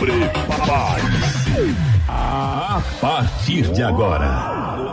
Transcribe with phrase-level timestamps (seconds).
[0.00, 1.76] Prepare-se.
[2.08, 4.88] A partir de agora.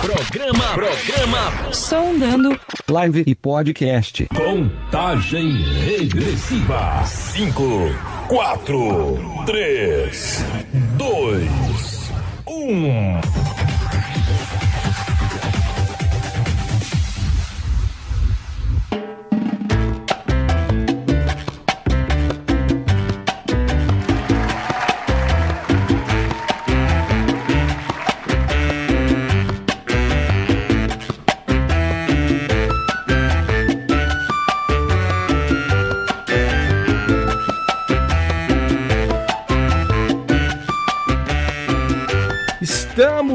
[0.00, 1.74] Programa, programa.
[1.74, 2.58] Sondando.
[2.88, 4.26] Live e podcast.
[4.34, 7.04] Contagem regressiva.
[7.04, 7.62] 5,
[8.28, 10.44] 4, 3,
[10.96, 11.48] 2,
[12.46, 13.55] 1.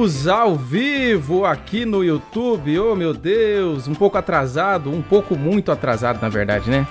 [0.01, 2.79] Estamos ao vivo aqui no YouTube.
[2.79, 6.87] Oh, meu Deus, um pouco atrasado, um pouco muito atrasado, na verdade, né?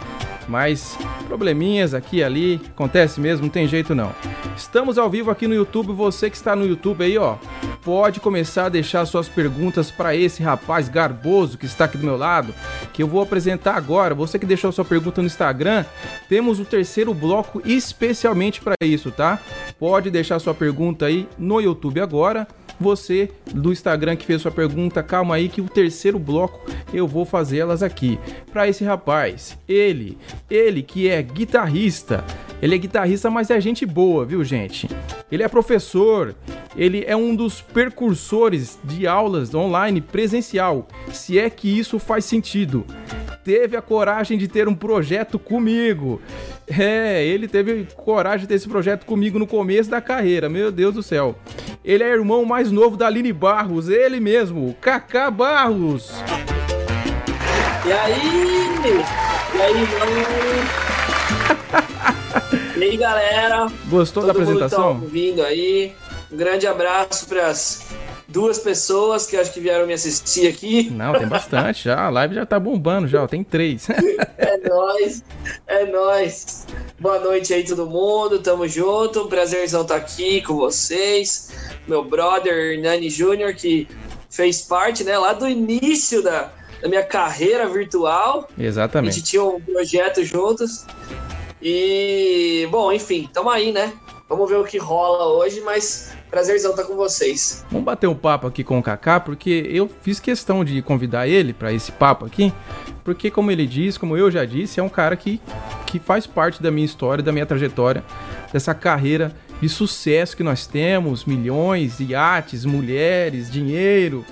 [0.47, 0.97] Mas
[1.27, 4.13] probleminhas aqui e ali, acontece mesmo, não tem jeito não.
[4.57, 7.35] Estamos ao vivo aqui no YouTube, você que está no YouTube aí, ó,
[7.83, 12.17] pode começar a deixar suas perguntas para esse rapaz garboso que está aqui do meu
[12.17, 12.55] lado,
[12.93, 14.15] que eu vou apresentar agora.
[14.15, 15.85] Você que deixou sua pergunta no Instagram,
[16.29, 19.41] temos o terceiro bloco especialmente para isso, tá?
[19.81, 22.47] Pode deixar sua pergunta aí no YouTube agora
[22.81, 26.61] você do Instagram que fez sua pergunta, calma aí que o terceiro bloco
[26.93, 28.19] eu vou fazer elas aqui.
[28.51, 30.17] Para esse rapaz, ele,
[30.51, 32.25] ele que é guitarrista,
[32.63, 34.89] ele é guitarrista, mas é gente boa, viu, gente?
[35.31, 36.35] Ele é professor,
[36.77, 42.85] ele é um dos precursores de aulas online presencial, se é que isso faz sentido.
[43.45, 46.21] Teve a coragem de ter um projeto comigo.
[46.69, 50.95] É, ele teve coragem de ter esse projeto comigo no começo da carreira, meu Deus
[50.95, 51.35] do céu.
[51.83, 56.13] Ele é irmão mais novo da Aline Barros, ele mesmo, Kaká Barros.
[57.87, 58.71] E aí?
[59.55, 60.91] E aí, mano?
[62.77, 63.67] e aí, galera?
[63.87, 64.95] Gostou Todo da apresentação?
[64.95, 65.93] Mundo tá ouvindo aí.
[66.31, 67.89] Um grande abraço para as
[68.31, 70.89] duas pessoas que acho que vieram me assistir aqui.
[70.91, 72.07] Não, tem bastante já.
[72.07, 73.89] A live já tá bombando já, tem três.
[74.39, 75.25] é nóis,
[75.67, 76.67] é nóis.
[76.99, 78.39] Boa noite aí, todo mundo.
[78.39, 79.27] Tamo junto.
[79.27, 81.51] Prazerzão estar aqui com vocês.
[81.87, 83.89] Meu brother Hernani Júnior, que
[84.31, 88.49] fez parte, né, lá do início da, da minha carreira virtual.
[88.57, 89.11] Exatamente.
[89.11, 90.87] A gente tinha um projeto juntos.
[91.61, 93.93] E, bom, enfim, tamo aí, né?
[94.31, 97.65] Vamos ver o que rola hoje, mas prazerzão estar com vocês.
[97.69, 101.53] Vamos bater um papo aqui com o Kaká, porque eu fiz questão de convidar ele
[101.53, 102.53] para esse papo aqui,
[103.03, 105.41] porque como ele diz, como eu já disse, é um cara que,
[105.85, 108.05] que faz parte da minha história, da minha trajetória,
[108.53, 114.25] dessa carreira de sucesso que nós temos, milhões, iates, mulheres, dinheiro,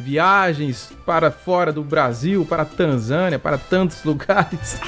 [0.00, 4.80] viagens para fora do Brasil, para Tanzânia, para tantos lugares.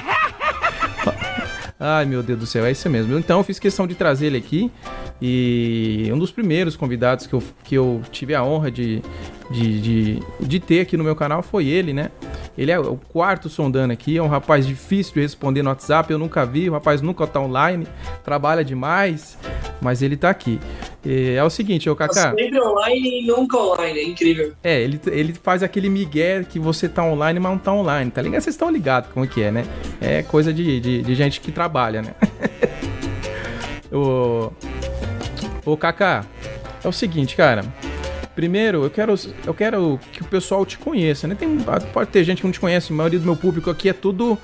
[1.87, 3.19] Ai, meu Deus do céu, é isso mesmo.
[3.19, 4.71] Então eu fiz questão de trazer ele aqui
[5.21, 9.03] e um dos primeiros convidados que eu, que eu tive a honra de,
[9.51, 12.11] de, de, de ter aqui no meu canal foi ele, né?
[12.57, 16.19] Ele é o quarto sondando aqui, é um rapaz difícil de responder no WhatsApp, eu
[16.19, 17.87] nunca vi, o rapaz nunca tá online,
[18.25, 19.37] trabalha demais,
[19.81, 20.61] mas ele tá aqui.
[21.05, 22.31] É, é o seguinte, ô Kaká.
[22.31, 24.53] Sempre online e nunca online, é incrível.
[24.63, 28.23] É, ele, ele faz aquele migué que você tá online, mas não tá online, tá
[28.23, 28.41] ligado?
[28.41, 29.65] Vocês estão ligados como que é, né?
[30.01, 32.15] É coisa de, de, de gente que trabalha, né?
[33.93, 34.53] o,
[35.67, 36.25] ô Kaká,
[36.85, 37.65] é o seguinte, cara.
[38.35, 39.15] Primeiro, eu quero,
[39.47, 41.37] eu quero que o pessoal te conheça, né?
[41.39, 41.59] Tem,
[41.93, 44.37] pode ter gente que não te conhece, a maioria do meu público aqui é tudo.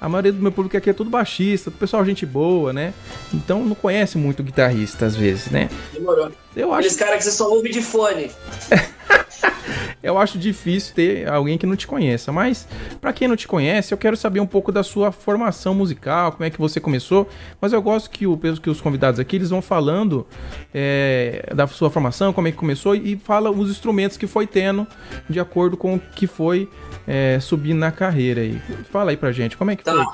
[0.00, 2.92] A maioria do meu público aqui é tudo baixista, pessoal gente boa, né?
[3.32, 5.68] Então não conhece muito guitarrista às vezes, né?
[5.92, 6.30] Demorou.
[6.56, 6.80] Eu acho.
[6.80, 8.30] Aqueles caras que você só ouve de fone.
[10.02, 12.66] eu acho difícil ter alguém que não te conheça, mas
[13.00, 16.44] para quem não te conhece, eu quero saber um pouco da sua formação musical, como
[16.44, 17.28] é que você começou.
[17.60, 20.26] Mas eu gosto que, o, que os convidados aqui eles vão falando
[20.74, 24.86] é, da sua formação, como é que começou e fala os instrumentos que foi tendo
[25.28, 26.68] de acordo com o que foi
[27.06, 28.60] é, subindo na carreira aí.
[28.90, 29.92] Fala aí pra gente, como é que tá.
[29.92, 30.04] foi?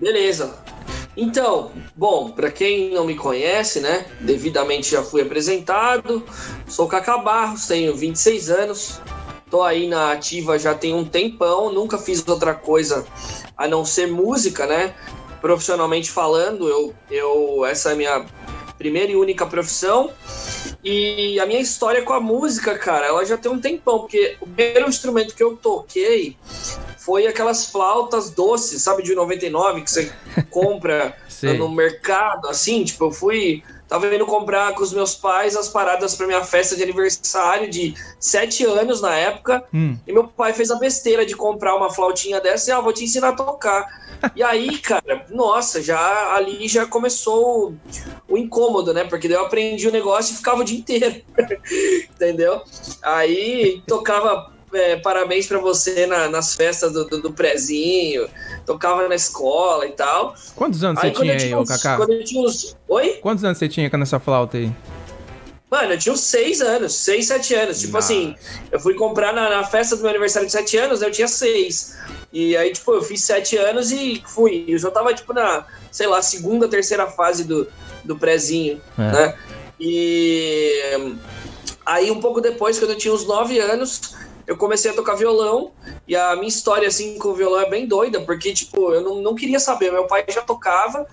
[0.00, 0.77] Beleza.
[1.20, 6.24] Então, bom, para quem não me conhece, né, devidamente já fui apresentado,
[6.68, 9.00] sou Cacá Barros, tenho 26 anos,
[9.50, 13.04] tô aí na ativa já tem um tempão, nunca fiz outra coisa
[13.56, 14.94] a não ser música, né,
[15.40, 18.24] profissionalmente falando, eu, eu essa é a minha
[18.78, 20.10] primeira e única profissão,
[20.82, 24.46] e a minha história com a música, cara, ela já tem um tempão, porque o
[24.46, 26.36] primeiro instrumento que eu toquei
[26.96, 30.12] foi aquelas flautas doces, sabe, de 99, que você
[30.48, 31.16] compra
[31.56, 36.14] no mercado, assim, tipo, eu fui Tava indo comprar com os meus pais as paradas
[36.14, 39.64] para minha festa de aniversário de sete anos na época.
[39.72, 39.96] Hum.
[40.06, 43.04] E meu pai fez a besteira de comprar uma flautinha dessa e, ah, vou te
[43.04, 43.88] ensinar a tocar.
[44.36, 49.04] e aí, cara, nossa, já ali já começou o, o incômodo, né?
[49.04, 51.22] Porque daí eu aprendi o negócio e ficava o dia inteiro.
[52.10, 52.62] Entendeu?
[53.02, 58.28] Aí tocava é, parabéns para você na, nas festas do, do, do, prezinho,
[58.66, 60.34] tocava na escola e tal.
[60.54, 61.96] Quantos anos aí, você tinha aí, uns, Kaká?
[61.96, 62.76] Quando eu tinha uns...
[62.88, 63.18] Oi?
[63.20, 64.72] Quantos anos você tinha com essa flauta aí?
[65.70, 67.80] Mano, eu tinha uns seis anos, seis, sete anos.
[67.80, 68.12] Tipo Nossa.
[68.12, 68.34] assim,
[68.72, 71.98] eu fui comprar na, na, festa do meu aniversário de sete anos, eu tinha seis.
[72.32, 74.64] E aí, tipo, eu fiz sete anos e fui.
[74.66, 77.68] Eu já tava, tipo, na, sei lá, segunda, terceira fase do,
[78.02, 79.12] do prezinho, é.
[79.12, 79.38] né?
[79.78, 81.14] E
[81.84, 84.14] aí, um pouco depois, quando eu tinha uns nove anos,
[84.48, 85.72] eu comecei a tocar violão
[86.06, 89.16] e a minha história assim com o violão é bem doida, porque tipo, eu não,
[89.16, 91.06] não queria saber, meu pai já tocava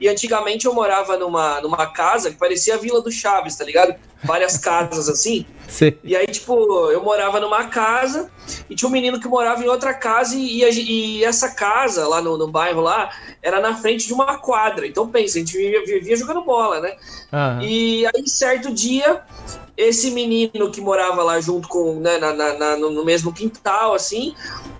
[0.00, 3.94] e antigamente eu morava numa, numa casa que parecia a Vila do Chaves, tá ligado?
[4.22, 5.44] Várias casas assim.
[5.68, 5.92] Sim.
[6.02, 8.30] E aí, tipo, eu morava numa casa
[8.70, 12.22] e tinha um menino que morava em outra casa e, e, e essa casa lá
[12.22, 13.10] no, no, bairro lá
[13.42, 14.86] era na frente de uma quadra.
[14.86, 16.96] Então pensa, a gente vivia, vivia jogando bola, né?
[17.32, 17.62] Uhum.
[17.62, 19.22] E aí, certo dia,
[19.76, 24.34] esse menino que morava lá junto com, né, na, na, no mesmo quintal, assim,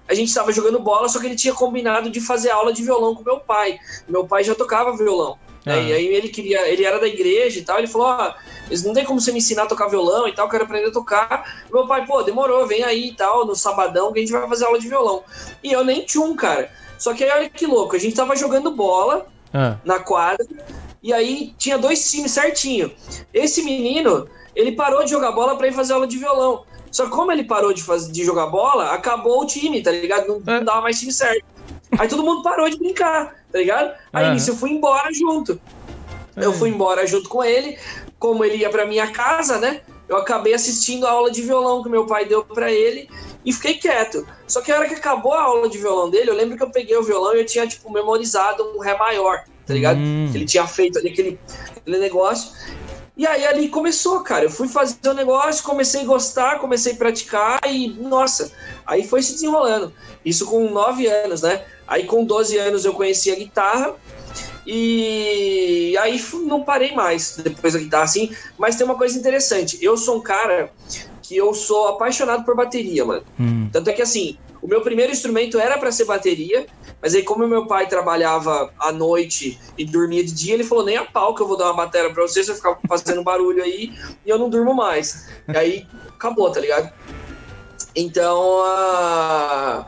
[0.08, 3.14] a gente estava jogando bola, só que ele tinha combinado de fazer aula de violão
[3.14, 3.78] com meu pai.
[4.08, 5.38] Meu pai já tocava violão.
[5.66, 5.74] Né?
[5.74, 5.82] Ah.
[5.82, 8.94] E aí ele queria, ele era da igreja e tal, ele falou, ó, oh, não
[8.94, 11.62] tem como você me ensinar a tocar violão e tal, quero aprender a tocar.
[11.70, 14.64] Meu pai, pô, demorou, vem aí e tal, no sabadão que a gente vai fazer
[14.64, 15.22] aula de violão.
[15.62, 16.70] E eu nem tinha um, cara.
[16.98, 19.76] Só que aí olha que louco, a gente tava jogando bola ah.
[19.84, 20.46] na quadra,
[21.02, 22.90] e aí tinha dois times certinho.
[23.32, 24.26] Esse menino,
[24.56, 26.64] ele parou de jogar bola para ir fazer aula de violão.
[26.90, 30.26] Só que como ele parou de, fazer, de jogar bola, acabou o time, tá ligado?
[30.26, 30.64] Não, não é.
[30.64, 31.44] dava mais time certo.
[31.98, 33.94] Aí todo mundo parou de brincar, tá ligado?
[34.12, 34.34] Aí uhum.
[34.34, 35.60] nisso eu fui embora junto.
[36.36, 37.78] Eu fui embora junto com ele.
[38.18, 39.80] Como ele ia pra minha casa, né?
[40.08, 43.08] Eu acabei assistindo a aula de violão que meu pai deu para ele
[43.44, 44.26] e fiquei quieto.
[44.46, 46.70] Só que a hora que acabou a aula de violão dele, eu lembro que eu
[46.70, 49.98] peguei o violão e eu tinha, tipo, memorizado um Ré maior, tá ligado?
[49.98, 50.28] Hum.
[50.30, 51.38] Que ele tinha feito ali aquele,
[51.76, 52.52] aquele negócio.
[53.18, 54.44] E aí ali começou, cara.
[54.44, 58.52] Eu fui fazer o um negócio, comecei a gostar, comecei a praticar e, nossa,
[58.86, 59.92] aí foi se desenrolando.
[60.24, 61.64] Isso com 9 anos, né?
[61.84, 63.96] Aí com 12 anos eu conheci a guitarra
[64.64, 68.30] e aí não parei mais depois da guitarra, assim.
[68.56, 69.78] Mas tem uma coisa interessante.
[69.82, 70.70] Eu sou um cara
[71.20, 73.24] que eu sou apaixonado por bateria, mano.
[73.38, 73.68] Hum.
[73.72, 76.66] Tanto é que assim, o meu primeiro instrumento era para ser bateria,
[77.00, 80.96] mas aí, como meu pai trabalhava à noite e dormia de dia, ele falou: nem
[80.96, 83.92] a pau que eu vou dar uma bateria pra você, você ficar fazendo barulho aí
[84.26, 85.28] e eu não durmo mais.
[85.46, 86.92] E aí acabou, tá ligado?
[87.94, 89.84] Então, uh,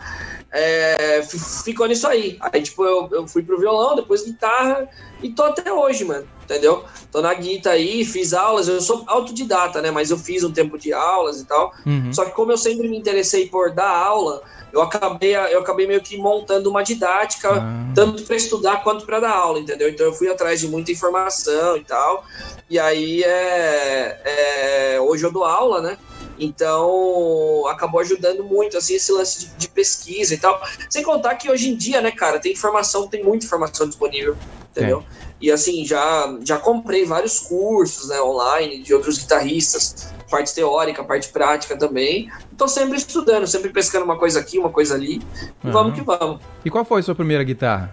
[0.50, 1.22] é,
[1.64, 2.38] ficou nisso aí.
[2.40, 4.88] Aí, tipo, eu, eu fui pro violão, depois guitarra
[5.22, 6.26] e tô até hoje, mano.
[6.50, 6.85] Entendeu?
[7.12, 9.93] Tô na guitarra aí, fiz aulas, eu sou autodidata, né?
[9.93, 11.73] Mas eu fiz um tempo de aulas e tal.
[11.87, 12.12] Uhum.
[12.12, 14.43] Só que como eu sempre me interessei por dar aula,
[14.73, 17.93] eu acabei, eu acabei meio que montando uma didática, ah.
[17.94, 19.88] tanto para estudar quanto para dar aula, entendeu?
[19.88, 22.25] Então eu fui atrás de muita informação e tal.
[22.69, 25.99] E aí é, é hoje eu dou aula, né?
[26.37, 30.61] Então, acabou ajudando muito, assim, esse lance de, de, pesquisa e tal.
[30.88, 34.37] Sem contar que hoje em dia, né, cara, tem informação, tem muita informação disponível,
[34.70, 35.05] entendeu?
[35.26, 35.30] É.
[35.41, 41.29] E assim, já, já comprei vários cursos né, online de outros guitarristas, parte teórica, parte
[41.31, 42.31] prática também.
[42.53, 45.23] Estou sempre estudando, sempre pescando uma coisa aqui, uma coisa ali.
[45.65, 45.73] E uhum.
[45.73, 46.41] vamos que vamos.
[46.65, 47.93] E qual foi a sua primeira guitarra?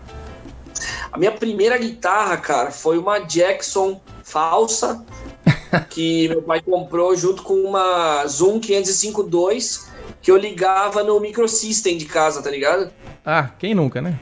[1.12, 5.04] A minha primeira guitarra, cara, foi uma Jackson falsa
[5.90, 9.88] que meu pai comprou junto com uma Zoom 505.2
[10.22, 12.92] que eu ligava no microsystem de casa, tá ligado?
[13.26, 14.20] Ah, quem nunca, né?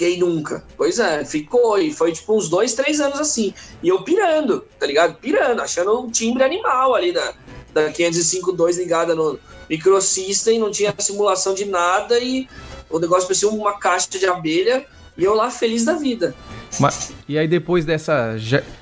[0.00, 0.64] Quem nunca?
[0.78, 3.52] Pois é, ficou e foi tipo uns dois, três anos assim.
[3.82, 5.16] E eu pirando, tá ligado?
[5.16, 7.34] Pirando, achando um timbre animal ali da,
[7.74, 9.38] da 505.2 ligada no
[9.68, 12.48] microsystem, não tinha simulação de nada e
[12.88, 14.86] o negócio parecia uma caixa de abelha
[15.18, 16.34] e eu lá feliz da vida.
[16.78, 18.38] Mas, e aí depois dessa,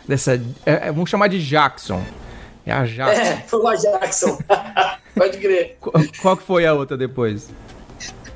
[0.07, 0.35] dessa
[0.65, 2.01] é, é, vamos chamar de Jackson.
[2.65, 3.21] É a Jackson.
[3.21, 4.39] É, foi uma Jackson.
[5.17, 5.79] Pode crer.
[5.81, 7.51] Qual, qual que foi a outra depois?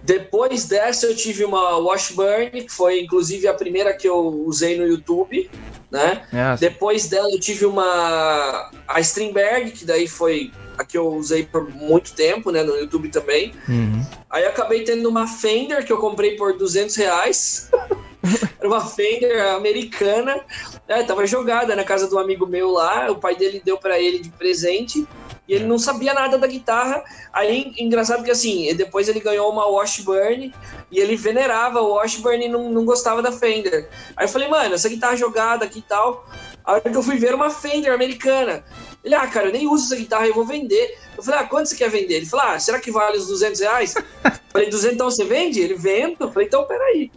[0.02, 4.86] Depois dessa eu tive uma Washburn, que foi inclusive a primeira que eu usei no
[4.86, 5.48] YouTube,
[5.90, 6.22] né?
[6.32, 11.44] É, Depois dela eu tive uma a Strindberg, que daí foi a que eu usei
[11.44, 13.52] por muito tempo, né, no YouTube também.
[13.68, 14.04] Uhum.
[14.28, 17.70] Aí acabei tendo uma Fender que eu comprei por 200 reais.
[18.58, 20.40] Era uma Fender americana.
[20.86, 23.10] É, tava jogada na casa do amigo meu lá.
[23.10, 25.06] O pai dele deu para ele de presente.
[25.48, 27.02] E ele não sabia nada da guitarra.
[27.32, 30.54] Aí, engraçado que assim, depois ele ganhou uma Washburn
[30.90, 33.88] e ele venerava o Washburn e não, não gostava da Fender.
[34.16, 36.24] Aí eu falei, mano, essa guitarra jogada aqui e tal.
[36.64, 38.64] A hora que eu fui ver uma Fender americana.
[39.04, 40.96] Ele, ah, cara, eu nem uso essa guitarra, eu vou vender.
[41.16, 42.14] Eu falei, ah, quanto você quer vender?
[42.14, 43.94] Ele falou, ah, será que vale os 200 reais?
[44.52, 45.60] falei, 200 então você vende?
[45.60, 46.16] Ele, vende.
[46.20, 47.10] Eu falei, então peraí.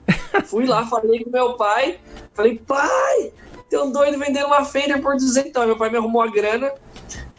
[0.46, 2.00] Fui lá, falei com meu pai.
[2.34, 3.32] Falei, pai,
[3.70, 5.50] tem um doido vendendo uma Fender por 200.
[5.50, 6.72] Então, meu pai me arrumou a grana.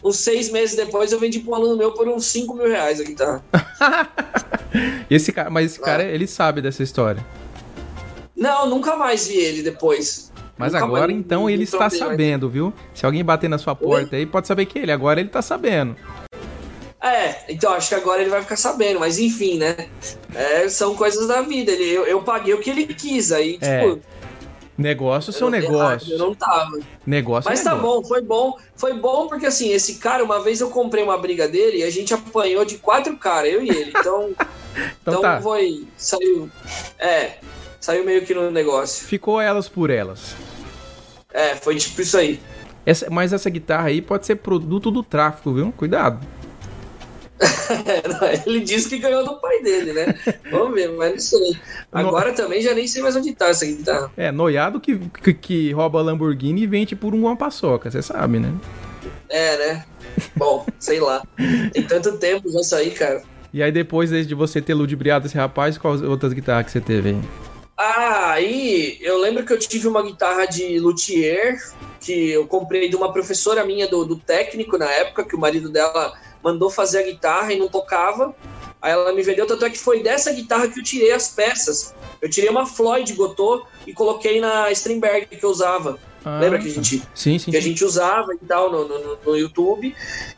[0.02, 3.00] Uns seis meses depois, eu vendi para um aluno meu por uns 5 mil reais
[3.00, 3.44] a guitarra.
[5.10, 7.25] esse cara, mas esse cara, ele sabe dessa história.
[8.36, 10.25] Não, nunca mais vi ele depois.
[10.58, 12.72] Mas nunca agora, então, ele está sabendo, viu?
[12.94, 14.20] Se alguém bater na sua porta Oi?
[14.20, 14.92] aí, pode saber que ele.
[14.92, 15.96] Agora ele está sabendo.
[17.02, 19.76] É, então acho que agora ele vai ficar sabendo, mas enfim, né?
[20.34, 21.70] É, são coisas da vida.
[21.70, 23.80] Ele, eu, eu paguei o que ele quis, aí, é.
[23.80, 24.00] tipo.
[24.78, 26.10] Negócio são negócios.
[26.10, 26.78] Eu não tava.
[27.06, 28.02] Negócio Mas é tá negócio.
[28.02, 28.58] bom, foi bom.
[28.75, 31.90] Foi bom porque assim, esse cara, uma vez eu comprei uma briga dele e a
[31.90, 33.92] gente apanhou de quatro caras, eu e ele.
[33.98, 34.30] Então.
[35.00, 35.40] então, então tá.
[35.40, 35.86] foi.
[35.96, 36.50] Saiu.
[36.98, 37.38] É.
[37.80, 39.06] Saiu meio que no negócio.
[39.06, 40.34] Ficou elas por elas.
[41.33, 42.40] É, foi tipo isso aí.
[42.85, 45.73] Essa, mas essa guitarra aí pode ser produto do tráfico, viu?
[45.73, 46.25] Cuidado.
[48.47, 50.14] ele disse que ganhou do pai dele, né?
[50.50, 51.56] Vamos ver, mas não sei.
[51.92, 52.37] Agora no...
[52.37, 54.11] também já nem sei mais onde tá essa guitarra.
[54.16, 58.54] É, noiado que, que, que rouba Lamborghini e vende por uma paçoca, você sabe, né?
[59.28, 59.85] É, né?
[60.35, 61.23] Bom, sei lá.
[61.73, 63.23] Tem tanto tempo já sair, cara.
[63.52, 67.11] E aí depois de você ter ludibriado esse rapaz, quais outras guitarras que você teve
[67.11, 67.21] aí?
[67.76, 71.59] Ah, aí eu lembro que eu tive uma guitarra de luthier
[72.00, 75.68] que eu comprei de uma professora minha do, do técnico na época, que o marido
[75.68, 78.35] dela mandou fazer a guitarra e não tocava.
[78.80, 81.95] Aí ela me vendeu, tanto é que foi dessa guitarra que eu tirei as peças.
[82.23, 85.99] Eu tirei uma Floyd Gotô e coloquei na Stringberg que eu usava.
[86.28, 89.16] Ah, Lembra que a gente, sim, sim, que a gente usava e tal no, no,
[89.25, 89.95] no, YouTube.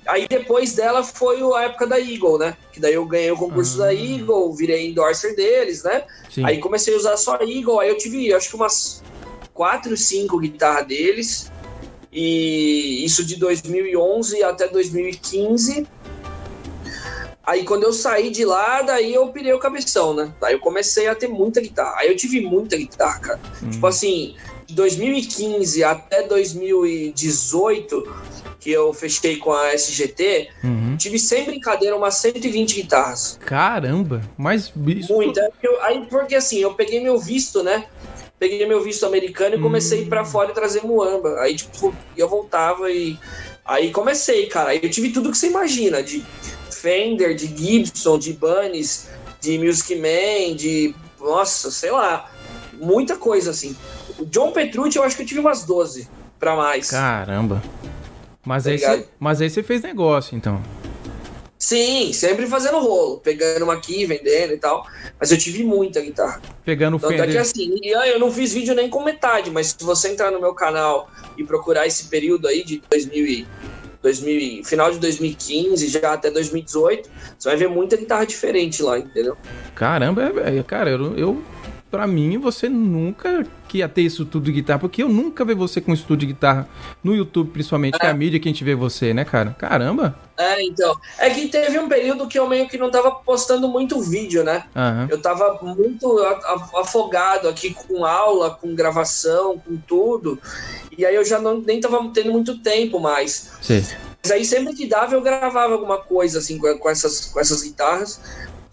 [0.06, 2.54] Aí depois dela foi a época da Eagle, né?
[2.70, 3.86] Que daí eu ganhei o concurso ah.
[3.86, 6.04] da Eagle, virei endorser deles, né?
[6.28, 6.44] Sim.
[6.44, 7.80] Aí comecei a usar só a Eagle.
[7.80, 9.02] Aí eu tive, acho que umas
[9.54, 11.50] quatro, cinco guitarras deles.
[12.12, 15.86] E isso de 2011 até 2015.
[17.46, 20.34] Aí quando eu saí de lá, daí eu pirei o cabeção, né?
[20.38, 21.94] Daí eu comecei a ter muita guitarra.
[22.00, 23.40] Aí eu tive muita guitarra, cara.
[23.62, 23.70] Hum.
[23.70, 24.36] Tipo assim,
[24.68, 28.16] de 2015 até 2018,
[28.60, 30.94] que eu fechei com a SGT, uhum.
[30.98, 33.38] tive sem brincadeira umas 120 guitarras.
[33.40, 35.14] Caramba, mas isso.
[35.14, 35.40] Muita.
[35.40, 37.86] É aí, porque assim, eu peguei meu visto, né?
[38.38, 40.26] Peguei meu visto americano e comecei a ir pra hum.
[40.26, 41.40] fora e trazer muamba.
[41.40, 43.18] Aí, tipo, eu voltava e.
[43.64, 44.70] Aí comecei, cara.
[44.70, 46.22] Aí eu tive tudo que você imagina, de
[46.70, 49.08] Fender, de Gibson, de Bunnies,
[49.40, 50.94] de Music Man, de.
[51.18, 52.30] Nossa, sei lá.
[52.74, 53.74] Muita coisa assim.
[54.18, 56.08] O John Petrucci, eu acho que eu tive umas 12
[56.38, 56.90] para mais.
[56.90, 57.62] Caramba.
[58.44, 60.62] Mas, tá aí você, mas aí você fez negócio, então.
[61.58, 64.86] Sim, sempre fazendo rolo, pegando uma aqui, vendendo e tal.
[65.18, 66.40] Mas eu tive muita guitarra.
[66.64, 67.28] Pegando o Fender.
[67.28, 70.40] É que assim, eu não fiz vídeo nem com metade, mas se você entrar no
[70.40, 73.46] meu canal e procurar esse período aí de 2000
[74.00, 79.36] 2000, final de 2015 já até 2018, você vai ver muita guitarra diferente lá, entendeu?
[79.74, 81.42] Caramba, é, é, cara, eu, eu
[81.90, 85.54] para mim você nunca que ia ter isso tudo de guitarra, porque eu nunca vi
[85.54, 86.66] você com estudo de guitarra
[87.04, 87.98] no YouTube, principalmente, é.
[87.98, 89.54] que é a mídia que a gente vê você, né, cara?
[89.58, 90.18] Caramba!
[90.38, 90.96] É, então.
[91.18, 94.64] É que teve um período que eu meio que não tava postando muito vídeo, né?
[94.74, 95.06] Uhum.
[95.10, 96.18] Eu tava muito
[96.76, 100.38] afogado aqui com aula, com gravação, com tudo.
[100.96, 103.52] E aí eu já não, nem tava tendo muito tempo mais.
[103.60, 103.84] Sim.
[104.22, 108.20] Mas aí sempre que dava eu gravava alguma coisa assim com essas, com essas guitarras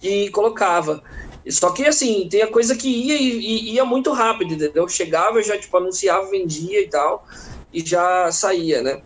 [0.01, 1.01] e colocava.
[1.49, 4.87] Só que assim, tem a coisa que ia e ia muito rápido, entendeu?
[4.87, 7.27] Chegava, eu já tipo, anunciava, vendia e tal,
[7.71, 9.01] e já saía, né?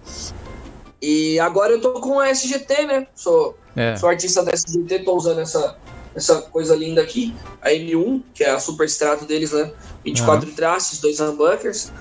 [1.01, 3.07] E agora eu tô com a SGT, né?
[3.15, 3.95] Sou, é.
[3.95, 5.77] sou artista da SGT, tô usando essa,
[6.15, 9.71] essa coisa linda aqui, a M1, que é a super extrato deles, né?
[10.03, 10.55] 24 uhum.
[10.55, 11.91] traços, dois humbuckers.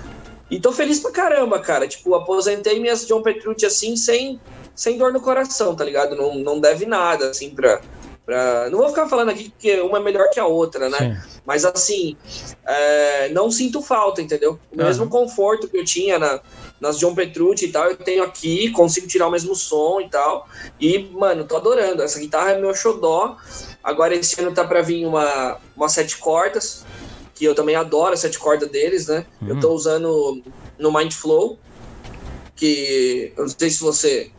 [0.50, 1.86] E tô feliz pra caramba, cara.
[1.86, 4.40] Tipo, aposentei minhas John Petrucci assim, sem,
[4.74, 6.16] sem dor no coração, tá ligado?
[6.16, 7.80] Não, não deve nada, assim, pra,
[8.28, 8.68] pra.
[8.68, 10.98] Não vou ficar falando aqui que uma é melhor que a outra, né?
[10.98, 11.40] Sim.
[11.46, 12.14] Mas assim,
[12.66, 14.60] é, não sinto falta, entendeu?
[14.70, 15.10] O mesmo uhum.
[15.10, 16.38] conforto que eu tinha na,
[16.78, 20.46] nas John Petrucci e tal, eu tenho aqui, consigo tirar o mesmo som e tal.
[20.78, 22.02] E, mano, tô adorando.
[22.02, 23.38] Essa guitarra é meu xodó.
[23.82, 26.84] Agora esse ano tá pra vir uma, uma sete cordas
[27.34, 29.24] que eu também adoro a sete cordas deles, né?
[29.40, 29.48] Uhum.
[29.48, 30.42] Eu tô usando
[30.78, 31.58] no Mindflow,
[32.54, 34.30] que eu não sei se você.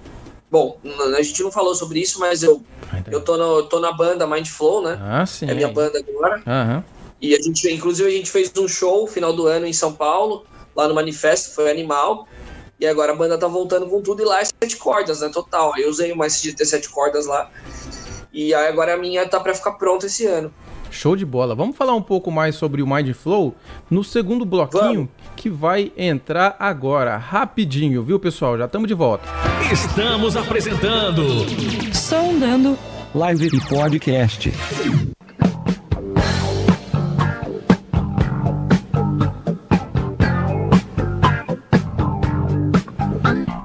[0.51, 0.79] Bom,
[1.15, 2.63] a gente não falou sobre isso, mas eu,
[3.11, 4.99] eu tô, no, tô na banda Mindflow, né?
[4.99, 5.47] Ah, sim.
[5.47, 6.37] É minha banda agora.
[6.37, 6.83] Uhum.
[7.21, 10.45] E a gente, inclusive, a gente fez um show final do ano em São Paulo,
[10.75, 12.27] lá no Manifesto, foi animal.
[12.79, 15.29] E agora a banda tá voltando com tudo e lá é sete cordas, né?
[15.29, 15.73] Total.
[15.77, 17.51] Eu usei uma SGT sete cordas lá.
[18.31, 20.53] E aí agora a minha tá para ficar pronta esse ano.
[20.91, 21.55] Show de bola.
[21.55, 23.55] Vamos falar um pouco mais sobre o Mind Flow
[23.89, 25.09] no segundo bloquinho Vamos.
[25.35, 28.57] que vai entrar agora, rapidinho, viu, pessoal?
[28.57, 29.23] Já estamos de volta.
[29.71, 31.23] Estamos apresentando
[31.93, 32.77] Sondando
[33.13, 34.51] Live e Podcast.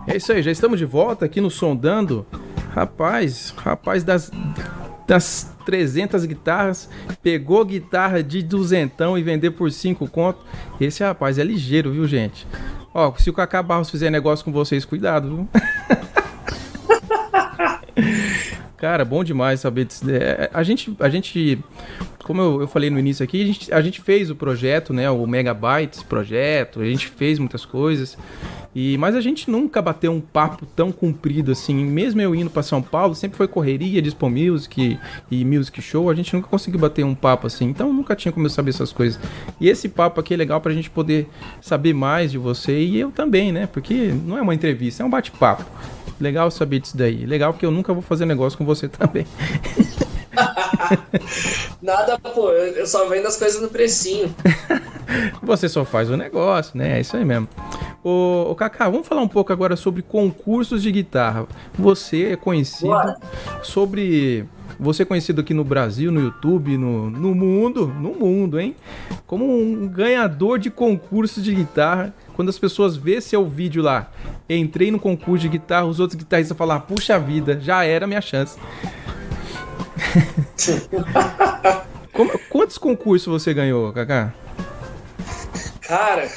[0.06, 2.26] É isso aí, já estamos de volta aqui no Sondando.
[2.72, 4.30] Rapaz, rapaz das,
[5.06, 6.88] das 300 guitarras,
[7.22, 10.40] pegou guitarra de duzentão e vender por 5 conto.
[10.80, 12.46] Esse rapaz é ligeiro, viu, gente?
[12.92, 15.48] Ó, se o Cacá Barros fizer negócio com vocês, cuidado, viu?
[18.84, 20.04] Cara, bom demais saber disso.
[20.10, 21.58] É, a gente, a gente
[22.22, 25.08] como eu, eu falei no início aqui, a gente, a gente fez o projeto, né?
[25.08, 28.18] O Megabytes projeto, a gente fez muitas coisas.
[28.74, 31.74] E, mas a gente nunca bateu um papo tão comprido assim.
[31.82, 34.98] Mesmo eu indo para São Paulo, sempre foi correria, Dispo Music
[35.30, 36.10] e, Music Show.
[36.10, 37.64] A gente nunca conseguiu bater um papo assim.
[37.64, 39.18] Então nunca tinha como eu saber essas coisas.
[39.58, 41.26] E esse papo aqui é legal pra gente poder
[41.58, 43.66] saber mais de você e eu também, né?
[43.66, 45.64] Porque não é uma entrevista, é um bate-papo.
[46.24, 47.26] Legal saber disso daí.
[47.26, 49.26] Legal porque eu nunca vou fazer negócio com você também.
[51.82, 54.34] Nada, pô, eu só vendo as coisas no precinho.
[55.42, 56.96] Você só faz o negócio, né?
[56.96, 57.46] É isso aí mesmo.
[58.02, 61.46] Ô, ô Kaká, vamos falar um pouco agora sobre concursos de guitarra.
[61.78, 63.16] Você é conhecido Bora.
[63.62, 64.46] sobre.
[64.80, 68.74] Você é conhecido aqui no Brasil, no YouTube, no, no mundo, no mundo, hein?
[69.26, 72.12] Como um ganhador de concursos de guitarra.
[72.34, 74.10] Quando as pessoas vê seu vídeo lá,
[74.50, 78.58] entrei no concurso de guitarra, os outros guitarristas falam, puxa vida, já era minha chance.
[82.12, 84.32] Como- quantos concursos você ganhou, Kaká?
[85.80, 86.28] Cara,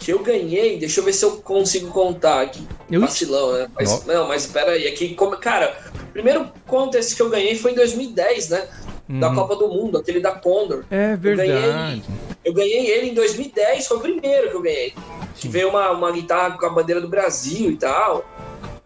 [0.00, 2.66] que eu ganhei, deixa eu ver se eu consigo contar aqui.
[2.90, 3.68] Eu- Vacilão, né?
[3.74, 5.76] Mas, não, mas aqui, como, cara,
[6.08, 8.68] o primeiro contest que eu ganhei foi em 2010, né?
[9.08, 9.34] Da Uhum.
[9.34, 10.84] Copa do Mundo, aquele da Condor.
[10.90, 11.48] É verdade.
[11.50, 12.02] ganhei-
[12.44, 14.94] Eu ganhei ele em 2010, foi o primeiro que eu ganhei.
[15.36, 18.24] Que veio uma, uma guitarra com a bandeira do Brasil e tal.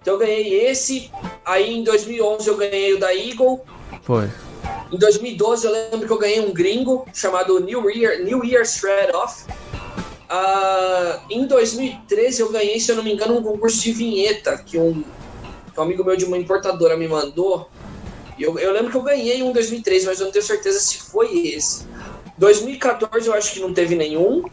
[0.00, 1.10] Então eu ganhei esse.
[1.44, 3.60] Aí em 2011 eu ganhei o da Eagle.
[4.02, 4.28] Foi.
[4.92, 9.12] Em 2012 eu lembro que eu ganhei um gringo chamado New Year, New Year Shred
[9.14, 9.44] Off.
[10.28, 14.76] Ah, em 2013 eu ganhei, se eu não me engano, um concurso de vinheta que
[14.76, 15.04] um,
[15.72, 17.68] que um amigo meu de uma importadora me mandou.
[18.38, 20.98] Eu, eu lembro que eu ganhei um em 2013, mas eu não tenho certeza se
[20.98, 21.86] foi esse.
[22.38, 24.44] 2014 eu acho que não teve nenhum.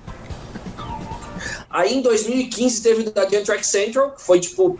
[1.69, 4.79] Aí em 2015 teve o da Jam Track Central, que foi tipo,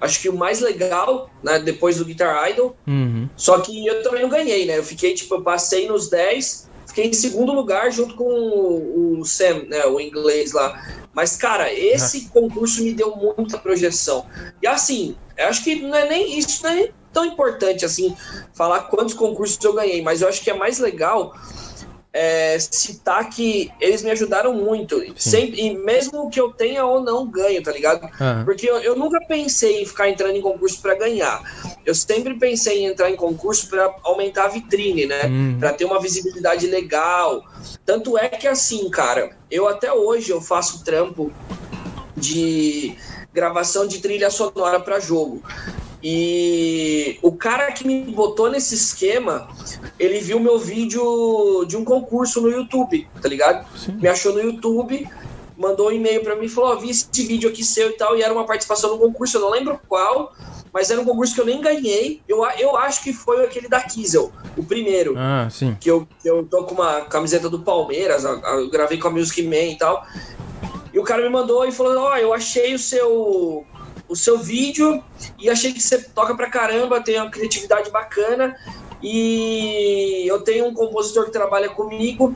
[0.00, 2.76] acho que o mais legal, né, depois do Guitar Idol.
[2.86, 3.28] Uhum.
[3.36, 4.78] Só que eu também não ganhei, né?
[4.78, 9.24] Eu fiquei, tipo, eu passei nos 10, fiquei em segundo lugar junto com o, o
[9.24, 9.84] Sam, né?
[9.86, 10.80] O inglês lá.
[11.12, 14.24] Mas, cara, esse concurso me deu muita projeção.
[14.62, 18.16] E assim, eu acho que não é nem isso, não é tão importante assim,
[18.54, 21.32] falar quantos concursos eu ganhei, mas eu acho que é mais legal
[22.14, 25.02] é, citar que eles me ajudaram muito.
[25.16, 28.04] Sempre, e mesmo que eu tenha ou não ganho, tá ligado?
[28.04, 28.44] Aham.
[28.44, 31.42] Porque eu, eu nunca pensei em ficar entrando em concurso para ganhar.
[31.84, 35.24] Eu sempre pensei em entrar em concurso para aumentar a vitrine, né?
[35.24, 35.56] Uhum.
[35.58, 37.44] Para ter uma visibilidade legal.
[37.84, 41.32] Tanto é que assim, cara, eu até hoje eu faço trampo
[42.16, 42.96] de
[43.32, 45.42] gravação de trilha sonora para jogo.
[46.06, 49.48] E o cara que me botou nesse esquema,
[49.98, 53.66] ele viu meu vídeo de um concurso no YouTube, tá ligado?
[53.74, 53.92] Sim.
[53.92, 55.08] Me achou no YouTube,
[55.56, 58.18] mandou um e-mail pra mim e falou: Ó, vi esse vídeo aqui seu e tal,
[58.18, 60.34] e era uma participação no concurso, eu não lembro qual,
[60.74, 62.20] mas era um concurso que eu nem ganhei.
[62.28, 65.74] Eu, eu acho que foi aquele da Kiesel, o primeiro Ah, sim.
[65.80, 69.42] que eu, que eu tô com uma camiseta do Palmeiras, eu gravei com a Music
[69.42, 70.06] Man e tal.
[70.92, 73.64] E o cara me mandou e falou: Ó, eu achei o seu
[74.08, 75.02] o seu vídeo
[75.38, 78.54] e achei que você toca pra caramba, tem uma criatividade bacana.
[79.02, 82.34] E eu tenho um compositor que trabalha comigo.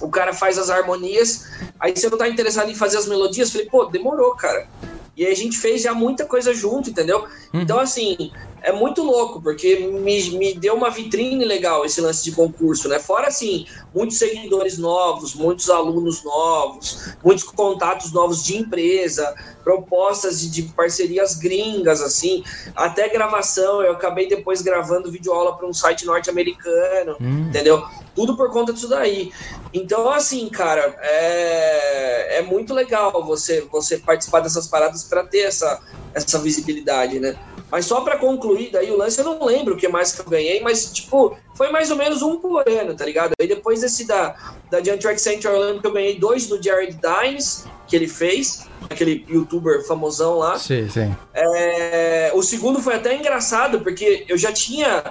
[0.00, 1.44] O cara faz as harmonias.
[1.80, 3.50] Aí você não tá interessado em fazer as melodias?
[3.50, 4.66] Falei, pô, demorou, cara.
[5.16, 7.26] E aí a gente fez já muita coisa junto, entendeu?
[7.52, 8.30] Então, assim,
[8.62, 12.98] é muito louco, porque me, me deu uma vitrine legal esse lance de concurso, né?
[12.98, 20.50] Fora, assim, muitos seguidores novos, muitos alunos novos, muitos contatos novos de empresa, propostas de,
[20.50, 22.42] de parcerias gringas, assim,
[22.74, 23.82] até gravação.
[23.82, 27.48] Eu acabei depois gravando videoaula para um site norte-americano, Hum.
[27.48, 27.82] entendeu?
[28.14, 29.30] Tudo por conta disso daí.
[29.72, 35.80] Então, assim, cara, é, é muito legal você, você participar dessas paradas para ter essa,
[36.14, 37.36] essa visibilidade, né?
[37.70, 40.30] Mas só para concluir, daí o lance eu não lembro o que mais que eu
[40.30, 43.32] ganhei, mas tipo, foi mais ou menos um por ano, tá ligado?
[43.40, 44.34] Aí depois desse da,
[44.70, 48.08] da Giant Track Center, eu lembro que eu ganhei dois do Jared Dines, que ele
[48.08, 50.58] fez, aquele youtuber famosão lá.
[50.58, 51.14] Sim, sim.
[51.34, 55.02] É, o segundo foi até engraçado, porque eu já tinha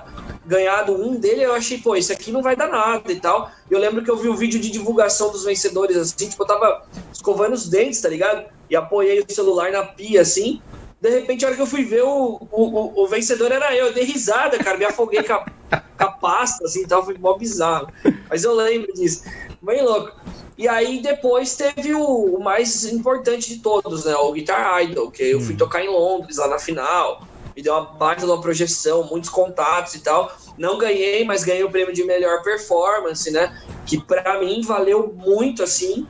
[0.45, 3.51] ganhado um dele, eu achei, pô, esse aqui não vai dar nada e tal.
[3.69, 6.81] Eu lembro que eu vi um vídeo de divulgação dos vencedores, assim, tipo, eu tava
[7.11, 8.45] escovando os dentes, tá ligado?
[8.69, 10.61] E apoiei o celular na pia, assim.
[10.99, 13.87] De repente, a hora que eu fui ver, o, o, o vencedor era eu.
[13.87, 14.77] Eu dei risada, cara.
[14.77, 17.05] Me afoguei com a, com a pasta, assim, tal.
[17.05, 17.87] Foi mó bizarro.
[18.29, 19.23] Mas eu lembro disso.
[19.61, 20.11] Bem louco.
[20.57, 22.03] E aí, depois, teve o,
[22.35, 24.15] o mais importante de todos, né?
[24.15, 25.57] O Guitar Idol, que eu fui Hum.
[25.57, 27.21] tocar em Londres, lá na final.
[27.55, 30.31] Me deu uma baita de uma projeção, muitos contatos e tal.
[30.57, 33.55] Não ganhei, mas ganhei o prêmio de melhor performance, né?
[33.85, 36.07] Que pra mim valeu muito, assim.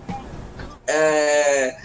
[0.85, 1.77] É...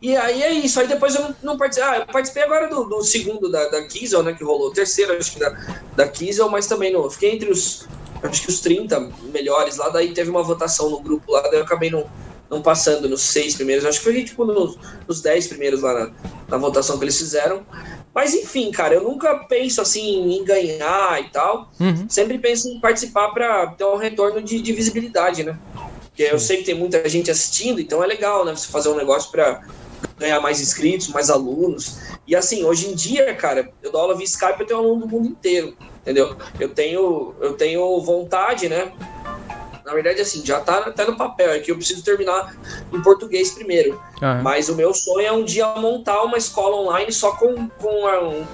[0.00, 0.78] E aí é isso.
[0.78, 1.90] Aí depois eu não, não participei.
[1.90, 4.34] Ah, eu participei agora do, do segundo da, da Kiesel, né?
[4.34, 4.68] Que rolou.
[4.68, 5.50] O terceiro, acho que da,
[5.96, 7.08] da Kiesel, mas também não.
[7.10, 7.86] Fiquei entre os.
[8.22, 9.88] Acho que os 30 melhores lá.
[9.88, 11.42] Daí teve uma votação no grupo lá.
[11.42, 12.06] Daí eu acabei não,
[12.50, 13.84] não passando nos seis primeiros.
[13.84, 16.12] Acho que foi tipo nos, nos 10 primeiros lá na,
[16.48, 17.64] na votação que eles fizeram.
[18.14, 21.70] Mas enfim, cara, eu nunca penso assim em ganhar e tal.
[21.78, 22.06] Uhum.
[22.08, 25.58] Sempre penso em participar para ter um retorno de, de visibilidade, né?
[26.16, 28.56] Porque eu sei que tem muita gente assistindo, então é legal, né?
[28.56, 29.62] Você fazer um negócio para
[30.18, 31.98] ganhar mais inscritos, mais alunos.
[32.26, 35.08] E assim, hoje em dia, cara, eu dou aula via Skype, eu tenho aluno do
[35.08, 36.36] mundo inteiro, entendeu?
[36.58, 38.92] Eu tenho, eu tenho vontade, né?
[39.84, 42.56] Na verdade, assim, já tá até no papel, é que eu preciso terminar
[42.92, 44.00] em português primeiro.
[44.20, 48.06] Ah, Mas o meu sonho é um dia montar uma escola online só com, com,
[48.06, 48.44] a- um-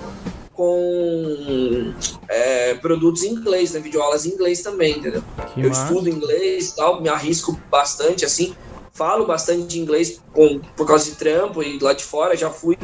[0.52, 1.94] com
[2.28, 3.80] é, produtos em inglês, né?
[3.80, 5.22] Videoaulas em inglês também, entendeu?
[5.54, 5.84] que eu massa.
[5.84, 8.54] estudo inglês e tal, me arrisco bastante, assim.
[8.92, 12.36] Falo bastante de inglês com, por causa de trampo e lá de fora.
[12.36, 12.76] Já fui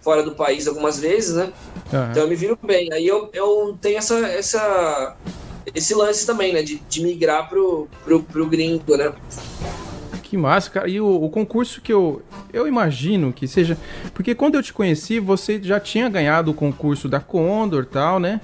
[0.00, 1.52] fora do país algumas vezes, né?
[1.92, 2.08] Aham.
[2.10, 2.92] Então eu me viro bem.
[2.92, 5.16] Aí eu, eu tenho essa, essa,
[5.72, 6.62] esse lance também, né?
[6.62, 9.12] De, de migrar pro, pro, pro gringo, né?
[10.32, 10.88] Que massa, cara.
[10.88, 12.22] E o, o concurso que eu.
[12.52, 13.76] Eu imagino que seja.
[14.14, 18.18] Porque quando eu te conheci, você já tinha ganhado o concurso da Condor e tal,
[18.18, 18.40] né?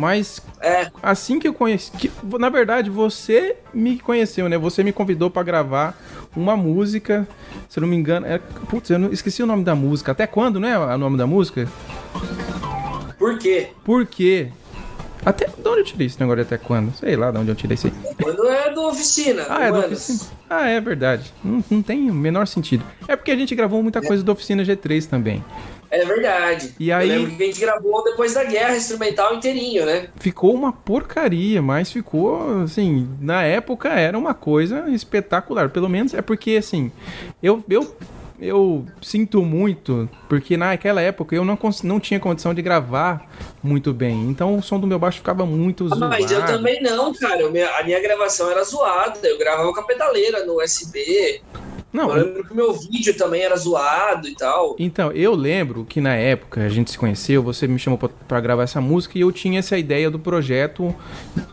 [0.00, 1.90] Mas É, assim que eu conheci.
[1.92, 4.56] que- na verdade, você me conheceu, né?
[4.56, 5.94] Você me convidou pra gravar
[6.34, 7.28] uma música.
[7.68, 8.26] Se eu não me engano.
[8.26, 10.12] É, putz, eu não, esqueci o nome da música.
[10.12, 10.78] Até quando, né?
[10.78, 11.68] O nome da música?
[13.18, 13.68] por quê?
[13.84, 14.48] Por quê?
[15.24, 15.46] Até.
[15.46, 16.94] De onde eu tirei esse negócio de até quando?
[16.96, 17.92] Sei lá de onde eu tirei isso aí.
[18.22, 19.44] Quando é do oficina.
[19.50, 20.20] Ah, é do oficina.
[20.48, 21.30] Ah, é verdade.
[21.44, 22.82] Não, não tem o menor sentido.
[23.06, 25.44] É porque a gente gravou muita coisa da oficina G3 também.
[25.90, 26.74] É verdade.
[26.78, 30.08] E aí- Eu lembro que a gente gravou depois da guerra instrumental inteirinho, né?
[30.20, 35.68] Ficou uma porcaria, mas ficou, assim, na época era uma coisa espetacular.
[35.70, 36.92] Pelo menos é porque, assim,
[37.42, 37.96] eu, eu,
[38.40, 43.28] eu sinto muito, porque naquela época eu não, não tinha condição de gravar
[43.62, 44.28] muito bem.
[44.30, 46.08] Então o som do meu baixo ficava muito Ah, zoado.
[46.08, 47.46] mas eu também não, cara.
[47.46, 49.18] A minha gravação era zoada.
[49.26, 51.42] Eu gravava com a pedaleira no USB.
[51.92, 54.76] Não, Eu lembro que o meu vídeo também era zoado e tal.
[54.78, 58.40] Então, eu lembro que na época a gente se conheceu, você me chamou pra- pra
[58.40, 60.94] gravar essa música e eu tinha essa ideia do projeto.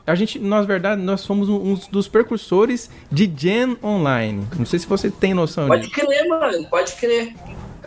[0.05, 4.47] A gente, na verdade, nós fomos um- dos precursores de Gen Online.
[4.59, 5.93] Não sei se você tem noção Pode disso.
[5.93, 6.67] crer, mano.
[6.69, 7.33] Pode crer.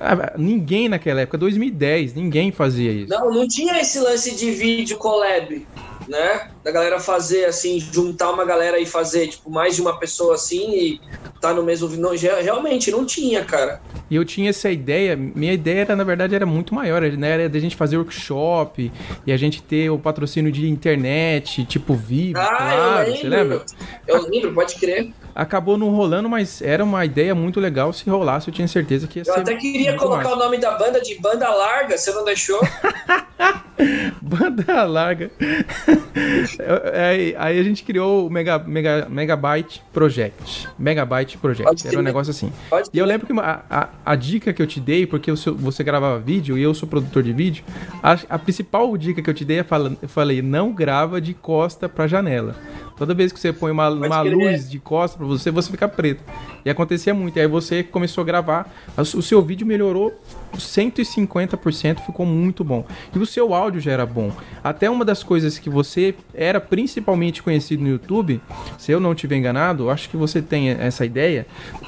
[0.03, 3.11] Ah, ninguém naquela época, 2010, ninguém fazia isso.
[3.11, 5.67] Não, não tinha esse lance de vídeo collab,
[6.09, 6.49] né?
[6.63, 10.71] Da galera fazer assim, juntar uma galera e fazer, tipo, mais de uma pessoa assim
[10.75, 11.01] e
[11.41, 11.89] tá no mesmo.
[11.97, 13.81] Não, realmente, não tinha, cara.
[14.11, 17.31] E eu tinha essa ideia, minha ideia era, na verdade, era muito maior, né?
[17.31, 18.93] Era da gente fazer workshop
[19.27, 23.63] e a gente ter o patrocínio de internet, tipo Vivo, Ah, claro, eu você lembra?
[24.07, 25.13] Eu lembro, pode crer.
[25.35, 27.93] Acabou não rolando, mas era uma ideia muito legal.
[27.93, 29.41] Se rolasse, eu tinha certeza que ia Eu ser.
[29.41, 30.35] até queria colocar massa.
[30.35, 32.61] o nome da banda de banda larga, você não deixou?
[34.21, 35.31] Banda larga.
[36.95, 40.69] aí, aí a gente criou o Mega, Mega, Megabyte Project.
[40.79, 41.69] Megabyte Project.
[41.89, 42.53] Era um negócio assim.
[42.93, 45.55] E eu lembro que uma- a, a dica que eu te dei, porque eu sou-
[45.55, 47.65] você gravava vídeo e eu sou produtor de vídeo,
[48.03, 51.35] a, a principal dica que eu te dei é fala, eu falei, não grava de
[51.35, 52.55] costa pra janela.
[53.01, 56.23] Toda vez que você põe uma, uma luz de costa pra você, você fica preto.
[56.65, 57.39] E acontecia muito.
[57.39, 60.13] E aí você começou a gravar, o seu vídeo melhorou
[60.55, 62.85] 150%, ficou muito bom.
[63.15, 64.31] E o seu áudio já era bom.
[64.63, 68.41] Até uma das coisas que você era principalmente conhecido no YouTube,
[68.79, 71.47] se eu não tiver enganado, acho que você tem essa ideia,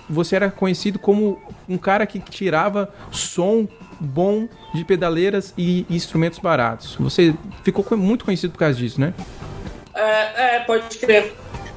[0.09, 3.69] você era conhecido como um cara que tirava som
[4.01, 6.97] bom de pedaleiras e instrumentos baratos.
[6.99, 9.13] Você ficou co- muito conhecido por causa disso, né?
[9.95, 11.35] É, é, pode crer.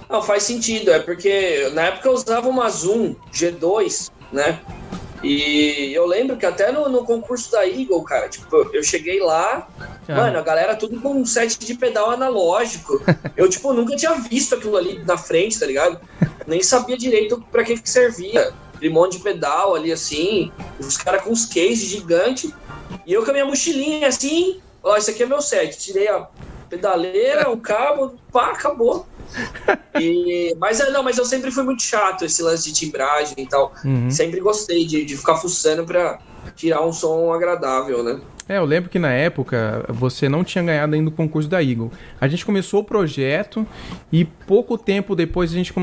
[0.10, 4.60] Não, faz sentido, é porque na época eu usava uma Zoom G2, né?
[5.23, 9.67] E eu lembro que até no, no concurso da Eagle, cara, tipo, eu cheguei lá
[10.08, 10.15] Ah.
[10.15, 13.01] Mano, a galera tudo com um set de pedal analógico.
[13.36, 15.99] Eu, tipo, nunca tinha visto aquilo ali na frente, tá ligado?
[16.45, 18.54] Nem sabia direito pra que que servia.
[18.75, 20.51] Aquele monte de pedal ali, assim.
[20.80, 22.51] Os caras com uns cases gigantes.
[23.06, 24.62] E eu com a minha mochilinha, assim.
[24.84, 25.78] Ó, esse aqui é meu set.
[25.80, 26.28] Tirei a
[26.69, 29.06] pedaleira, o cabo, pá, acabou.
[29.97, 33.47] E, mas é, não, mas eu sempre fui muito chato esse lance de timbragem e
[33.47, 33.73] tal.
[33.84, 34.12] Uhum.
[34.12, 36.19] Sempre gostei de, de ficar fuçando pra
[36.54, 38.19] tirar um som agradável, né?
[38.47, 41.91] É, eu lembro que na época você não tinha ganhado ainda o concurso da Eagle.
[42.21, 43.65] A gente começou o projeto
[44.12, 45.73] e pouco tempo depois a gente,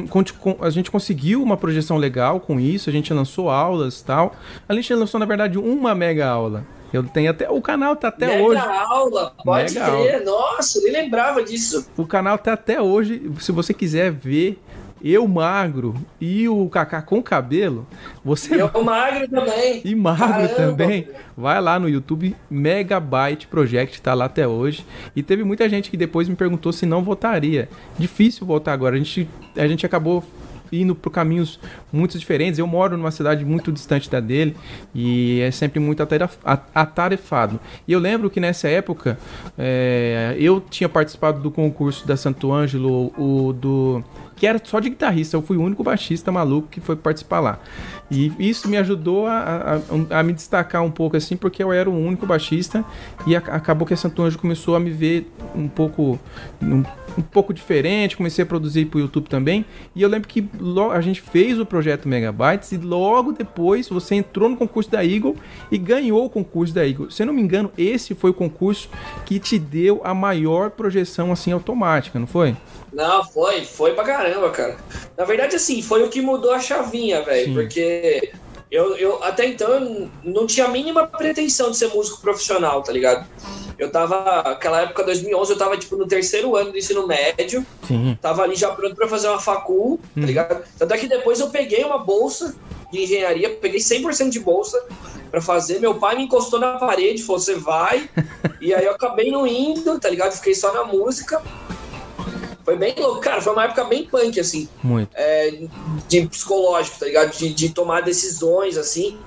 [0.61, 4.37] a gente conseguiu uma projeção legal com isso, a gente lançou aulas e tal.
[4.69, 6.65] A gente lançou, na verdade, uma mega aula.
[6.93, 7.51] Eu tenho até.
[7.51, 8.61] O canal tá até Mega hoje.
[8.61, 10.25] aula, pode Mega crer.
[10.25, 11.87] Nossa, eu nem lembrava disso.
[11.97, 13.31] O canal tá até hoje.
[13.41, 14.61] Se você quiser ver
[15.05, 17.85] eu magro e o Kaká com cabelo,
[18.25, 19.83] você eu magro também.
[19.85, 20.55] E magro Caramba.
[20.55, 21.09] também.
[21.37, 24.87] Vai lá no YouTube, Megabyte Project, tá lá até hoje.
[25.17, 27.69] E teve muita gente que depois me perguntou se não votaria.
[27.99, 28.95] Difícil votar agora.
[28.95, 30.23] A gente, a gente acabou
[30.73, 31.61] indo por caminhos
[31.93, 32.59] muito diferentes.
[32.59, 34.57] Eu moro numa cidade muito distante da dele
[34.95, 36.03] e é sempre muito
[36.75, 37.61] atarefado.
[37.87, 39.19] E eu lembro que nessa época
[39.59, 44.03] é, eu tinha participado do concurso da Santo Ângelo, o do
[44.43, 45.37] que era só de guitarrista.
[45.37, 47.61] Eu fui o único baixista maluco que foi participar lá.
[48.13, 51.89] E isso me ajudou a, a- a me destacar um pouco assim, porque eu era
[51.89, 52.85] o único baixista
[53.27, 56.21] e a- acabou que a Santo Anjo começou a me ver um pouco
[56.63, 56.83] um,
[57.19, 59.65] um pouco diferente, comecei a produzir pro YouTube também.
[59.97, 60.47] E eu lembro que
[60.93, 65.35] a gente fez o projeto Megabytes e logo depois você entrou no concurso da Eagle
[65.71, 67.11] e ganhou o concurso da Eagle.
[67.11, 68.91] Se eu não me engano, esse foi o concurso
[69.25, 72.55] que te deu a maior projeção assim automática, não foi?
[72.93, 74.77] Não, foi, foi pra caramba, cara.
[75.17, 77.47] Na verdade, assim, foi o que mudou a chavinha, velho.
[77.47, 77.55] Sim.
[78.03, 78.33] Porque
[78.69, 82.91] eu, eu até então eu não tinha a mínima pretensão de ser músico profissional, tá
[82.91, 83.25] ligado?
[83.79, 87.65] Eu tava, aquela época, 2011, eu tava, tipo, no terceiro ano do ensino médio.
[87.87, 88.19] Sim.
[88.21, 90.25] Tava ali já pronto pra fazer uma facul, tá Hum.
[90.25, 90.65] ligado?
[90.79, 92.55] Tanto é que depois eu peguei uma bolsa
[92.93, 94.85] de engenharia, peguei 100% de bolsa
[95.31, 95.79] pra fazer.
[95.79, 98.11] Meu pai me encostou na parede, falou, você vai.
[98.61, 100.33] e aí eu acabei não indo, tá ligado?
[100.33, 101.41] Fiquei só na música.
[102.65, 103.41] Foi bem louco, cara.
[103.41, 105.11] Foi uma época bem punk, assim, Muito.
[105.15, 105.51] é,
[106.09, 107.37] de psicológico, tá ligado?
[107.37, 109.25] De, de tomar decisões, assim.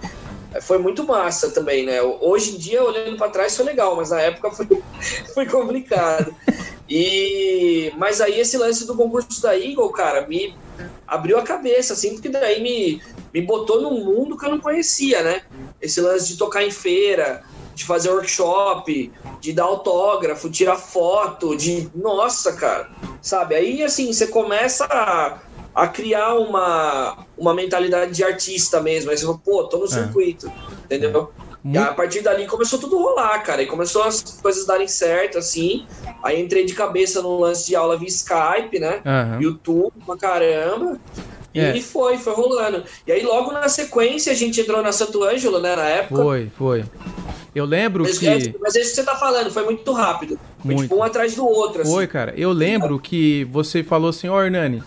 [0.54, 2.02] É, Foi muito massa também, né?
[2.02, 4.68] Hoje em dia, olhando pra trás, foi legal, mas na época foi,
[5.34, 6.34] foi complicado.
[6.88, 10.58] E, mas aí esse lance do concurso da Eagle, cara, me
[11.08, 13.02] abriu a cabeça, assim, porque daí me,
[13.34, 15.42] me botou num mundo que eu não conhecia, né?
[15.82, 21.90] Esse lance de tocar em feira, de fazer workshop, de dar autógrafo, tirar foto, de.
[21.94, 22.90] Nossa, cara.
[23.22, 23.56] Sabe?
[23.56, 25.42] Aí, assim, você começa a,
[25.74, 29.12] a criar uma, uma mentalidade de artista mesmo.
[29.12, 30.52] Aí você fala, pô, tô no circuito.
[30.86, 31.32] Entendeu?
[31.36, 33.64] E Muito- a partir dali começou tudo a rolar, cara.
[33.64, 35.86] E começou as coisas darem certo, assim.
[36.24, 39.02] Aí entrei de cabeça no lance de aula via Skype, né?
[39.06, 39.40] Aham.
[39.42, 41.00] YouTube pra caramba.
[41.54, 41.82] E É.
[41.82, 42.84] foi, foi rolando.
[43.08, 46.22] E aí, logo na sequência, a gente entrou na Santo Ângelo, né, na época.
[46.22, 46.84] Foi, foi.
[47.56, 48.28] Eu lembro Mas, que.
[48.28, 50.38] é, mas é isso que você tá falando, foi muito rápido.
[50.62, 50.82] Foi Muito.
[50.90, 51.92] tipo um atrás do outro, assim.
[51.94, 52.34] Foi, cara.
[52.36, 54.84] Eu lembro que você falou assim, ó, Hernani,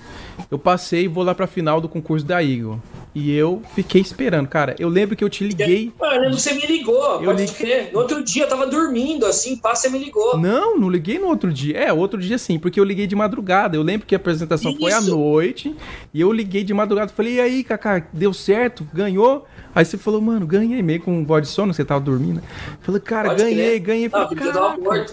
[0.51, 2.81] eu passei e vou lá pra final do concurso da Eagle.
[3.15, 4.77] E eu fiquei esperando, cara.
[4.79, 5.93] Eu lembro que eu te liguei.
[5.99, 7.91] Mano, você me ligou, Eu pode li- crer.
[7.93, 10.39] No outro dia eu tava dormindo, assim, pá, você me ligou.
[10.39, 11.77] Não, não liguei no outro dia.
[11.79, 13.77] É, outro dia sim, porque eu liguei de madrugada.
[13.77, 15.11] Eu lembro que a apresentação foi à Isso.
[15.17, 15.75] noite.
[16.13, 17.11] E eu liguei de madrugada.
[17.13, 18.87] Falei, e aí, Kaká, deu certo?
[18.93, 19.47] Ganhou?
[19.79, 22.43] Aí você falou, mano, ganhei meio com voz de sono, você tava dormindo.
[22.81, 23.79] Falei, cara, Pode ganhei, crer.
[23.79, 24.09] ganhei.
[24.09, 25.07] Não, Falei, eu.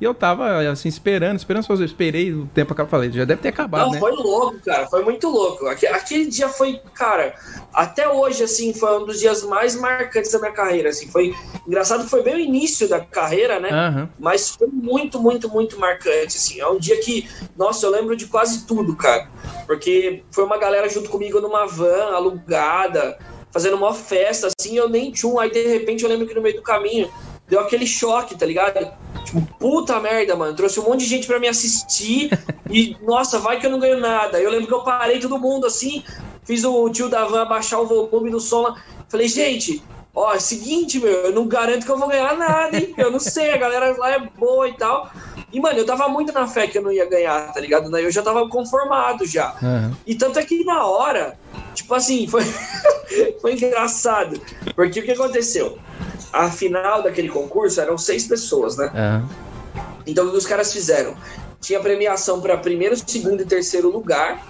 [0.00, 1.66] E eu tava, assim, esperando, esperando.
[1.68, 2.88] Eu esperei o tempo acabar.
[2.88, 3.98] Falei, já deve ter acabado, Não, né?
[3.98, 4.86] foi louco, cara.
[4.86, 5.66] Foi muito louco.
[5.66, 7.34] Aque- Aquele dia foi, cara,
[7.74, 11.08] até hoje, assim, foi um dos dias mais marcantes da minha carreira, assim.
[11.08, 11.34] Foi
[11.66, 13.70] engraçado foi bem o início da carreira, né?
[13.72, 14.08] Aham.
[14.20, 16.60] Mas foi muito, muito, muito marcante, assim.
[16.60, 19.28] É um dia que, nossa, eu lembro de quase tudo, cara.
[19.66, 23.18] Porque foi uma galera junto comigo numa van alugada,
[23.52, 25.38] fazendo uma festa, assim, eu nem tinha um.
[25.38, 27.10] Aí, de repente, eu lembro que no meio do caminho
[27.46, 28.90] deu aquele choque, tá ligado?
[29.24, 30.56] Tipo, puta merda, mano.
[30.56, 32.30] Trouxe um monte de gente pra me assistir
[32.70, 34.40] e, nossa, vai que eu não ganho nada.
[34.40, 36.02] Eu lembro que eu parei todo mundo assim,
[36.44, 38.82] fiz o tio da van abaixar o volume do som lá.
[39.08, 39.82] Falei, gente,
[40.14, 42.94] ó, é o seguinte, meu, eu não garanto que eu vou ganhar nada, hein?
[42.96, 45.10] Eu não sei, a galera lá é boa e tal.
[45.52, 47.94] E, mano, eu tava muito na fé que eu não ia ganhar, tá ligado?
[47.96, 49.54] Eu já tava conformado já.
[49.62, 49.96] Aham.
[50.06, 51.38] E tanto é que na hora,
[51.74, 52.42] tipo assim, foi,
[53.40, 54.40] foi engraçado.
[54.74, 55.78] Porque o que aconteceu?
[56.32, 58.90] A final daquele concurso eram seis pessoas, né?
[58.94, 59.28] Aham.
[60.06, 61.14] Então o que os caras fizeram?
[61.60, 64.44] Tinha premiação para primeiro, segundo e terceiro lugar.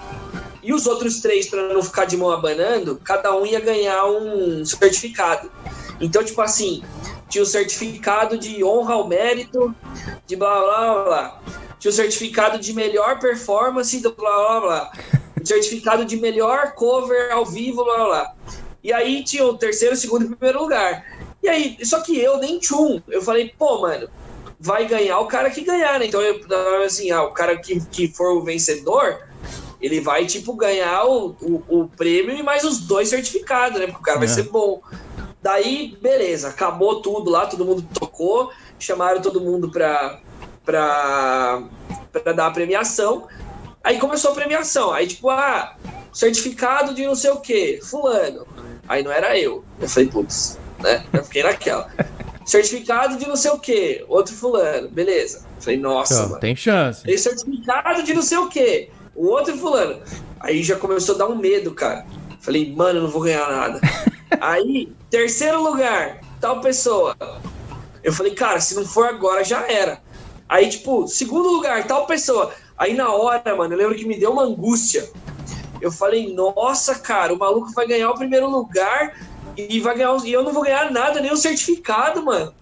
[0.63, 4.65] E os outros três, para não ficar de mão abanando, cada um ia ganhar um
[4.65, 5.51] certificado.
[6.01, 6.83] Então, tipo assim,
[7.29, 9.75] tinha o certificado de honra ao mérito,
[10.27, 11.43] de blá blá blá.
[11.79, 14.93] Tinha o certificado de melhor performance, do blá blá blá.
[15.45, 18.35] Certificado de melhor cover ao vivo, blá blá blá.
[18.85, 21.05] E aí tinha o terceiro, segundo e primeiro lugar.
[21.43, 23.01] E aí, só que eu nem tchum.
[23.09, 24.09] Eu falei, pô, mano,
[24.61, 26.07] vai ganhar o cara que ganhar, né?
[26.07, 29.21] Então eu assim, ah, o cara que, que for o vencedor,
[29.83, 33.87] ele vai, tipo, ganhar o, o, o prêmio e mais os dois certificados, né?
[33.87, 34.31] Porque o cara vai É.
[34.31, 34.81] ser bom.
[35.43, 40.21] Daí, beleza, acabou tudo lá, todo mundo tocou, chamaram todo mundo pra,
[40.65, 41.63] pra,
[42.13, 43.27] pra dar a premiação.
[43.83, 44.93] Aí começou a premiação.
[44.93, 45.75] Aí, tipo, ah,
[46.13, 48.47] certificado de não sei o quê, fulano.
[48.89, 49.65] Aí não era eu.
[49.81, 51.05] Eu falei, putz, né?
[51.13, 51.91] Eu fiquei naquela.
[52.45, 55.47] Certificado de não sei o quê, outro fulano, beleza.
[55.61, 56.41] Falei, nossa, Então, mano.
[56.41, 57.05] tem chance.
[57.05, 58.91] Tem certificado de não sei o quê.
[59.15, 60.01] O outro fulano.
[60.41, 62.07] Aí já começou a dar um medo, cara.
[62.41, 63.81] Falei, mano, eu não vou ganhar nada.
[64.41, 67.17] Aí, terceiro lugar, tal pessoa.
[68.03, 70.01] Eu falei, cara, se não for agora, já era.
[70.49, 72.53] Aí, tipo, segundo lugar, tal pessoa.
[72.77, 75.09] Aí na hora, mano, eu lembro que me deu uma angústia.
[75.81, 79.17] Eu falei, nossa, cara, o maluco vai ganhar o primeiro lugar
[79.57, 82.55] e vai ganhar e eu não vou ganhar nada, nem o certificado, mano.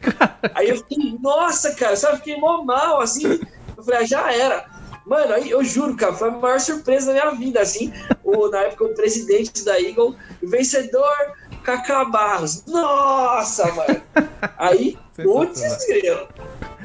[0.55, 3.41] Aí eu fiquei, nossa, cara, sabe, fiquei mó mal, assim.
[3.77, 4.70] Eu falei, ah, já era.
[5.11, 7.93] Mano, aí eu juro, cara, foi a maior surpresa da minha vida, assim.
[8.23, 12.65] O, na época, o presidente da Eagle, o vencedor, Cacá Barros.
[12.65, 14.01] Nossa, mano.
[14.57, 16.29] Aí, putz, grilo.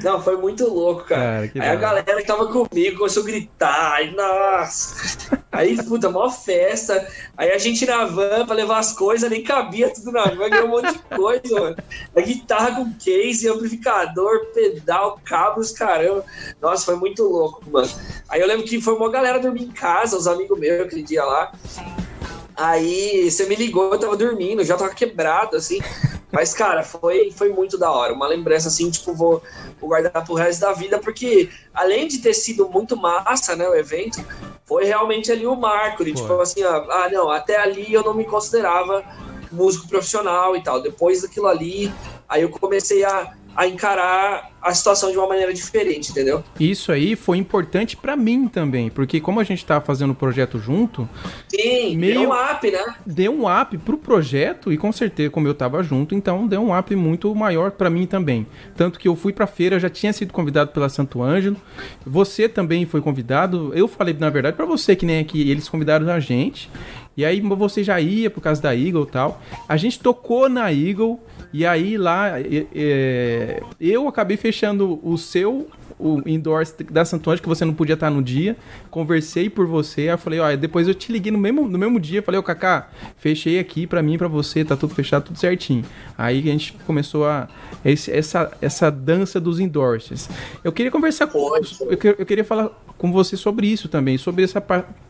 [0.02, 1.48] Não, foi muito louco, cara.
[1.48, 5.42] Cara, aí a galera que tava comigo começou a gritar, aí, nossa.
[5.50, 7.08] Aí, puta, mó festa.
[7.36, 10.66] Aí a gente na van pra levar as coisas, nem cabia tudo na van, ganhou
[10.66, 11.76] um monte de coisa, mano.
[12.14, 16.24] A guitarra com case, amplificador, pedal, cabos, caramba.
[16.60, 17.90] Nossa, foi muito louco, mano.
[18.28, 21.24] Aí eu lembro que foi uma galera dormir em casa, os amigos meus aquele dia
[21.24, 21.52] lá.
[22.54, 25.78] Aí você me ligou, eu tava dormindo, já tava quebrado, assim.
[26.32, 28.12] Mas, cara, foi, foi muito da hora.
[28.12, 29.42] Uma lembrança, assim, tipo, vou,
[29.80, 33.74] vou guardar pro resto da vida, porque além de ter sido muito massa, né, o
[33.74, 34.26] evento,
[34.64, 36.04] foi realmente ali o marco.
[36.04, 39.04] De, tipo assim, ó, ah, não, até ali eu não me considerava
[39.50, 40.82] músico profissional e tal.
[40.82, 41.94] Depois daquilo ali,
[42.28, 46.42] aí eu comecei a, a encarar a situação de uma maneira diferente, entendeu?
[46.58, 50.58] Isso aí foi importante pra mim também, porque como a gente tava fazendo o projeto
[50.58, 51.08] junto,
[51.48, 52.94] Sim, Meio- deu um up, né?
[53.06, 56.76] deu um up pro projeto e com certeza, como eu tava junto, então deu um
[56.76, 58.46] up muito maior pra mim também.
[58.76, 61.56] Tanto que eu fui pra feira, já tinha sido convidado pela Santo Ângelo.
[62.04, 63.72] Você também foi convidado.
[63.74, 66.68] Eu falei, na verdade, pra você que nem aqui, eles convidaram a gente.
[67.16, 69.40] E aí você já ia por causa da Eagle e tal.
[69.68, 71.18] A gente tocou na Eagle
[71.52, 77.64] e aí lá é, eu acabei fechando o seu o endorse da Santuário que você
[77.64, 78.56] não podia estar no dia.
[78.90, 81.98] Conversei por você, aí eu falei, ó, depois eu te liguei no mesmo, no mesmo
[81.98, 85.84] dia, falei, ô Kaká, fechei aqui pra mim pra você, tá tudo fechado, tudo certinho.
[86.18, 87.48] Aí a gente começou a
[87.84, 90.28] esse- essa essa dança dos endorses.
[90.62, 94.54] Eu queria conversar com eu, eu queria falar com você sobre isso também, sobre esse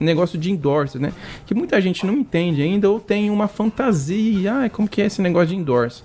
[0.01, 1.13] negócio de endorse, né?
[1.47, 5.23] Que muita gente não entende ainda ou tem uma fantasia, ah, como que é esse
[5.23, 6.03] negócio de endorse?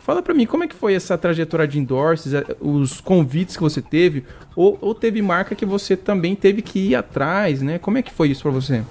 [0.00, 3.62] Fala pra mim, como é que foi essa trajetória de endorses, eh, os convites que
[3.62, 4.24] você teve,
[4.56, 7.78] ou, ou teve marca que você também teve que ir atrás, né?
[7.78, 8.82] Como é que foi isso pra você?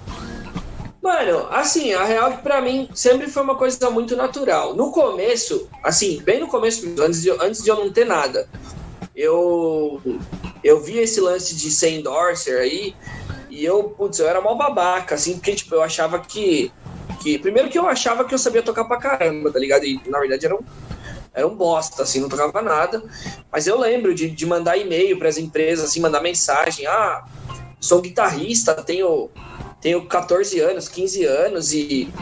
[1.02, 4.74] Mano, assim, a real é que pra mim sempre foi uma coisa muito natural.
[4.74, 8.48] No começo, assim, bem no começo, antes de, antes de eu não ter nada,
[9.16, 10.00] eu
[10.62, 12.94] eu vi esse lance de ser endorser aí
[13.50, 16.70] e eu, putz, eu era mó babaca, assim, porque, tipo, eu achava que,
[17.20, 17.38] que...
[17.38, 19.84] Primeiro que eu achava que eu sabia tocar pra caramba, tá ligado?
[19.84, 20.60] E, na verdade, era um,
[21.40, 23.02] era um bosta, assim, não tocava nada.
[23.50, 26.86] Mas eu lembro de, de mandar e-mail pras empresas, assim, mandar mensagem.
[26.86, 27.24] Ah,
[27.80, 29.30] sou guitarrista, tenho
[29.80, 32.12] tenho 14 anos, 15 anos e,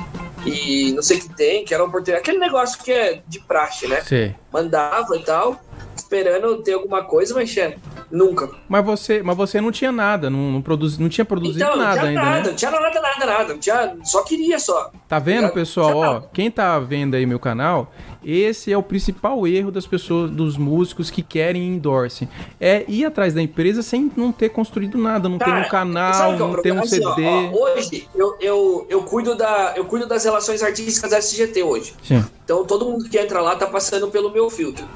[0.47, 2.23] e não sei o que tem, que era uma oportunidade.
[2.23, 4.01] Aquele negócio que é de praxe, né?
[4.03, 4.35] Sei.
[4.53, 5.61] Mandava e tal,
[5.97, 7.77] esperando ter alguma coisa, mas che,
[8.11, 8.49] nunca.
[8.69, 11.85] Mas você, mas você não tinha nada, não, não, produzi, não tinha produzido Então, não
[11.85, 12.49] nada tinha ainda, nada, né?
[12.49, 13.59] não tinha nada, nada, nada.
[13.59, 14.91] Tinha, só queria só.
[15.09, 15.97] Tá vendo, pessoal?
[15.97, 17.93] Ó, quem tá vendo aí meu canal,
[18.25, 22.29] esse é o principal erro das pessoas, dos músicos que querem endorse.
[22.61, 26.35] É ir atrás da empresa sem não ter construído nada, não ter um Cara, canal,
[26.35, 26.81] é não ter um?
[26.81, 27.27] Assim, ó, CD.
[27.27, 31.95] ó, hoje eu, eu, eu, cuido da, eu cuido das relações artísticas da SGT hoje.
[32.03, 32.25] Sim.
[32.45, 34.87] Então todo mundo que entra lá tá passando pelo meu filtro.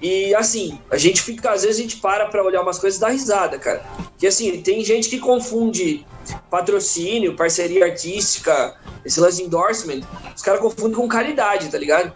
[0.00, 3.00] E assim, a gente fica, às vezes a gente para pra olhar umas coisas e
[3.00, 3.84] dá risada, cara.
[4.16, 6.06] Que assim, tem gente que confunde
[6.50, 10.00] patrocínio, parceria artística, esse lance de endorsement,
[10.34, 12.12] os caras confundem com caridade, tá ligado?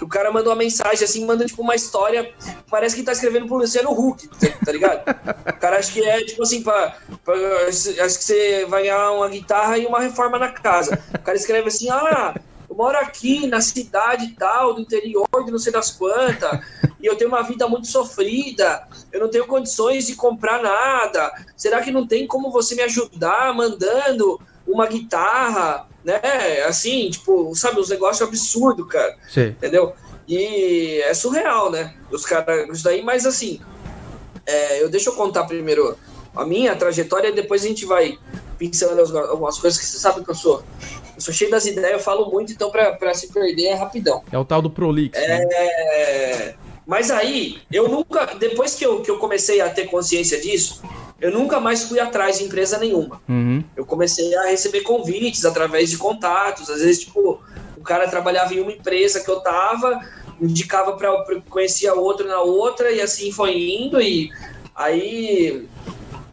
[0.00, 2.30] O cara manda uma mensagem assim, manda tipo uma história,
[2.70, 4.28] parece que tá escrevendo pro Luciano Huck,
[4.64, 5.02] tá, ligado?
[5.48, 7.34] O cara acha que é tipo assim, pra, pra-
[7.68, 10.98] acho que você vai ganhar uma guitarra e uma reforma na casa.
[11.14, 12.34] O cara escreve assim, ah,
[12.76, 16.60] moro aqui na cidade tal, do interior de não sei das quantas,
[17.00, 21.32] e eu tenho uma vida muito sofrida, eu não tenho condições de comprar nada.
[21.56, 26.20] Será que não tem como você me ajudar mandando uma guitarra, né?
[26.66, 29.16] Assim, tipo, sabe, uns negócios absurdos, cara.
[29.28, 29.48] Sim.
[29.48, 29.94] Entendeu?
[30.28, 31.94] E é surreal, né?
[32.10, 33.60] Os caras, daí, mas assim,
[34.44, 35.96] é, eu deixa eu contar primeiro
[36.34, 38.18] a minha trajetória e depois a gente vai
[38.58, 40.62] pincelando algumas coisas que você sabe que eu sou.
[41.16, 44.22] Eu sou cheio das ideias, eu falo muito, então para se perder é rapidão.
[44.30, 45.18] É o tal do Prolix.
[45.18, 45.38] É...
[45.38, 46.54] Né?
[46.86, 50.82] Mas aí, eu nunca, depois que eu, que eu comecei a ter consciência disso,
[51.20, 53.20] eu nunca mais fui atrás de empresa nenhuma.
[53.28, 53.64] Uhum.
[53.74, 57.40] Eu comecei a receber convites através de contatos, às vezes, tipo,
[57.76, 59.98] o cara trabalhava em uma empresa que eu tava,
[60.40, 64.30] indicava para conhecer outro na outra, e assim foi indo, e
[64.74, 65.66] aí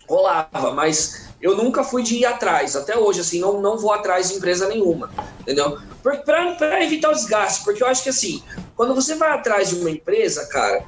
[0.08, 4.30] rolava, mas eu nunca fui de ir atrás, até hoje, assim, não, não vou atrás
[4.30, 5.78] de empresa nenhuma, entendeu?
[6.02, 8.42] Para evitar o desgaste, porque eu acho que assim,
[8.78, 10.86] quando você vai atrás de uma empresa, cara,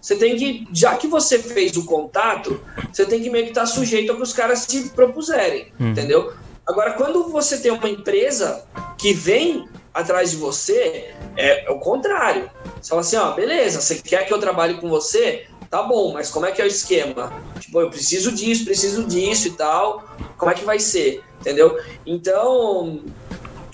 [0.00, 3.62] você tem que, já que você fez o contato, você tem que meio que estar
[3.62, 5.90] tá sujeito ao que os caras se propuserem, hum.
[5.90, 6.32] entendeu?
[6.64, 8.64] Agora, quando você tem uma empresa
[8.96, 12.48] que vem atrás de você, é, é o contrário.
[12.80, 15.46] Você fala assim, ó, beleza, você quer que eu trabalhe com você?
[15.76, 17.30] Tá bom, mas como é que é o esquema?
[17.60, 20.08] Tipo, eu preciso disso, preciso disso e tal.
[20.38, 21.22] Como é que vai ser?
[21.38, 21.78] Entendeu?
[22.06, 23.04] Então,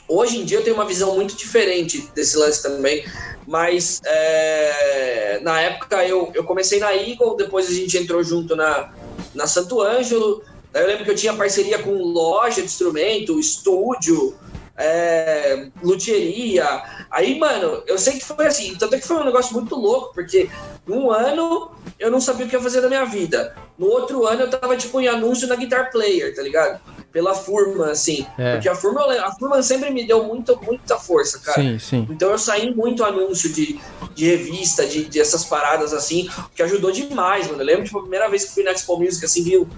[0.09, 3.05] hoje em dia eu tenho uma visão muito diferente desse lance também.
[3.47, 8.93] Mas é, na época eu, eu comecei na Eagle, depois a gente entrou junto na,
[9.33, 10.43] na Santo Ângelo.
[10.75, 14.35] eu lembro que eu tinha parceria com loja de instrumento, estúdio,
[14.77, 16.83] é, luthieria.
[17.09, 20.13] Aí, mano, eu sei que foi assim, tanto é que foi um negócio muito louco,
[20.13, 20.51] porque
[20.85, 21.71] num ano
[22.03, 23.55] eu não sabia o que ia fazer da minha vida.
[23.79, 26.81] No outro ano eu tava, tipo, em anúncio na Guitar Player, tá ligado?
[27.13, 28.27] Pela Furman, assim.
[28.37, 28.55] É.
[28.55, 31.63] Porque a Furman, a Furman sempre me deu muito, muita força, cara.
[31.63, 32.09] Sim, sim.
[32.11, 33.79] Então eu saí muito anúncio de,
[34.17, 37.63] de revista, de, de essas paradas assim, que ajudou demais, mano.
[37.63, 39.69] Eu lembro, tipo, a primeira vez que fui na Expo Music, assim, viu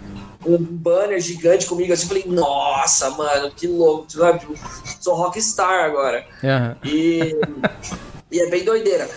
[0.46, 4.46] um banner gigante comigo, assim, falei, nossa, mano, que louco, sabe?
[4.98, 6.26] Sou rockstar agora.
[6.42, 6.90] Uhum.
[6.90, 7.36] E,
[8.32, 9.10] e é bem doideira.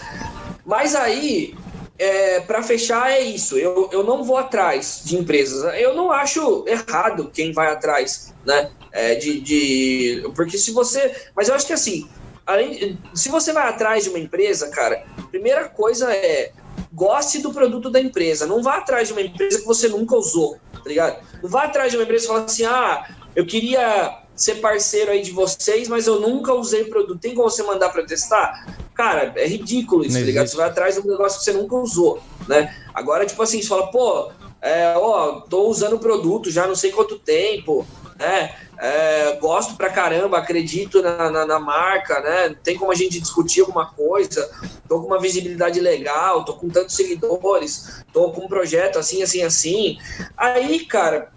[0.65, 1.55] Mas aí,
[1.99, 3.57] é, para fechar, é isso.
[3.57, 5.63] Eu, eu não vou atrás de empresas.
[5.79, 8.71] Eu não acho errado quem vai atrás, né?
[8.91, 11.15] É, de, de, porque se você.
[11.35, 12.07] Mas eu acho que assim,
[12.45, 16.51] além, se você vai atrás de uma empresa, cara, primeira coisa é
[16.93, 18.45] goste do produto da empresa.
[18.45, 21.23] Não vá atrás de uma empresa que você nunca usou, tá ligado?
[21.41, 25.21] Não vá atrás de uma empresa e fala assim, ah, eu queria ser parceiro aí
[25.21, 27.19] de vocês, mas eu nunca usei produto.
[27.19, 28.67] Tem como você mandar para testar?
[28.93, 30.47] Cara, é ridículo isso, tá ligado?
[30.47, 32.73] Você vai atrás de um negócio que você nunca usou, né?
[32.93, 34.31] Agora, tipo assim, você fala, pô,
[34.61, 37.85] é, ó, tô usando o produto já não sei quanto tempo,
[38.17, 38.55] né?
[38.79, 42.55] É, gosto pra caramba, acredito na, na, na, marca, né?
[42.63, 44.49] Tem como a gente discutir alguma coisa,
[44.87, 49.41] tô com uma visibilidade legal, tô com tantos seguidores, tô com um projeto assim, assim,
[49.41, 49.97] assim.
[50.35, 51.31] Aí, cara,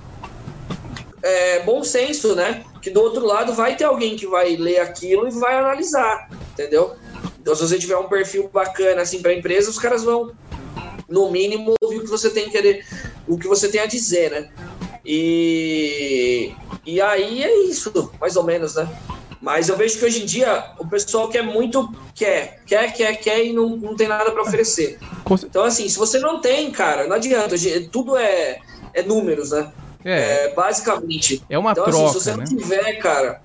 [1.22, 2.64] é bom senso, né?
[2.80, 6.96] Que do outro lado vai ter alguém que vai ler aquilo e vai analisar, entendeu?
[7.40, 10.32] Então, se você tiver um perfil bacana assim para a empresa, os caras vão,
[11.08, 12.84] no mínimo, ouvir o que você tem querer,
[13.26, 14.50] o que você tem a dizer, né?
[15.04, 16.52] E,
[16.84, 18.88] e aí é isso, mais ou menos, né?
[19.40, 23.44] Mas eu vejo que hoje em dia o pessoal quer muito, quer, quer, quer, quer
[23.44, 24.98] e não, não tem nada para oferecer.
[25.44, 27.56] Então, assim, se você não tem, cara, não adianta,
[27.90, 28.60] tudo é,
[28.92, 29.72] é números, né?
[30.04, 31.42] É, é basicamente.
[31.48, 32.04] É uma então, troca.
[32.04, 32.36] Assim, se você né?
[32.38, 33.42] não tiver, cara,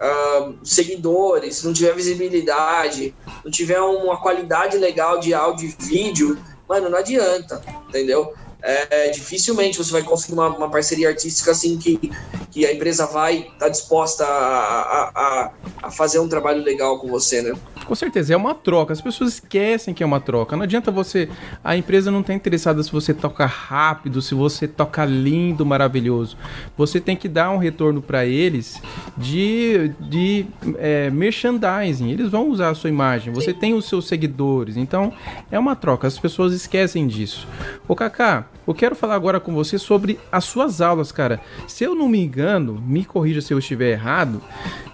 [0.00, 6.38] uh, seguidores, se não tiver visibilidade, não tiver uma qualidade legal de áudio e vídeo,
[6.68, 8.32] mano, não adianta, entendeu?
[8.62, 12.10] É, dificilmente você vai conseguir uma, uma, parceria artística assim que,
[12.50, 15.50] que a empresa vai estar tá disposta a, a,
[15.82, 17.54] a, fazer um trabalho legal com você, né?
[17.86, 18.92] Com certeza, é uma troca.
[18.92, 20.56] As pessoas esquecem que é uma troca.
[20.56, 21.28] Não adianta você.
[21.64, 26.36] A empresa não está interessada se você toca rápido, se você toca lindo, maravilhoso.
[26.76, 28.80] Você tem que dar um retorno para eles
[29.16, 30.46] de, de
[30.78, 32.10] é, merchandising.
[32.10, 33.32] Eles vão usar a sua imagem.
[33.32, 33.58] Você Sim.
[33.58, 34.76] tem os seus seguidores.
[34.76, 35.12] Então,
[35.50, 36.06] é uma troca.
[36.06, 37.48] As pessoas esquecem disso.
[37.88, 41.40] Ô, Kaká, eu quero falar agora com você sobre as suas aulas, cara.
[41.66, 44.42] Se eu não me engano, me corrija se eu estiver errado,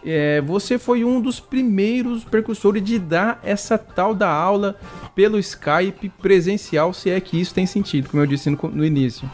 [0.05, 4.77] é, você foi um dos primeiros percussores de dar essa tal da aula
[5.15, 9.29] pelo Skype presencial, se é que isso tem sentido, como eu disse no, no início.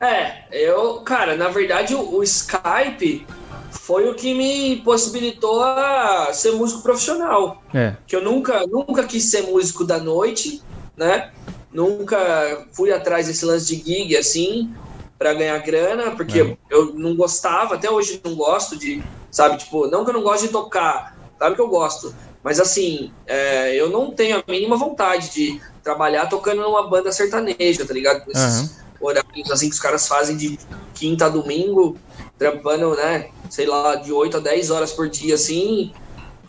[0.00, 3.24] É, eu, cara, na verdade o, o Skype
[3.70, 7.62] foi o que me possibilitou a ser músico profissional.
[7.72, 7.94] É.
[8.06, 10.62] Que eu nunca, nunca quis ser músico da noite,
[10.96, 11.30] né?
[11.72, 14.72] Nunca fui atrás desse lance de gig assim.
[15.18, 16.56] para ganhar grana, porque É.
[16.68, 19.00] eu não gostava, até hoje não gosto de,
[19.30, 22.12] sabe, tipo, não que eu não gosto de tocar, claro que eu gosto,
[22.42, 27.86] mas assim, é, eu não tenho a mínima vontade de trabalhar tocando numa banda sertaneja,
[27.86, 28.28] tá ligado?
[28.32, 30.58] Esses horários assim que os caras fazem de
[30.92, 31.96] quinta a domingo,
[32.36, 35.92] trampando, né, sei lá, de 8 a 10 horas por dia, assim,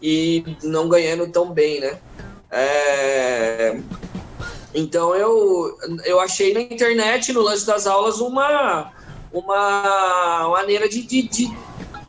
[0.02, 2.00] e não ganhando tão bem, né?
[2.50, 3.78] É,
[4.74, 8.92] Então eu, eu achei na internet, no lance das aulas, uma,
[9.32, 11.58] uma maneira de, de, de,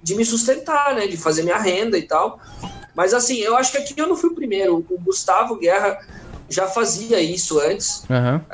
[0.02, 1.06] de me sustentar, né?
[1.06, 2.40] De fazer minha renda e tal.
[2.94, 4.84] Mas assim, eu acho que aqui eu não fui o primeiro.
[4.88, 5.98] O Gustavo Guerra
[6.48, 8.04] já fazia isso antes.
[8.08, 8.44] Aham.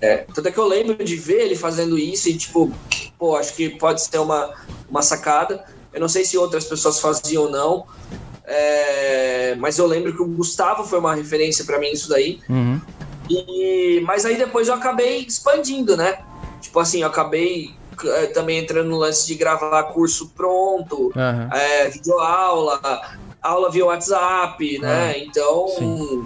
[0.00, 2.72] É, tanto é que eu lembro de ver ele fazendo isso e, tipo,
[3.16, 4.52] pô, acho que pode ser uma,
[4.90, 5.64] uma sacada.
[5.92, 7.86] Eu não sei se outras pessoas faziam ou não.
[8.44, 12.40] É, mas eu lembro que o Gustavo foi uma referência para mim nisso daí.
[12.48, 12.80] Uhum.
[13.32, 16.18] E, mas aí depois eu acabei expandindo, né?
[16.60, 17.74] Tipo assim, eu acabei
[18.04, 21.48] eh, também entrando no lance de gravar curso pronto, Aham.
[21.52, 22.80] é, videoaula,
[23.40, 25.18] aula via WhatsApp, né?
[25.18, 26.24] Então Ah, sim.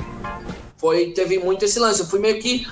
[0.76, 2.00] foi, teve muito esse lance.
[2.00, 2.66] Eu fui meio que,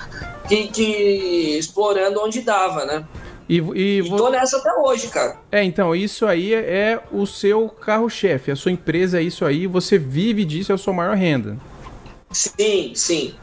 [0.47, 3.05] que, que explorando onde dava, né?
[3.47, 5.37] E, e E tô nessa até hoje, cara.
[5.51, 9.99] É, então, isso aí é o seu carro-chefe, a sua empresa é isso aí, você
[9.99, 11.57] vive disso, é a sua maior renda.
[12.31, 13.35] Sim, sim,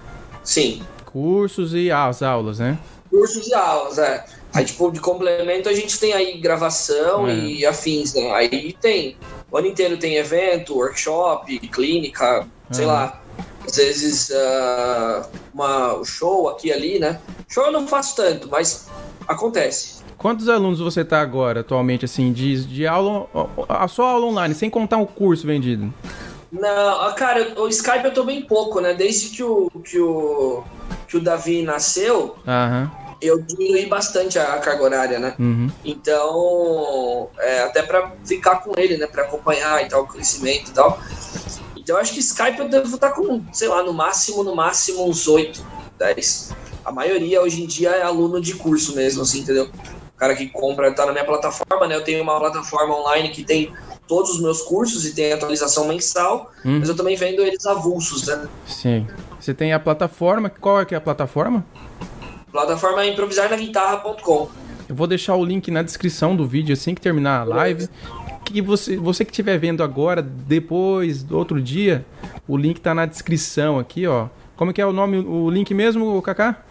[0.45, 0.82] sim.
[1.07, 2.78] Cursos e as aulas, né?
[3.11, 4.24] Cursos e aulas, é.
[4.55, 7.34] Aí, tipo, de complemento a gente tem aí gravação É.
[7.34, 8.30] e afins, né?
[8.32, 9.16] Aí tem,
[9.51, 12.93] o ano inteiro tem evento, workshop, clínica, sei Aham.
[12.95, 13.22] lá.
[13.66, 17.20] Às vezes, ah, uma, um show aqui e ali, né?
[17.49, 18.88] Show eu não faço tanto, mas
[19.28, 20.03] acontece.
[20.18, 23.26] Quantos alunos você tá agora, atualmente, assim, de, de aula,
[23.68, 25.93] a sua aula online, sem contar o curso vendido?
[26.53, 28.93] Não, ah, cara, o Skype eu tô bem pouco, né?
[28.93, 30.63] Desde que o, que o,
[31.09, 32.91] que o Davi nasceu, Aham,
[33.23, 35.35] eu diminuí bastante a carga horária, né?
[35.39, 35.71] uhum.
[35.83, 39.07] Então, é, até pra ficar com ele, né?
[39.07, 41.01] Pra acompanhar e tal, o crescimento e tal.
[41.75, 45.27] Então, acho que Skype eu devo estar com, sei lá, no máximo, no máximo uns
[45.27, 45.65] 8,
[45.99, 46.55] 10.
[46.85, 49.71] A maioria hoje em dia é aluno de curso mesmo, assim, entendeu?
[50.15, 51.95] O cara que compra, tá na minha plataforma, né?
[51.95, 53.73] Eu tenho uma plataforma online que tem
[54.13, 56.81] todos os meus cursos e tem atualização mensal, Hum.
[56.81, 58.47] mas eu também vendo eles avulsos, né?
[58.67, 59.07] Sim.
[59.41, 61.65] Você tem a plataforma, qual é que é a plataforma?
[62.53, 64.49] Plataforma é improvisarnaguitarra.com.
[64.87, 67.89] Eu vou deixar o link na descrição do vídeo assim que terminar a live.
[68.45, 72.05] Que você, você que estiver vendo agora, depois, do outro dia,
[72.47, 74.27] o link tá na descrição aqui, ó.
[74.57, 76.63] Como que é o nome, o link mesmo, Kaká?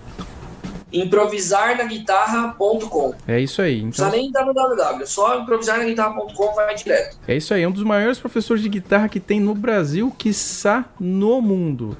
[0.92, 3.14] improvisarnaguitarra.com.
[3.28, 3.82] É isso aí.
[3.82, 7.18] Não Então, precisa nem www, só improvisarnaguitarra.com vai direto.
[7.28, 7.64] é isso aí.
[7.64, 11.98] É um dos maiores professores de guitarra que tem no Brasil, quiçá no mundo.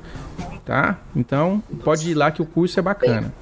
[0.66, 1.00] Tá?
[1.16, 3.34] Então, pode ir lá que o curso é bacana.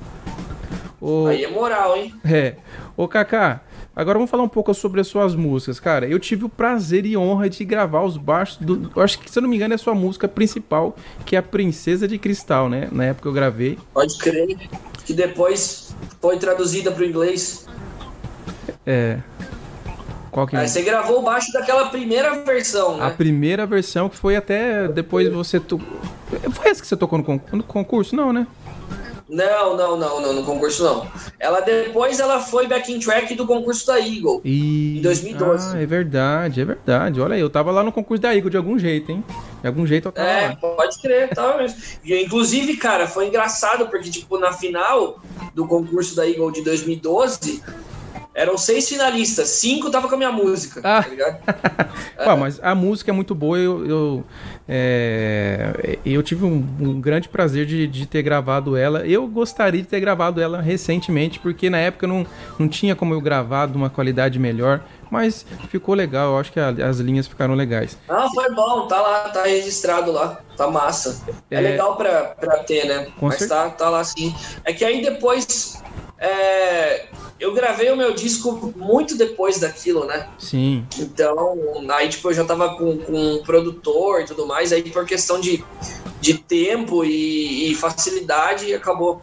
[1.02, 1.28] O...
[1.28, 2.14] Aí é moral, hein?
[2.26, 2.56] É.
[2.98, 3.62] Ô, Kaká,
[3.96, 6.06] agora vamos falar um pouco sobre as suas músicas, cara.
[6.08, 8.92] Eu tive o prazer e honra de gravar os baixos do.
[8.96, 10.96] Eu acho que, se eu não me engano, é a sua música principal,
[11.26, 12.90] que é a Princesa de Cristal, né?
[12.92, 13.78] Na época eu gravei.
[13.94, 14.58] Pode crer.
[15.10, 17.66] Que depois foi traduzida para o inglês.
[18.86, 19.18] É.
[20.30, 20.60] Qual que é?
[20.60, 23.14] Aí você gravou baixo daquela primeira versão, A né?
[23.18, 25.60] primeira versão que foi até depois você.
[25.60, 25.82] To...
[26.52, 28.16] Foi essa que você tocou no, con- no concurso?
[28.16, 28.46] Não, né?
[29.28, 31.08] Não, não, não, não, no concurso não.
[31.40, 34.42] Ela depois ela foi backing track do concurso da Eagle.
[34.46, 35.00] E...
[35.00, 35.76] Em 2012.
[35.76, 37.20] Ah, é verdade, é verdade.
[37.20, 39.26] Olha aí, eu tava lá no concurso da Igor de algum jeito, hein?
[39.62, 40.56] De algum jeito eu tava É, lá.
[40.56, 41.78] pode crer, tá mesmo.
[42.04, 45.20] E, inclusive, cara, foi engraçado porque, tipo, na final
[45.54, 47.62] do concurso da Eagle de 2012,
[48.34, 51.04] eram seis finalistas, cinco tava com a minha música, Ah.
[51.04, 51.40] tá ligado?
[52.24, 53.58] Pô, mas a música é muito boa.
[53.58, 54.24] Eu, eu,
[54.68, 59.06] é, eu tive um, um grande prazer de, de ter gravado ela.
[59.06, 62.26] Eu gostaria de ter gravado ela recentemente, porque na época não,
[62.58, 64.82] não tinha como eu gravar de uma qualidade melhor.
[65.10, 67.98] Mas ficou legal, eu acho que a- as linhas ficaram legais.
[68.08, 71.22] Ah, foi bom, tá lá, tá registrado lá, tá massa.
[71.50, 71.62] É, É.
[71.62, 73.08] legal pra, pra ter, né?
[73.20, 73.62] Com Mas certeza.
[73.64, 74.34] tá, tá lá sim.
[74.64, 75.82] É que aí depois.
[76.22, 77.08] é,
[77.40, 80.28] eu gravei o meu disco muito depois daquilo, né?
[80.38, 81.58] Sim, Então,
[81.92, 85.40] aí, tipo, eu já tava com, com um produtor e tudo mais, aí por questão
[85.40, 85.64] de,
[86.20, 89.22] de tempo e, e facilidade, acabou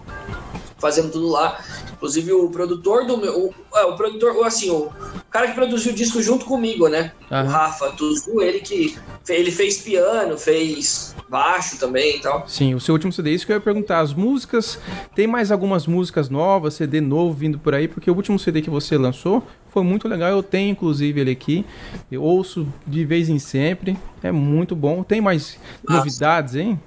[0.78, 1.58] fazendo tudo lá.
[1.96, 3.46] Inclusive, o produtor do meu.
[3.46, 4.90] O, é, o produtor, assim, o
[5.30, 7.12] cara que produziu o disco junto comigo, né?
[7.30, 7.44] Aham.
[7.44, 8.96] O Rafa Tuzu, ele que.
[9.28, 12.46] Ele fez piano, fez baixo também e tal.
[12.46, 12.74] sim.
[12.74, 14.00] O seu último CD, isso que eu ia perguntar.
[14.00, 14.78] As músicas,
[15.14, 17.88] tem mais algumas músicas novas, CD novo vindo por aí?
[17.88, 20.30] Porque o último CD que você lançou foi muito legal.
[20.30, 21.64] Eu tenho, inclusive, ele aqui.
[22.12, 23.98] Eu ouço de vez em sempre.
[24.22, 25.02] É muito bom.
[25.02, 25.98] Tem mais Massa.
[25.98, 26.80] novidades, hein?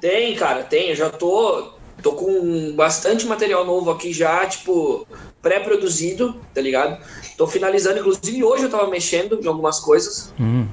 [0.00, 0.88] Tem, cara, tem.
[0.90, 1.79] Eu já tô.
[2.02, 5.06] Tô com bastante material novo aqui já, tipo,
[5.42, 6.98] pré-produzido, tá ligado?
[7.36, 10.32] Tô finalizando, inclusive hoje eu tava mexendo em algumas coisas.
[10.38, 10.66] Hum.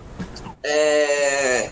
[0.63, 1.69] É...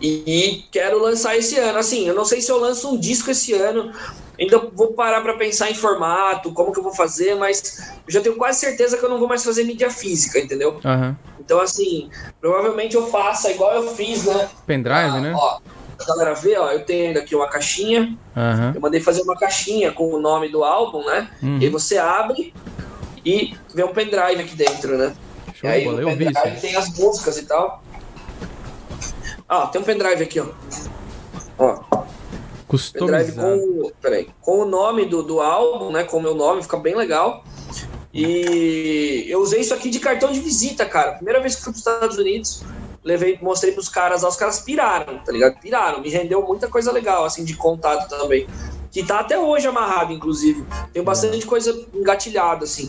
[0.00, 1.78] E quero lançar esse ano.
[1.78, 3.92] Assim, eu não sei se eu lanço um disco esse ano.
[4.38, 8.20] Ainda vou parar para pensar em formato, como que eu vou fazer, mas eu já
[8.20, 10.80] tenho quase certeza que eu não vou mais fazer mídia física, entendeu?
[10.84, 11.16] Aham.
[11.38, 14.48] Então, assim, provavelmente eu faça igual eu fiz, né?
[14.66, 15.32] Pendrive, Ah, né?
[15.36, 15.58] Ó,
[15.98, 18.16] a galera vê, ó, eu tenho aqui uma caixinha.
[18.36, 18.72] Aham.
[18.74, 21.30] Eu mandei fazer uma caixinha com o nome do álbum, né?
[21.42, 21.58] Uhum.
[21.58, 22.52] E aí você abre
[23.24, 25.14] e vê um pendrive aqui dentro, né?
[25.54, 27.82] Show e aí bola, no pendrive tem as músicas e tal.
[29.48, 30.46] Ah, tem um pendrive aqui, ó.
[31.58, 32.04] Ó, pendrive
[32.66, 33.60] Customizado.
[33.60, 36.04] com, peraí, com o nome do, do álbum, né?
[36.04, 37.44] Com o meu nome, fica bem legal.
[38.12, 41.12] E eu usei isso aqui de cartão de visita, cara.
[41.12, 42.62] Primeira vez que fui para os Estados Unidos,
[43.04, 45.60] levei, mostrei pros caras lá, os caras piraram, tá ligado?
[45.60, 48.48] Piraram, me rendeu muita coisa legal, assim, de contato também.
[48.90, 50.64] Que tá até hoje amarrado, inclusive.
[50.92, 52.88] Tem bastante coisa engatilhada, assim.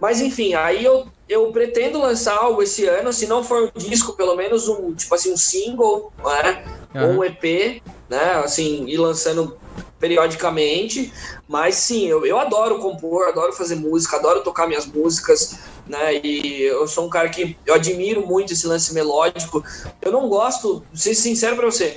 [0.00, 4.12] Mas enfim, aí eu, eu pretendo lançar algo esse ano, se não for um disco,
[4.12, 6.64] pelo menos um, tipo assim, um single, né?
[6.94, 8.42] Ou um EP, né?
[8.44, 9.56] Assim, ir lançando
[10.04, 11.10] periodicamente.
[11.48, 16.20] Mas sim, eu, eu adoro compor, adoro fazer música, adoro tocar minhas músicas, né?
[16.22, 19.64] E eu sou um cara que eu admiro muito esse lance melódico.
[20.02, 21.96] Eu não gosto, ser sincero pra você,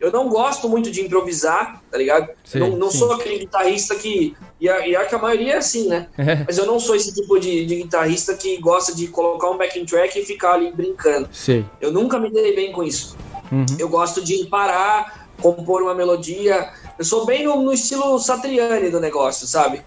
[0.00, 2.28] eu não gosto muito de improvisar, tá ligado?
[2.44, 2.98] Sim, não não sim.
[2.98, 4.36] sou aquele guitarrista que.
[4.60, 6.08] E a, e a que a maioria é assim, né?
[6.16, 9.58] É, Mas eu não sou esse tipo de, de guitarrista que gosta de colocar um
[9.58, 11.28] backing track e ficar ali brincando.
[11.32, 11.64] sei.
[11.80, 13.16] Eu nunca me dei bem com isso.
[13.52, 13.66] Uhum.
[13.78, 16.68] Eu gosto de parar, compor uma melodia.
[16.98, 19.82] Eu sou bem no, no estilo Satriani do negócio, sabe?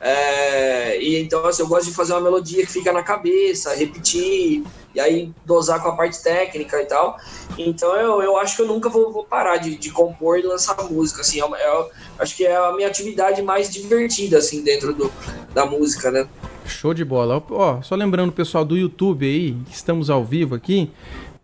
[0.00, 4.62] É, e então assim, eu gosto de fazer uma melodia que fica na cabeça, repetir,
[4.94, 7.18] e aí dosar com a parte técnica e tal.
[7.56, 10.76] Então eu, eu acho que eu nunca vou, vou parar de, de compor e lançar
[10.90, 11.22] música.
[11.22, 11.88] Assim, é, uma- é,
[12.18, 15.10] acho que é a minha atividade mais divertida assim, dentro do,
[15.54, 16.28] da música, né?
[16.66, 17.42] Show de bola.
[17.50, 20.90] Ó, só lembrando o pessoal do YouTube aí, que estamos ao vivo aqui,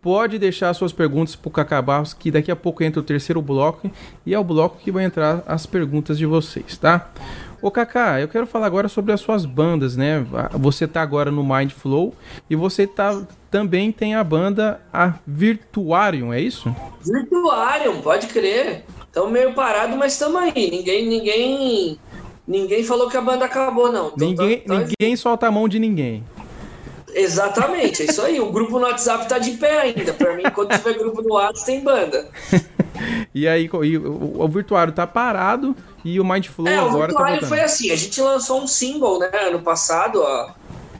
[0.03, 3.89] pode deixar suas perguntas pro Cacá Barros, que daqui a pouco entra o terceiro bloco
[4.25, 7.09] e é o bloco que vai entrar as perguntas de vocês, tá?
[7.61, 10.25] Ô Cacá, eu quero falar agora sobre as suas bandas, né?
[10.51, 12.13] Você tá agora no Mind Flow
[12.49, 16.75] e você tá também tem a banda a Virtuarium, é isso?
[17.01, 18.83] Virtuarium, pode crer.
[19.07, 20.69] Estamos meio parado, mas estamos aí.
[20.71, 21.97] Ninguém, ninguém,
[22.45, 24.07] ninguém falou que a banda acabou, não.
[24.07, 26.23] Então, ninguém, tá- tá- ninguém solta a mão de ninguém.
[27.13, 28.39] Exatamente, é isso aí.
[28.39, 30.13] O grupo no WhatsApp tá de pé ainda.
[30.13, 32.29] Pra mim, quando tiver grupo no WhatsApp, tem banda.
[33.33, 36.91] E aí e o, o Virtuário tá parado e o Mind Flow É, o agora
[36.91, 37.49] tá Virtuário voltando.
[37.49, 37.91] foi assim.
[37.91, 40.51] A gente lançou um single, né, ano passado, ó,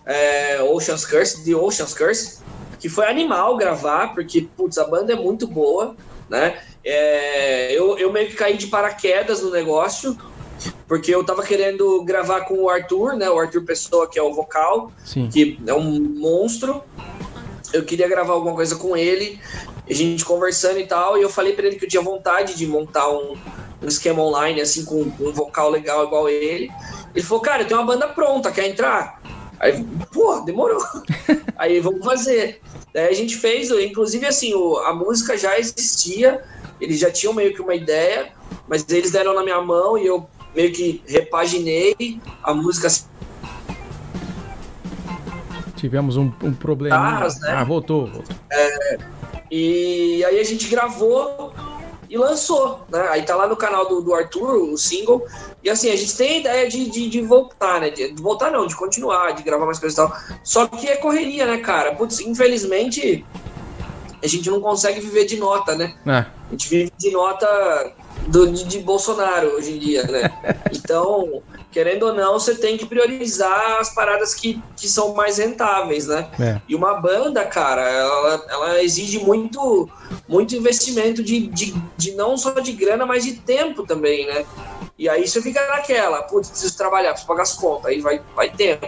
[0.05, 2.39] é, Ocean's Curse, The Ocean's Curse,
[2.79, 5.95] que foi animal gravar, porque, putz, a banda é muito boa,
[6.29, 6.59] né?
[6.83, 10.17] É, eu, eu meio que caí de paraquedas no negócio,
[10.87, 13.29] porque eu tava querendo gravar com o Arthur, né?
[13.29, 15.29] O Arthur Pessoa, que é o vocal, Sim.
[15.31, 16.81] que é um monstro.
[17.71, 19.39] Eu queria gravar alguma coisa com ele,
[19.89, 22.67] a gente conversando e tal, e eu falei pra ele que eu tinha vontade de
[22.67, 23.35] montar um,
[23.81, 26.69] um esquema online, assim, com um vocal legal igual ele.
[27.15, 29.21] Ele falou, cara, eu tenho uma banda pronta, quer entrar?
[29.59, 30.81] Aí, pô, demorou.
[31.57, 32.61] Aí vamos fazer.
[32.93, 36.43] Daí a gente fez, inclusive assim, o- a música já existia,
[36.81, 38.31] eles já tinham meio que uma ideia,
[38.67, 42.89] mas eles deram na minha mão e eu meio que repaginei a música
[45.75, 47.19] Tivemos um, um problema.
[47.19, 47.27] Né?
[47.49, 48.35] Ah, voltou, voltou.
[49.51, 51.53] E aí a gente gravou
[52.09, 53.05] e lançou, né?
[53.09, 55.27] Aí tá lá no canal do, do Arthur, o single.
[55.61, 57.89] E assim, a gente tem a ideia de, de, de voltar, né?
[57.89, 60.17] De, voltar não, de continuar, de gravar mais coisas e tal.
[60.41, 61.93] Só que é correria, né, cara?
[61.93, 63.25] Putz, infelizmente
[64.23, 65.93] a gente não consegue viver de nota, né?
[66.05, 67.93] Ah, A gente vive de nota
[68.27, 70.31] do, de, de Bolsonaro hoje em dia, né?
[70.73, 76.07] Então, querendo ou não, você tem que priorizar as paradas que, que são mais rentáveis,
[76.07, 76.29] né?
[76.39, 76.59] é.
[76.67, 79.89] E uma banda, cara, ela, ela exige muito,
[80.27, 84.45] muito investimento de, de, de não só de grana, mas de tempo também, né?
[84.97, 88.49] E aí você fica naquela, putz, preciso trabalhar, preciso pagar as contas, aí vai, vai
[88.51, 88.85] tempo,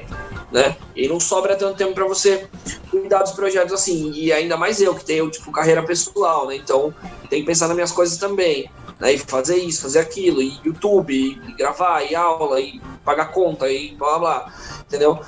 [0.51, 0.77] né?
[0.95, 2.47] E não sobra tanto tempo para você
[2.91, 4.11] cuidar dos projetos assim.
[4.11, 6.55] E ainda mais eu, que tenho, tipo, carreira pessoal, né?
[6.57, 6.93] Então
[7.29, 8.69] tem que pensar nas minhas coisas também.
[8.99, 9.13] Né?
[9.13, 13.93] E fazer isso, fazer aquilo, e YouTube, e gravar, e aula, e pagar conta, e
[13.95, 14.53] blá blá
[14.85, 15.19] entendeu?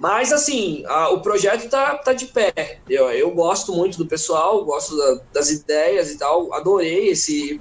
[0.00, 2.80] Mas assim, a- o projeto tá, tá de pé.
[2.88, 6.54] Eu, eu gosto muito do pessoal, gosto da- das ideias e tal.
[6.54, 7.60] Adorei esse,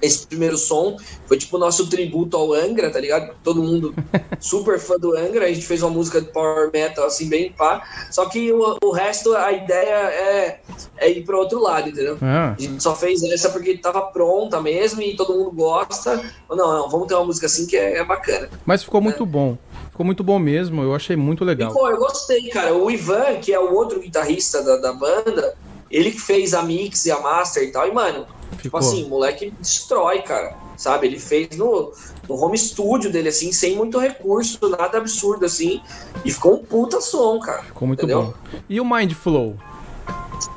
[0.00, 0.96] esse primeiro som.
[1.26, 3.34] Foi tipo o nosso tributo ao Angra, tá ligado?
[3.42, 3.94] Todo mundo
[4.40, 5.46] super fã do Angra.
[5.46, 7.82] A gente fez uma música de power metal, assim, bem pá.
[8.10, 10.60] Só que o, o resto, a ideia é,
[10.98, 12.18] é ir pro outro lado, entendeu?
[12.20, 16.22] Ah, A gente só fez essa porque tava pronta mesmo e todo mundo gosta.
[16.48, 18.48] Não, não, vamos ter uma música assim que é, é bacana.
[18.64, 19.56] mas ficou muito bom.
[19.90, 20.82] Ficou muito bom mesmo.
[20.82, 21.70] Eu achei muito legal.
[21.70, 22.72] E, pô, eu gostei, cara.
[22.74, 25.56] O Ivan, que é o outro guitarrista da, da banda,
[25.90, 27.86] ele que fez a mix e a master e tal.
[27.88, 28.80] E, mano, tipo Ficou.
[28.80, 30.56] assim, o moleque destrói, cara.
[30.76, 31.08] Sabe?
[31.08, 31.92] Ele fez no,
[32.28, 35.82] no home studio dele, assim, sem muito recurso, nada absurdo, assim.
[36.24, 37.62] E ficou um puta som, cara.
[37.64, 38.22] Ficou muito Entendeu?
[38.22, 38.34] bom.
[38.68, 39.56] E o Mind Flow?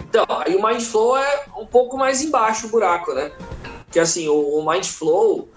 [0.07, 3.31] Então, aí o Mind Flow é um pouco mais embaixo o buraco, né?
[3.89, 5.49] Que assim, o, o Mind Flow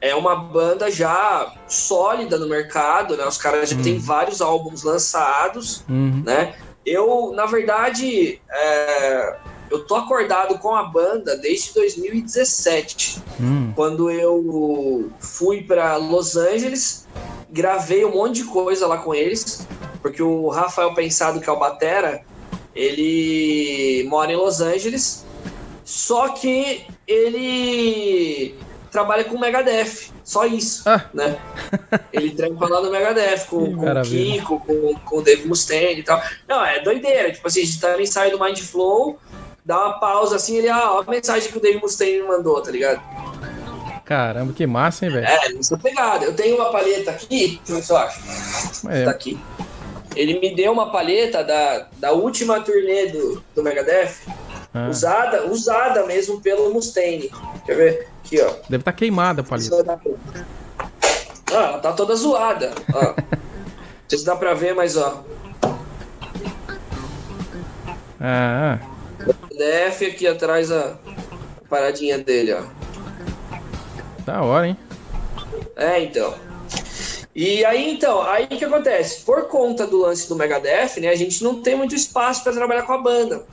[0.00, 3.24] é uma banda já sólida no mercado, né?
[3.26, 6.22] Os caras já têm vários álbuns lançados, Uhum.
[6.24, 6.56] né?
[6.88, 9.36] Eu, na verdade, é,
[9.70, 13.72] eu tô acordado com a banda desde 2017, Hum.
[13.76, 17.06] quando eu fui para Los Angeles,
[17.50, 19.66] gravei um monte de coisa lá com eles,
[20.00, 22.22] porque o Rafael Pensado, que é o Batera,
[22.74, 25.24] ele mora em Los Angeles,
[25.84, 28.54] só que ele
[28.90, 31.04] trabalha com Megadeth, só isso, Ah.
[31.14, 31.38] né?
[32.12, 34.02] Ele trampa lá no Megadeth, com, com o.
[34.02, 36.20] Kiko, com, com o Dave Mustaine e tal.
[36.48, 39.18] Não, é doideira, tipo assim, a gente tá no ensaio do Mind Flow,
[39.64, 42.60] dá uma pausa assim, ele, ah, ó a mensagem que o Dave Mustaine me mandou,
[42.62, 43.00] tá ligado?
[44.04, 45.26] Caramba, que massa, hein, velho?
[45.26, 46.24] É, nessa pegada.
[46.24, 48.20] Eu tenho uma palheta aqui, deixa eu ver se eu acho.
[48.86, 49.06] Tá É.
[49.06, 49.38] aqui.
[50.16, 54.14] Ele me deu uma palheta da, da última turnê do, do Megadeth,
[54.74, 57.30] Ah, usada, usada mesmo pelo Mustaine.
[57.64, 58.08] Quer ver?
[58.24, 58.52] Aqui, ó.
[58.68, 59.54] Deve estar queimada a
[61.50, 62.72] Ah, ela tá toda zoada.
[62.92, 63.02] Ó.
[63.02, 63.14] Não
[64.08, 65.24] sei se dá pra ver, mas ó.
[68.20, 68.78] Ah,
[69.50, 70.96] DF aqui atrás a
[71.68, 72.62] paradinha dele, ó.
[74.24, 74.76] da hora, hein?
[75.76, 76.34] É, então.
[77.34, 79.24] E aí, então, aí o que acontece?
[79.24, 82.82] Por conta do lance do Megadeth, né, a gente não tem muito espaço para trabalhar
[82.82, 83.44] com a banda.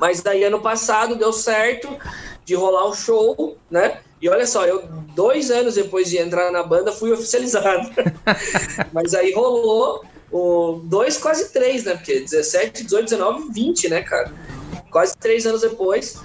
[0.00, 1.86] Mas daí, ano passado, deu certo
[2.42, 4.00] de rolar um show, né?
[4.20, 4.82] E olha só, eu,
[5.14, 7.90] dois anos depois de entrar na banda, fui oficializado.
[8.94, 11.94] Mas aí rolou o, dois, quase três, né?
[11.96, 14.32] Porque 17, 18, 19, 20, né, cara?
[14.90, 16.16] Quase três anos depois.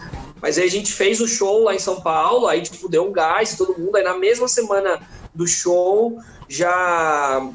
[0.42, 3.12] Mas aí a gente fez o show lá em São Paulo, aí tipo, deu um
[3.12, 3.98] gás, todo mundo.
[3.98, 5.02] Aí na mesma semana
[5.34, 6.18] do show
[6.48, 7.46] já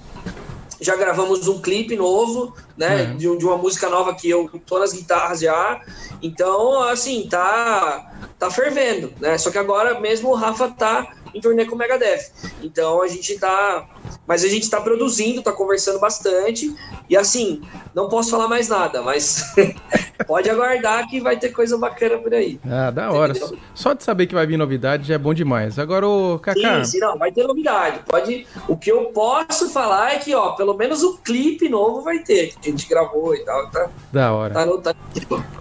[0.80, 3.02] já gravamos um clipe novo, né?
[3.02, 3.16] Uhum.
[3.16, 5.80] De, de uma música nova que eu tô nas guitarras já.
[6.22, 9.36] Então, assim, tá, tá fervendo, né?
[9.36, 12.30] Só que agora mesmo o Rafa tá em turnê com o Megadeth.
[12.62, 13.86] Então a gente tá.
[14.26, 16.74] Mas a gente tá produzindo, tá conversando bastante.
[17.08, 17.60] E assim,
[17.94, 19.52] não posso falar mais nada, mas
[20.26, 22.60] pode aguardar que vai ter coisa bacana por aí.
[22.68, 23.36] Ah, da hora.
[23.36, 23.58] Entendeu?
[23.74, 25.78] Só de saber que vai vir novidade já é bom demais.
[25.78, 28.00] Agora, ô, Kaká, Sim, sim, não, vai ter novidade.
[28.06, 28.46] Pode.
[28.68, 32.54] O que eu posso falar é que, ó, pelo menos o clipe novo vai ter,
[32.60, 33.68] que a gente gravou e tal.
[33.70, 34.54] Tá, da hora.
[34.54, 34.78] tá no.
[34.80, 34.94] Tá...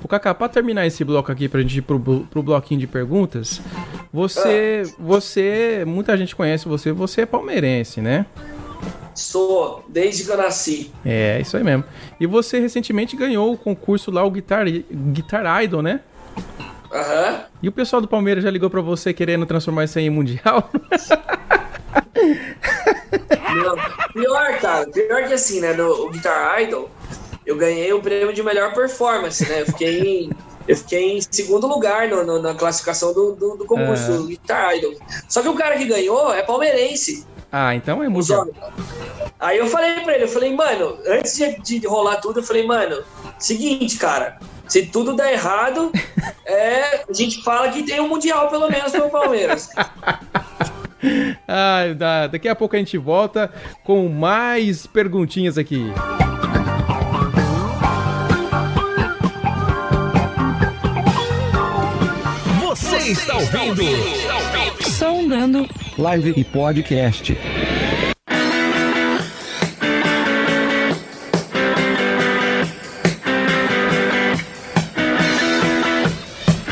[0.03, 3.61] O Kaká, pra terminar esse bloco aqui, pra gente ir pro, pro bloquinho de perguntas,
[4.11, 4.95] você, Ah.
[4.99, 8.25] você, muita gente conhece você, você é palmeirense, né?
[9.13, 10.91] Sou, desde que eu nasci.
[11.05, 11.83] É, isso aí mesmo.
[12.19, 16.01] E você recentemente ganhou o concurso lá, o Guitar, Guitar Idol, né?
[16.91, 17.43] Aham.
[17.61, 20.69] E o pessoal do Palmeiras já ligou pra você querendo transformar isso aí em mundial?
[23.55, 23.75] Não,
[24.13, 25.73] Pior, cara, pior que assim, né?
[25.73, 26.89] No o Guitar Idol,
[27.45, 29.61] eu ganhei o prêmio de melhor performance, né?
[29.61, 30.29] Eu fiquei em,
[30.69, 34.17] eu fiquei em segundo lugar no- no- na classificação do, do, do concurso Ah.
[34.17, 34.93] do Guitar Idol.
[35.27, 37.25] Só que o cara que ganhou é palmeirense.
[37.51, 38.29] ah, então é homens.
[39.39, 42.65] Aí eu falei pra ele, eu falei, mano, antes de, de rolar tudo, eu falei,
[42.65, 43.03] mano,
[43.39, 45.91] seguinte, cara, se tudo der errado,
[46.45, 49.69] é, a gente fala que tem um Mundial, pelo menos, pro Palmeiras.
[51.47, 53.49] Ah, da- daqui a pouco a gente volta
[53.85, 55.85] com mais perguntinhas aqui.
[63.11, 63.81] Está ouvindo?
[64.87, 67.35] Sondando Live e Podcast.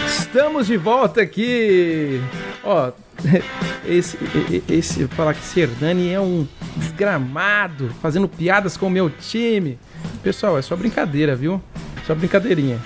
[0.06, 2.22] Estamos de volta aqui.
[2.64, 2.92] Ó,
[3.88, 4.20] esse,
[4.70, 9.80] esse, falar que esse Hernani é um desgramado, fazendo piadas com o meu time.
[10.22, 11.60] Pessoal, é só brincadeira, viu?
[12.06, 12.80] Só brincadeirinha.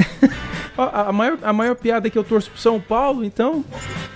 [0.82, 3.64] A, a maior, a maior piada é que eu torço pro São Paulo, então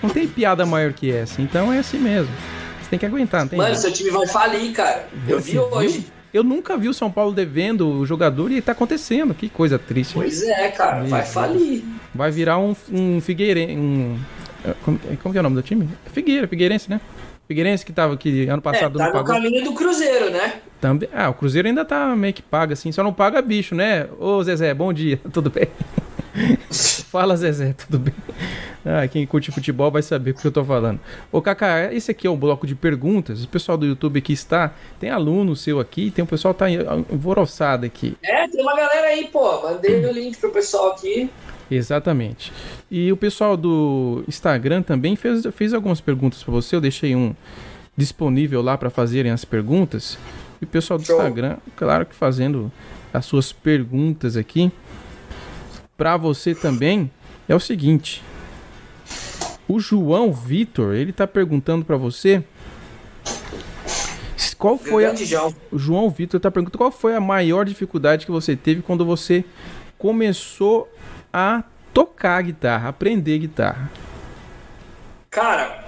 [0.01, 1.41] não tem piada maior que essa.
[1.41, 2.33] Então é assim mesmo.
[2.81, 3.81] Você tem que aguentar, não tem Mano, jeito.
[3.81, 5.07] seu time vai falir, cara.
[5.27, 5.63] Eu Você vi viu?
[5.63, 6.07] hoje.
[6.33, 9.33] Eu nunca vi o São Paulo devendo o jogador e tá acontecendo.
[9.33, 10.13] Que coisa triste.
[10.15, 11.83] Pois é, cara, vai falir.
[12.13, 13.73] Vai virar um, um Figueirense.
[13.77, 14.19] Um,
[14.83, 15.87] Como, como que é o nome do time?
[16.11, 16.99] Figueira, Figueirense, né?
[17.47, 20.55] Figueirense que tava aqui ano passado é, tá no caminho do Cruzeiro, né?
[20.81, 24.07] Também, ah, o Cruzeiro ainda tá meio que paga, assim, só não paga bicho, né?
[24.19, 25.67] Ô Zezé, bom dia, tudo bem?
[27.09, 28.13] Fala Zezé, tudo bem?
[28.85, 30.99] Ah, quem curte futebol vai saber o que eu tô falando.
[31.31, 33.43] Ô Kaká, esse aqui é um bloco de perguntas.
[33.43, 34.73] O pessoal do YouTube aqui está.
[34.99, 36.65] Tem aluno seu aqui, tem um pessoal que tá
[37.09, 38.15] alvoroçado aqui.
[38.21, 39.61] É, tem uma galera aí, pô.
[39.61, 41.29] Mandei o link pro pessoal aqui.
[41.69, 42.53] Exatamente.
[42.91, 46.75] E o pessoal do Instagram também fez, fez algumas perguntas para você.
[46.75, 47.33] Eu deixei um
[47.97, 50.17] disponível lá para fazerem as perguntas.
[50.61, 51.15] E o pessoal do Show.
[51.15, 52.71] Instagram, claro que fazendo
[53.11, 54.71] as suas perguntas aqui.
[55.97, 57.09] Para você também
[57.47, 58.23] é o seguinte.
[59.67, 62.43] O João Vitor, ele tá perguntando para você
[64.57, 65.13] qual foi a...
[65.71, 69.43] O João Vitor tá perguntando qual foi a maior dificuldade que você teve quando você
[69.97, 70.89] começou
[71.31, 73.91] a tocar guitarra, aprender guitarra?
[75.29, 75.85] Cara,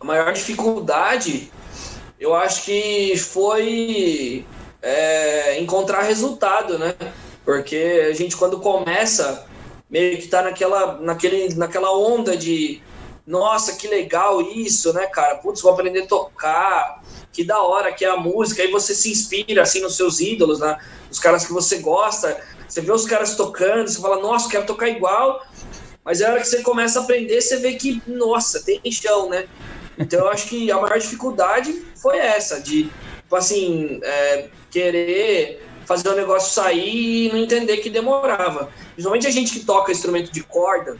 [0.00, 1.50] a maior dificuldade
[2.18, 4.46] eu acho que foi
[4.80, 6.94] é, encontrar resultado, né?
[7.44, 9.46] Porque a gente quando começa
[9.88, 12.82] meio que tá naquela, naquele, naquela onda de
[13.26, 15.36] nossa, que legal isso, né, cara?
[15.36, 19.10] Putz, vou aprender a tocar, que da hora que é a música, aí você se
[19.10, 20.78] inspira assim nos seus ídolos, né?
[21.10, 22.38] Os caras que você gosta,
[22.68, 25.42] você vê os caras tocando, você fala, nossa, quero tocar igual.
[26.04, 29.30] Mas é a hora que você começa a aprender, você vê que, nossa, tem chão,
[29.30, 29.46] né?
[29.98, 32.84] Então eu acho que a maior dificuldade foi essa, de,
[33.22, 38.70] tipo assim, é, querer fazer o negócio sair e não entender que demorava.
[38.92, 40.96] Principalmente a gente que toca instrumento de corda,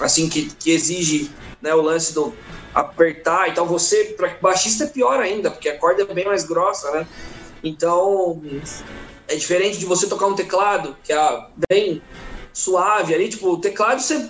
[0.00, 1.30] assim, que, que exige
[1.60, 2.32] né, o lance do
[2.74, 3.48] apertar.
[3.48, 7.06] Então você, para baixista é pior ainda, porque a corda é bem mais grossa, né?
[7.62, 8.40] Então
[9.26, 12.02] é diferente de você tocar um teclado, que é bem
[12.52, 14.28] suave ali, tipo, o teclado você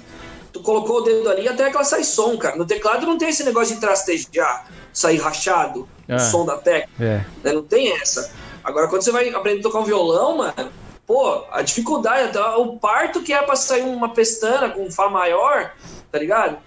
[0.53, 2.57] tu colocou o dedo ali até que ela sai som, cara.
[2.57, 6.89] No teclado não tem esse negócio de trastejar, sair rachado, ah, o som da tecla.
[6.99, 7.25] É.
[7.45, 7.53] Né?
[7.53, 8.33] Não tem essa.
[8.69, 10.71] Agora, quando você vai aprender a tocar um violão, mano,
[11.07, 15.73] pô, a dificuldade, o parto que é pra sair uma pestana com um Fá maior,
[16.13, 16.59] tá ligado?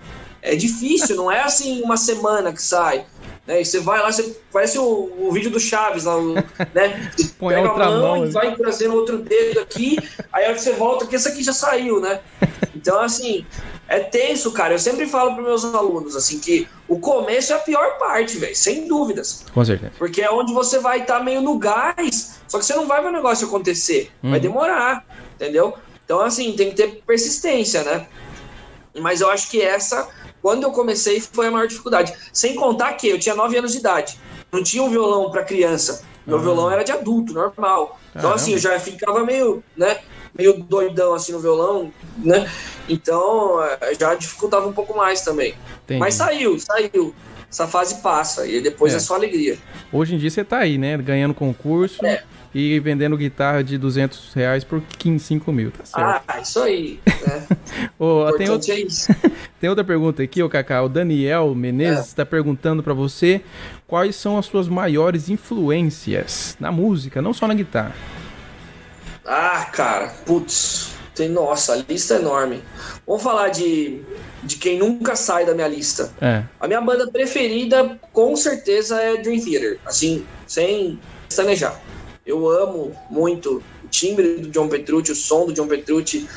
[0.42, 3.06] É difícil, não é assim uma semana que sai.
[3.46, 3.62] Né?
[3.62, 6.16] E você vai lá, você parece o, o vídeo do Chaves lá,
[6.74, 7.12] né?
[7.38, 10.00] Põe pega outra a mão, mão e vai trazendo outro dedo aqui,
[10.34, 12.20] aí a hora que você volta aqui, esse aqui já saiu, né?
[12.76, 13.46] Então, assim,
[13.92, 14.74] é tenso, cara.
[14.74, 18.56] Eu sempre falo para meus alunos assim que o começo é a pior parte, velho,
[18.56, 19.44] sem dúvidas.
[19.54, 19.92] Com certeza.
[19.98, 23.02] Porque é onde você vai estar tá meio no gás, só que você não vai
[23.02, 24.40] ver o negócio acontecer, vai uhum.
[24.40, 25.74] demorar, entendeu?
[26.06, 28.08] Então assim, tem que ter persistência, né?
[28.98, 30.08] Mas eu acho que essa,
[30.42, 32.14] quando eu comecei, foi a maior dificuldade.
[32.32, 34.18] Sem contar que eu tinha 9 anos de idade,
[34.52, 36.04] não tinha um violão para criança.
[36.26, 36.44] Meu uhum.
[36.44, 38.00] violão era de adulto, normal.
[38.16, 40.00] Então, assim, eu já ficava meio, né?
[40.38, 42.50] Meio doidão assim no violão, né?
[42.92, 45.56] Então eh, já dificultava um pouco mais também.
[45.84, 46.00] Entendi.
[46.00, 47.16] Mas saiu, saiu.
[47.50, 48.98] Essa fase passa e depois é.
[48.98, 49.58] é só alegria.
[49.92, 50.98] Hoje em dia você tá aí, né?
[50.98, 52.06] Ganhando concurso.
[52.06, 52.24] É
[52.54, 56.24] e vendendo guitarra de 200 reais por 15, 5 mil, tá certo?
[56.28, 57.00] Ah, isso aí.
[57.08, 57.48] Né?
[57.98, 58.58] oh, tem, é
[59.60, 60.82] tem outra pergunta aqui, o Cacá.
[60.84, 62.26] O Daniel Menezes está é.
[62.26, 63.42] perguntando para você
[63.88, 67.96] quais são as suas maiores influências na música, não só na guitarra.
[69.26, 70.96] Ah, cara, putz.
[71.14, 72.64] Tem, nossa, a lista é enorme.
[73.06, 74.02] Vamos falar de,
[74.44, 76.14] de quem nunca sai da minha lista.
[76.22, 76.44] É.
[76.60, 79.80] A minha banda preferida, com certeza, é Dream Theater.
[79.86, 81.00] Assim, sem
[81.30, 81.80] estanejar.
[82.26, 86.28] Eu amo muito o timbre do John Petrucci, o som do John Petrucci,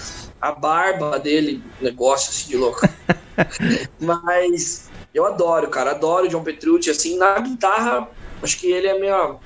[0.41, 2.81] a barba dele, negócio assim de louco.
[4.01, 6.91] Mas eu adoro, cara, adoro o John Petrucci.
[6.91, 8.09] Assim, na guitarra,
[8.43, 9.37] acho que ele é a minha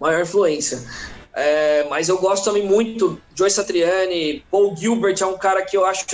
[0.00, 0.82] maior influência.
[1.34, 5.84] É, mas eu gosto também muito Joe Satriani, Paul Gilbert é um cara que eu
[5.84, 6.04] acho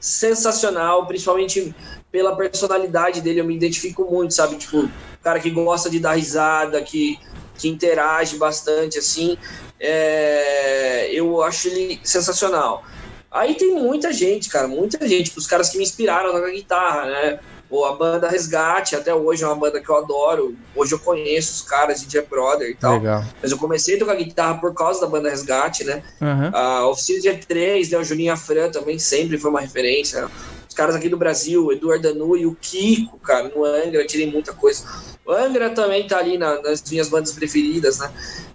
[0.00, 1.74] sensacional, principalmente
[2.10, 4.56] pela personalidade dele, eu me identifico muito, sabe?
[4.56, 4.90] Tipo,
[5.20, 7.18] cara que gosta de dar risada, que,
[7.58, 9.36] que interage bastante, assim.
[9.80, 12.82] É, eu acho ele sensacional.
[13.30, 17.40] Aí tem muita gente, cara, muita gente, os caras que me inspiraram na guitarra, né?
[17.74, 20.56] Pô, a banda Resgate, até hoje é uma banda que eu adoro.
[20.76, 22.98] Hoje eu conheço os caras de Jeff Brother e tal.
[22.98, 23.24] Legal.
[23.42, 26.00] Mas eu comecei a tocar guitarra por causa da banda Resgate, né?
[26.20, 26.50] Uhum.
[26.54, 27.98] A Oficina G3, né?
[27.98, 30.30] O Juninho Afran também sempre foi uma referência.
[30.68, 34.30] Os caras aqui do Brasil, o Eduardo Danu e o Kiko, cara, no Angra, tirei
[34.30, 34.86] muita coisa.
[35.26, 38.08] O Angra também tá ali na, nas minhas bandas preferidas, né?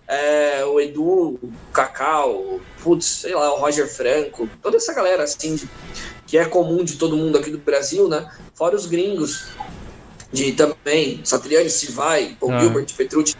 [0.07, 5.55] É, o Edu, o Cacau, putz, sei lá, o Roger Franco, toda essa galera assim
[5.55, 5.70] de
[6.30, 8.30] que é comum de todo mundo aqui do Brasil, né?
[8.53, 9.47] Fora os gringos,
[10.32, 12.59] de também, Satriani, Sivai, Paul ah.
[12.59, 13.36] Gilbert, Petrucci.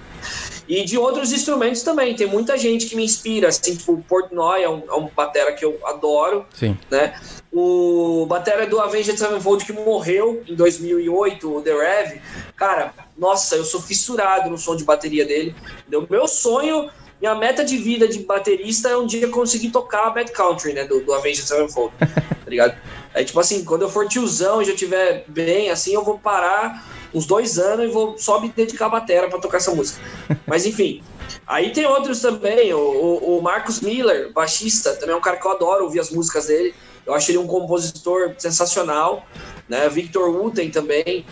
[0.67, 2.15] E de outros instrumentos também.
[2.15, 5.53] Tem muita gente que me inspira, assim, tipo, o Portnoy é um, é um batera
[5.53, 6.45] que eu adoro.
[6.53, 6.77] Sim.
[6.89, 7.19] Né?
[7.51, 12.21] O batera do Avenged Sevenfold que morreu em 2008, o The Rev.
[12.55, 15.55] Cara, nossa, eu sou fissurado no som de bateria dele.
[15.91, 16.89] O meu sonho
[17.20, 20.86] minha meta de vida de baterista é um dia conseguir tocar Bad Country, né?
[20.86, 22.07] Do, do Avenged Sevenfold, tá
[22.47, 22.78] ligado?
[23.13, 26.86] Aí, tipo assim, quando eu for tiozão e já tiver bem, assim, eu vou parar
[27.13, 29.99] uns dois anos e vou só me dedicar a batera pra tocar essa música.
[30.45, 31.01] Mas, enfim.
[31.45, 35.51] Aí tem outros também, o, o, Marcus Miller, baixista, também é um cara que eu
[35.51, 36.74] adoro ouvir as músicas dele.
[37.05, 39.26] Eu acho ele um compositor sensacional,
[39.67, 39.89] né?
[39.89, 41.26] Victor Wooten também,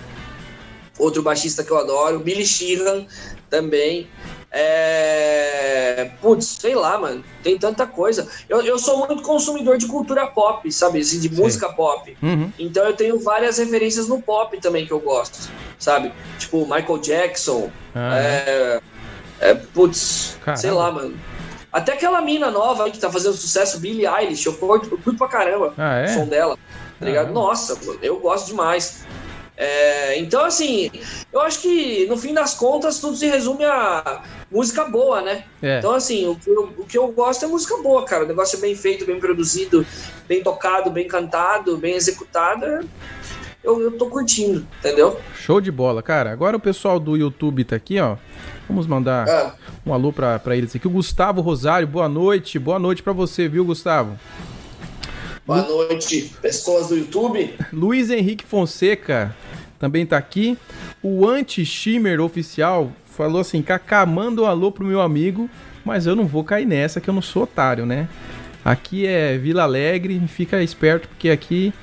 [0.97, 2.19] outro baixista que eu adoro.
[2.19, 3.05] Billy Sheehan
[3.49, 4.07] também.
[4.59, 6.09] É...
[6.19, 7.23] Putz, sei lá, mano.
[7.43, 8.27] Tem tanta coisa.
[8.49, 10.99] Eu, eu sou muito consumidor de cultura pop, sabe?
[10.99, 11.41] Assim, de Sim.
[11.41, 12.17] música pop.
[12.21, 12.51] Uhum.
[12.57, 16.11] Então eu tenho várias referências no pop também que eu gosto, sabe?
[16.39, 17.69] Tipo Michael Jackson.
[17.93, 18.81] Ah, é...
[19.41, 19.53] é...
[19.53, 20.61] Putz, Caramba.
[20.61, 21.15] sei lá, mano.
[21.71, 25.17] Até aquela mina nova aí que tá fazendo sucesso, Billie Eilish, eu curto, eu curto
[25.17, 26.05] pra caramba ah, é?
[26.05, 26.57] o som dela.
[26.99, 27.27] Tá ligado?
[27.27, 29.05] Ah, Nossa, eu gosto demais.
[29.59, 30.91] É, então, assim,
[31.33, 35.45] eu acho que no fim das contas tudo se resume a música boa, né?
[35.63, 35.79] É.
[35.79, 38.23] Então, assim, o que, eu, o que eu gosto é música boa, cara.
[38.23, 39.83] O negócio é bem feito, bem produzido,
[40.27, 42.87] bem tocado, bem cantado, bem executado.
[43.63, 45.19] Eu, eu tô curtindo, entendeu?
[45.35, 46.31] Show de bola, cara.
[46.31, 48.15] Agora o pessoal do YouTube tá aqui, ó.
[48.69, 49.51] Vamos mandar é.
[49.83, 50.85] um alô pra, pra eles aqui.
[50.85, 52.59] O Gustavo Rosário, boa noite.
[52.59, 54.19] Boa noite pra você, viu, Gustavo?
[55.47, 57.55] Boa noite, pessoas do YouTube.
[57.73, 59.35] Luiz Henrique Fonseca
[59.79, 60.57] também tá aqui.
[61.01, 65.49] O Anti-Shimmer oficial falou assim: Kaká, manda um alô pro meu amigo,
[65.83, 68.07] mas eu não vou cair nessa que eu não sou otário, né?
[68.63, 71.73] Aqui é Vila Alegre, fica esperto porque aqui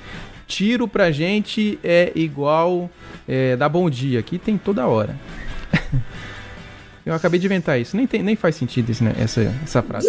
[0.45, 2.89] tiro pra gente é igual
[3.27, 4.19] é, dar bom dia.
[4.19, 5.15] Aqui tem toda hora.
[7.05, 9.15] eu acabei de inventar isso, nem, tem, nem faz sentido isso, né?
[9.17, 10.07] essa, essa frase.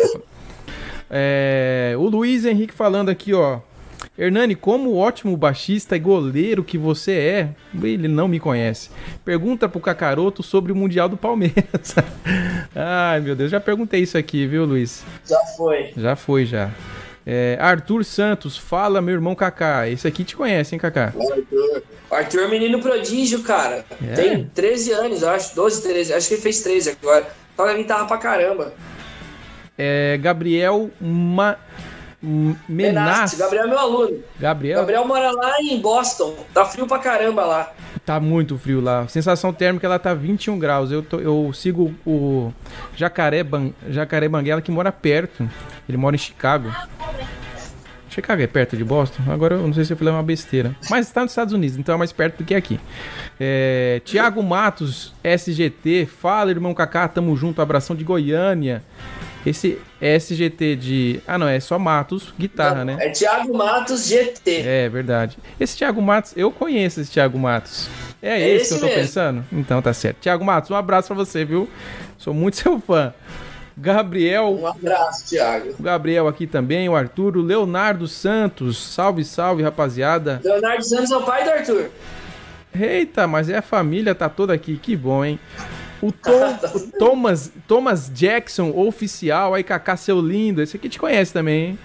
[1.11, 3.61] É, o Luiz Henrique falando aqui, ó.
[4.19, 7.49] Hernani, como ótimo baixista e goleiro que você é,
[7.83, 8.91] ele não me conhece.
[9.25, 11.95] Pergunta pro Cacaroto sobre o Mundial do Palmeiras.
[12.75, 15.05] Ai, meu Deus, já perguntei isso aqui, viu, Luiz?
[15.29, 15.93] Já foi.
[15.97, 16.71] Já foi, já.
[17.27, 19.89] É, Arthur Santos, fala, meu irmão Kaká.
[19.89, 21.07] Esse aqui te conhece, hein, Kaká?
[21.07, 21.83] Arthur.
[22.11, 23.85] Arthur é menino prodígio, cara.
[24.03, 24.15] É?
[24.15, 25.55] Tem 13 anos, eu acho.
[25.55, 26.15] 12, 13.
[26.15, 27.27] Acho que ele fez 13 agora.
[27.57, 28.73] Toca guitarra pra caramba
[29.79, 31.57] é Gabriel Ma...
[32.69, 33.37] Menassi.
[33.37, 34.19] Gabriel é meu aluno.
[34.39, 34.81] Gabriel?
[34.81, 36.35] Gabriel mora lá em Boston.
[36.53, 37.73] Tá frio pra caramba lá.
[38.05, 39.07] Tá muito frio lá.
[39.07, 40.91] Sensação térmica ela tá 21 graus.
[40.91, 42.53] Eu, tô, eu sigo o
[42.97, 43.71] Jacaré, Ban...
[43.89, 45.49] Jacaré Banguela que mora perto.
[45.89, 46.71] Ele mora em Chicago.
[48.09, 49.23] Chicago é perto de Boston?
[49.29, 50.75] Agora eu não sei se eu falei uma besteira.
[50.89, 52.81] Mas está nos Estados Unidos, então é mais perto do que aqui.
[53.39, 56.07] É, Tiago Matos, SGT.
[56.07, 57.61] Fala, irmão Kaká, tamo junto.
[57.61, 58.83] Abração de Goiânia.
[59.47, 61.21] Esse SGT de.
[61.25, 63.07] Ah, não, é só Matos, guitarra, não, né?
[63.07, 64.63] É Thiago Matos GT.
[64.67, 65.39] É verdade.
[65.61, 67.89] Esse Thiago Matos, eu conheço esse Thiago Matos.
[68.21, 69.01] É, é esse, esse, que eu tô mesmo.
[69.03, 69.45] pensando?
[69.53, 70.17] Então tá certo.
[70.19, 71.71] Thiago Matos, um abraço pra você, viu?
[72.19, 73.15] Sou muito seu fã.
[73.79, 74.53] Gabriel.
[74.59, 75.75] Um abraço, Thiago.
[75.79, 78.77] O Gabriel aqui também, o Arthur, o Leonardo Santos.
[78.79, 80.41] Salve, salve, rapaziada.
[80.43, 81.91] Leonardo Santos é o pai do Arthur.
[82.75, 84.77] Eita, mas é a família, tá toda aqui.
[84.77, 85.39] Que bom, hein?
[86.01, 90.63] O, Tom, o Thomas, Thomas Jackson, oficial, aí Kaká, seu lindo.
[90.63, 91.79] Esse aqui te conhece também, hein?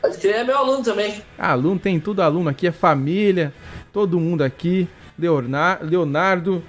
[0.00, 1.22] Pode crer, é meu aluno também.
[1.38, 3.52] Aluno, tem tudo aluno aqui, é família,
[3.92, 4.88] todo mundo aqui.
[5.18, 6.64] Leonardo, Leonardo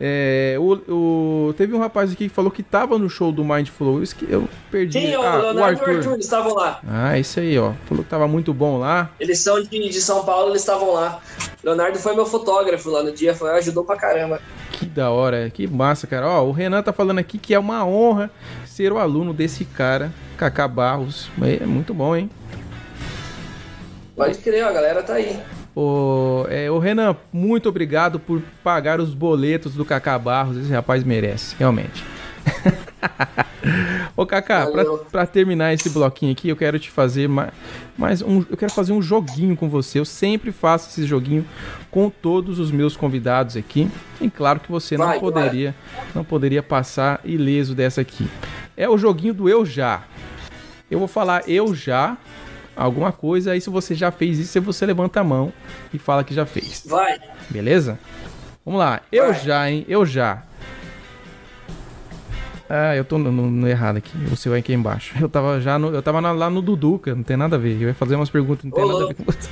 [0.00, 4.02] é, o, o, teve um rapaz aqui que falou que tava no show do Mindflow.
[4.02, 5.00] Eu, eu perdi.
[5.00, 5.14] Quem?
[5.14, 5.96] Ah, o Leonardo o Arthur.
[5.96, 6.80] Arthur estavam lá.
[6.86, 7.72] Ah, esse aí, ó.
[7.86, 9.10] Falou que tava muito bom lá.
[9.20, 11.20] Eles são de, de São Paulo, eles estavam lá.
[11.62, 14.40] Leonardo foi meu fotógrafo lá no dia, foi, ajudou pra caramba.
[14.84, 16.28] Que da hora, que massa, cara.
[16.28, 18.30] Ó, o Renan tá falando aqui que é uma honra
[18.66, 21.30] ser o aluno desse cara, Cacá Barros.
[21.40, 22.28] É muito bom, hein?
[24.14, 25.40] Pode crer, ó, a galera tá aí.
[25.74, 30.58] O, é, o Renan, muito obrigado por pagar os boletos do Cacá Barros.
[30.58, 32.04] Esse rapaz merece, realmente.
[34.16, 37.50] Ô Kaká, pra, pra, terminar esse bloquinho aqui, eu quero te fazer mais,
[37.96, 38.44] mais um.
[38.48, 39.98] Eu quero fazer um joguinho com você.
[39.98, 41.44] Eu sempre faço esse joguinho
[41.90, 43.90] com todos os meus convidados aqui.
[44.20, 45.74] E claro que você vai, não poderia,
[46.14, 48.28] não poderia passar ileso dessa aqui.
[48.76, 50.04] É o joguinho do eu já.
[50.90, 52.16] Eu vou falar eu já
[52.76, 55.52] alguma coisa, aí se você já fez isso, você levanta a mão
[55.92, 56.84] e fala que já fez.
[56.86, 57.18] Vai.
[57.48, 57.98] Beleza?
[58.64, 59.00] Vamos lá.
[59.12, 59.44] Eu Vai.
[59.44, 59.84] já, hein?
[59.88, 60.42] Eu já.
[62.68, 64.10] Ah, eu tô no, no, no, errado aqui.
[64.32, 65.14] O seu é aqui embaixo.
[65.20, 67.74] Eu tava já no, eu tava na, lá no Duduca, não tem nada a ver.
[67.80, 69.48] Eu ia fazer umas perguntas, não tem Ô, nada a ver com você.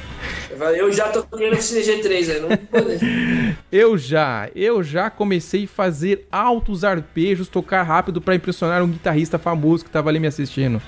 [0.79, 2.41] eu já toquei no Oficina G3, né?
[2.41, 3.55] Não.
[3.71, 9.39] Eu já, eu já comecei a fazer altos arpejos, tocar rápido pra impressionar um guitarrista
[9.39, 10.81] famoso que tava ali me assistindo.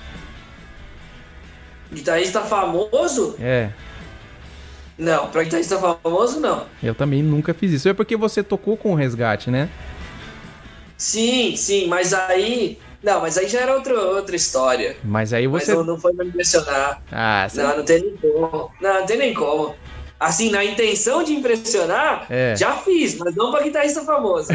[1.93, 3.35] Guitarrista famoso?
[3.39, 3.69] É,
[4.97, 6.65] Não, pra guitarrista famoso, não.
[6.81, 7.87] eu também nunca fiz isso.
[7.89, 9.69] É porque você tocou com o resgate, né?
[10.97, 12.77] Sim, sim, mas aí.
[13.03, 14.97] Não, mas aí já era outra, outra história.
[15.03, 15.73] Mas aí Mas você.
[15.75, 17.01] não, não foi pra me impressionar.
[17.11, 17.61] Ah, você...
[17.61, 18.71] Não, não tem nem como.
[18.81, 19.75] Não, não tem nem como.
[20.19, 22.55] Assim, na intenção de impressionar, É.
[22.55, 24.47] já fiz, mas não pra guitarrista famoso.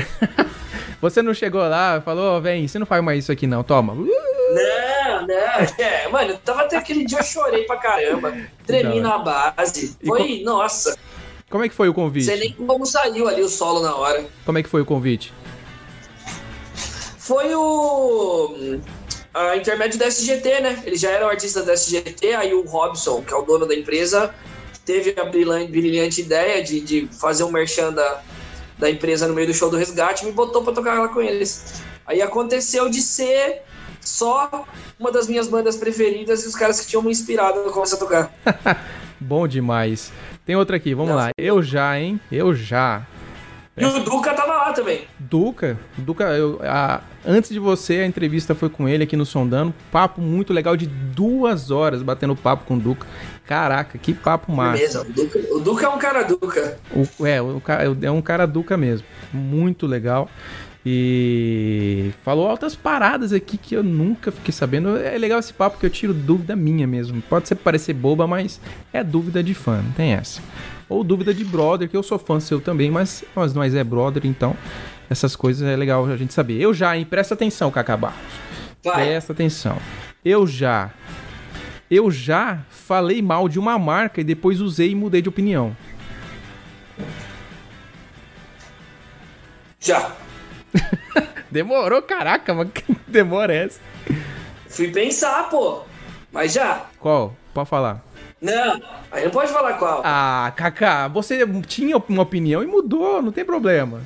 [1.01, 3.63] você não chegou lá e falou, ó, vem, você não faz mais isso aqui não,
[3.63, 3.95] toma.
[3.95, 4.07] Não,
[5.27, 5.35] não.
[5.79, 8.35] É, mano, eu tava até aquele dia, eu chorei pra caramba.
[8.67, 9.97] Tremi na base.
[10.05, 10.97] Foi, nossa,
[11.49, 12.25] Como é que foi o não convite?
[12.27, 14.25] sei nem como saiu ali o solo na hora.
[14.45, 15.33] Como é que foi o convite?
[17.21, 18.81] Foi o.
[19.35, 20.83] A intermédio da SGT, né?
[20.85, 24.35] Eles já eram artistas da SGT, aí o Robson, que é o dono da empresa,
[24.87, 28.23] teve a brilhante, ideia de, de fazer um merchan da,
[28.79, 31.21] da empresa no meio do show do resgate e me botou pra tocar lá com
[31.21, 31.83] eles.
[32.07, 33.63] Aí aconteceu de ser
[34.01, 34.67] só
[34.99, 38.35] uma das minhas bandas preferidas e os caras que tinham me inspirado começar a tocar.
[39.21, 40.11] Bom demais.
[40.47, 41.31] Tem outra aqui, vamos lá.
[41.37, 42.19] Eu já, hein?
[42.33, 43.07] Eu já.
[43.77, 45.03] E o Duca tava lá também.
[45.19, 49.73] Duca, Duca, eu, a- antes de você, a entrevista foi com ele aqui no Sondando.
[49.91, 53.07] Papo muito legal de duas horas batendo papo com o Duca.
[53.47, 54.73] Caraca, que papo massa.
[54.77, 56.79] Beleza, o Duca, o Duca é um cara Duca.
[56.95, 57.63] O- é, o,
[58.03, 59.07] é um cara Duca mesmo.
[59.33, 60.29] Muito legal.
[60.85, 64.97] E falou altas paradas aqui que eu nunca fiquei sabendo.
[64.97, 67.23] É legal esse papo que eu tiro dúvida minha mesmo.
[67.23, 68.61] Pode ser parecer boba, mas
[68.93, 70.41] é dúvida de fã, não tem essa.
[70.91, 74.27] Ou dúvida de brother, que eu sou fã seu também, mas nós nós é brother,
[74.27, 74.57] então
[75.09, 76.61] essas coisas é legal a gente saber.
[76.61, 77.05] Eu já, hein?
[77.05, 78.19] Presta atenção, Cacá Barros.
[78.83, 79.07] Vai.
[79.07, 79.79] Presta atenção.
[80.25, 80.91] Eu já.
[81.89, 85.77] Eu já falei mal de uma marca e depois usei e mudei de opinião.
[89.79, 90.13] Já.
[91.51, 93.81] Demorou, caraca, mas que demora é essa?
[94.69, 95.83] Fui pensar, pô.
[96.33, 96.87] Mas já.
[96.99, 97.35] Qual?
[97.55, 98.05] Pode falar.
[98.41, 98.81] Não,
[99.11, 100.01] aí não pode falar qual.
[100.05, 104.01] Ah, Kaká, você tinha uma opinião e mudou, não tem problema.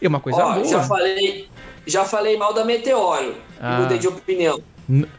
[0.00, 0.64] E uma coisa Ó, boa.
[0.64, 1.48] já falei,
[1.86, 3.36] já falei mal da Meteoro.
[3.60, 3.78] Ah.
[3.78, 4.60] E mudei de opinião.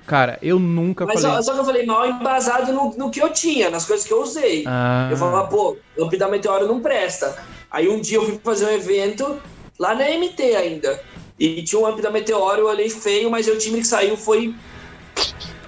[0.06, 1.38] Cara, eu nunca Mas falei.
[1.38, 4.12] só, só que eu falei mal embasado no, no que eu tinha, nas coisas que
[4.14, 4.66] eu usei.
[4.68, 5.08] Ah.
[5.10, 7.36] Eu falava, pô, o da Meteoro não presta.
[7.72, 9.40] Aí um dia eu fui fazer um evento
[9.80, 11.02] lá na MT ainda.
[11.40, 14.54] E tinha um amp da Meteoro, eu olhei feio, mas o time que saiu foi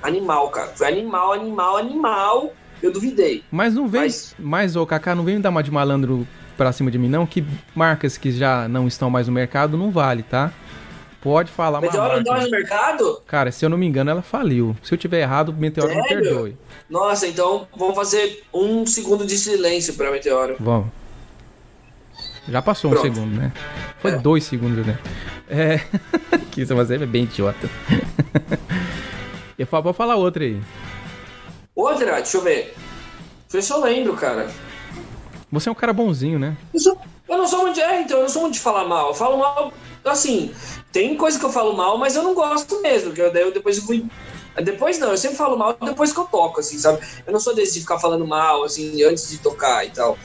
[0.08, 0.68] animal, cara.
[0.76, 2.54] Foi animal, animal, animal.
[2.82, 3.44] Eu duvidei.
[3.52, 4.02] Mas não vem.
[4.02, 6.28] Mas- Mas, ô Kaká, não vem me dar uma de malandro
[6.58, 7.44] pra cima de mim, não, que
[7.76, 10.54] marcas que já não estão mais no mercado não vale, tá?
[11.22, 13.22] Pode falar Meteoro não dá no mercado?
[13.26, 14.78] Cara, se eu não me engano, ela faliu.
[14.84, 16.24] Se eu tiver errado, o Meteoro me Sério?
[16.24, 16.58] perdoe.
[16.90, 20.56] Nossa, então vamos fazer um segundo de silêncio pra Meteoro.
[20.60, 20.88] Vamos.
[22.48, 23.12] Já passou um Pronto.
[23.16, 23.52] segundo, né?
[24.00, 24.18] Foi É.
[24.18, 25.00] dois segundos, né?
[25.50, 25.80] É.
[26.52, 27.68] que isso você é bem idiota.
[29.58, 30.62] Eu pode falar outra aí.
[31.76, 32.74] Outra, deixa eu ver.
[32.74, 32.76] Deixa
[33.48, 34.50] eu ver se eu lembro, cara.
[35.52, 36.58] Você é um cara bonzinho, né?
[36.74, 36.98] Eu, sou-
[37.30, 37.80] eu não sou muito.
[37.80, 39.10] É, então, eu não sou muito de falar mal.
[39.10, 39.72] Eu falo mal,
[40.04, 40.54] assim.
[40.92, 43.14] Tem coisa que eu falo mal, mas eu não gosto mesmo.
[43.14, 44.06] Que eu, daí eu depois eu fui.
[44.64, 47.00] Depois não, eu sempre falo mal depois que eu toco, assim, sabe?
[47.28, 50.18] Eu não sou desse de ficar falando mal, assim, antes de tocar e tal.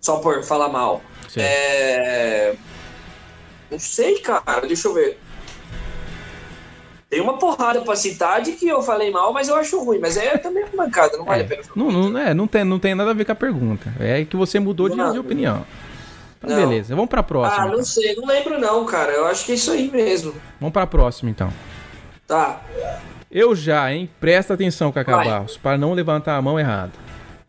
[0.00, 1.00] Só por falar mal.
[1.28, 1.40] Sim.
[1.40, 2.56] É.
[3.70, 5.18] Não sei, cara, deixa eu ver.
[7.08, 9.98] Tem uma porrada pra citar de que eu falei mal, mas eu acho ruim.
[10.00, 11.62] Mas é também uma mancada, não vale a pena.
[11.62, 11.76] falar.
[11.76, 13.92] Não, não, é, não, tem, não tem nada a ver com a pergunta.
[14.00, 15.64] É que você mudou de, de opinião.
[16.38, 16.56] Então, Não.
[16.68, 16.94] beleza.
[16.94, 17.62] Vamos pra próxima.
[17.62, 17.84] Ah, não então.
[17.84, 19.12] sei, não lembro não, cara.
[19.12, 20.34] Eu acho que é isso aí mesmo.
[20.60, 21.52] Vamos pra próxima, então.
[22.26, 22.60] Tá.
[23.30, 24.10] Eu já, hein?
[24.20, 25.28] Presta atenção, Cacá Vai.
[25.28, 26.92] Barros, para não levantar a mão errada.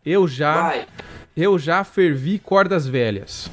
[0.06, 0.86] Eu já, Vai.
[1.36, 3.50] eu já fervi cordas velhas.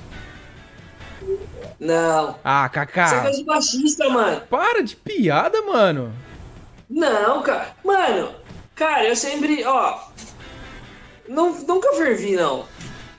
[1.80, 2.36] Não.
[2.44, 4.42] Ah, Você é coisa de baixista, mano.
[4.50, 6.14] para de piada, mano.
[6.90, 7.70] Não, cara.
[7.84, 8.32] Mano,
[8.76, 10.00] cara, eu sempre, ó.
[11.28, 12.66] Não, nunca fervi, não.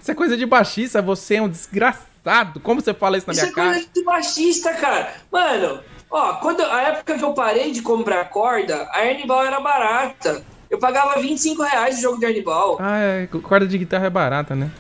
[0.01, 2.61] Isso é coisa de baixista, você é um desgraçado.
[2.61, 3.71] Como você fala isso na Isso minha é cara?
[3.73, 5.13] coisa de baixista, cara.
[5.31, 5.81] Mano,
[6.11, 10.43] ó, quando a época que eu parei de comprar corda, a Ernibal era barata.
[10.71, 12.79] Eu pagava 25 reais o jogo de Ernibal.
[12.81, 14.71] Ah, é, corda de guitarra é barata, né?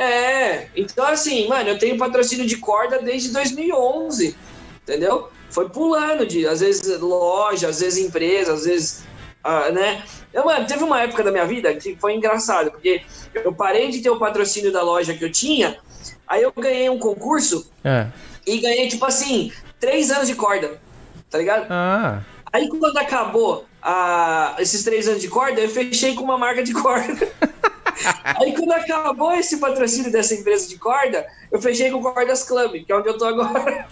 [0.00, 4.34] É, então assim, mano, eu tenho patrocínio de corda desde 2011,
[4.82, 5.28] entendeu?
[5.50, 9.02] Foi pulando de, às vezes, loja, às vezes empresa, às vezes,
[9.44, 10.02] ah, né?
[10.32, 13.02] Eu, mano, teve uma época da minha vida que foi engraçado, porque
[13.34, 15.78] eu parei de ter o patrocínio da loja que eu tinha,
[16.26, 18.06] aí eu ganhei um concurso É.
[18.46, 20.80] e ganhei, tipo assim, três anos de corda,
[21.28, 21.66] tá ligado?
[21.68, 22.22] Ah,
[22.52, 26.72] Aí quando acabou ah, esses três anos de corda, eu fechei com uma marca de
[26.72, 27.28] corda.
[28.24, 32.84] Aí quando acabou esse patrocínio dessa empresa de corda, eu fechei com o Cordas Club,
[32.84, 33.86] que é onde eu tô agora.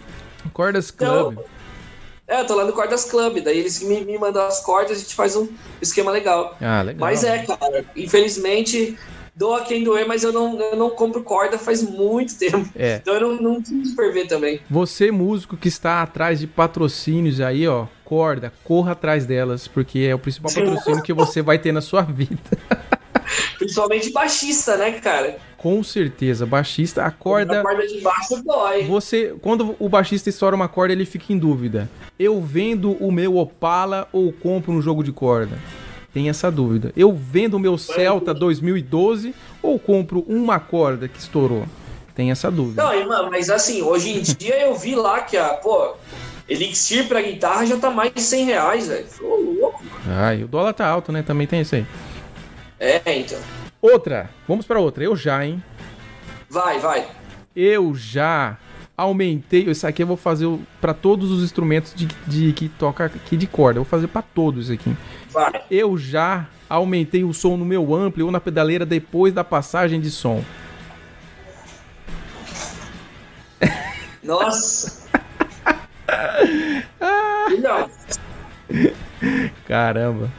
[0.52, 1.32] Cordas Club.
[1.32, 1.44] Então,
[2.26, 5.00] é, eu tô lá no Cordas Club, daí eles me, me mandam as cordas, a
[5.00, 5.48] gente faz um
[5.80, 6.56] esquema legal.
[6.60, 7.00] Ah, legal.
[7.00, 8.98] Mas é, cara, infelizmente,
[9.38, 12.68] doa quem doer, mas eu não, eu não compro corda faz muito tempo.
[12.76, 12.96] É.
[12.96, 14.60] Então eu não, não tive super ver também.
[14.68, 20.14] Você, músico que está atrás de patrocínios aí, ó, corda, corra atrás delas, porque é
[20.14, 22.38] o principal patrocínio que você vai ter na sua vida.
[23.58, 25.38] Principalmente baixista, né, cara?
[25.56, 27.60] Com certeza, baixista, a corda.
[27.60, 28.84] A corda de baixo dói.
[28.84, 31.90] Você, quando o baixista estoura uma corda, ele fica em dúvida.
[32.18, 35.58] Eu vendo o meu Opala ou compro um jogo de corda?
[36.14, 36.92] Tem essa dúvida.
[36.96, 41.66] Eu vendo o meu Celta 2012 ou compro uma corda que estourou?
[42.14, 42.82] Tem essa dúvida.
[42.82, 45.94] Não, irmão, mas assim, hoje em dia eu vi lá que a, pô,
[46.48, 49.06] Elixir pra guitarra já tá mais de 100 reais, velho.
[49.20, 49.82] Ô, louco.
[50.06, 51.22] Ai, o dólar tá alto, né?
[51.22, 51.86] Também tem isso aí.
[52.80, 53.40] É, então.
[53.80, 55.04] Outra, vamos pra outra.
[55.04, 55.62] Eu já, hein?
[56.48, 57.06] Vai, vai.
[57.54, 58.56] Eu já
[58.96, 59.64] aumentei.
[59.64, 60.48] Isso aqui eu vou fazer
[60.80, 63.78] para todos os instrumentos de, de, que toca aqui de corda.
[63.78, 64.96] Eu vou fazer para todos aqui.
[65.30, 65.62] Vai.
[65.70, 70.10] Eu já aumentei o som no meu ampli ou na pedaleira depois da passagem de
[70.10, 70.44] som.
[74.22, 75.08] Nossa.
[77.62, 77.90] Não.
[79.66, 80.30] Caramba.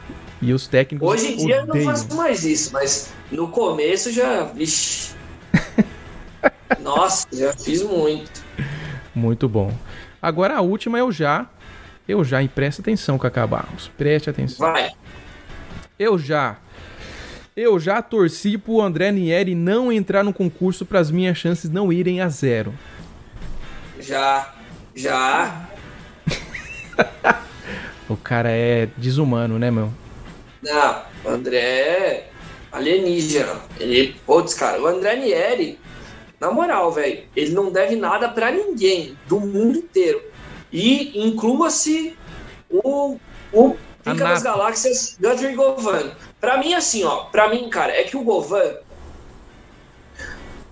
[0.42, 1.06] E os técnicos.
[1.06, 1.90] Hoje em dia eu não odeiam.
[1.90, 4.44] faço mais isso, mas no começo já.
[4.44, 5.14] Vixe.
[6.80, 8.42] Nossa, já fiz muito.
[9.14, 9.72] Muito bom.
[10.20, 11.48] Agora a última eu já.
[12.08, 13.88] Eu já, e presta atenção, Cacá Barros.
[13.96, 14.72] Preste atenção.
[14.72, 14.90] Vai.
[15.98, 16.58] Eu já.
[17.56, 21.92] Eu já torci pro André Nieri não entrar no concurso para as minhas chances não
[21.92, 22.72] irem a zero.
[23.98, 24.54] Já.
[24.94, 25.68] Já.
[28.08, 29.92] O cara é desumano, né, meu?
[30.62, 32.30] Não, o André é
[32.72, 33.60] alienígena.
[33.78, 35.78] Ele, putz, cara, o André Nieri,
[36.38, 40.22] na moral, velho, ele não deve nada pra ninguém do mundo inteiro.
[40.72, 42.16] E inclua-se
[42.70, 43.18] o,
[43.52, 44.42] o Pica das.
[44.42, 46.12] Galáxias, Guthrie Govan.
[46.40, 48.76] Pra mim, assim, ó, pra mim, cara, é que o Govan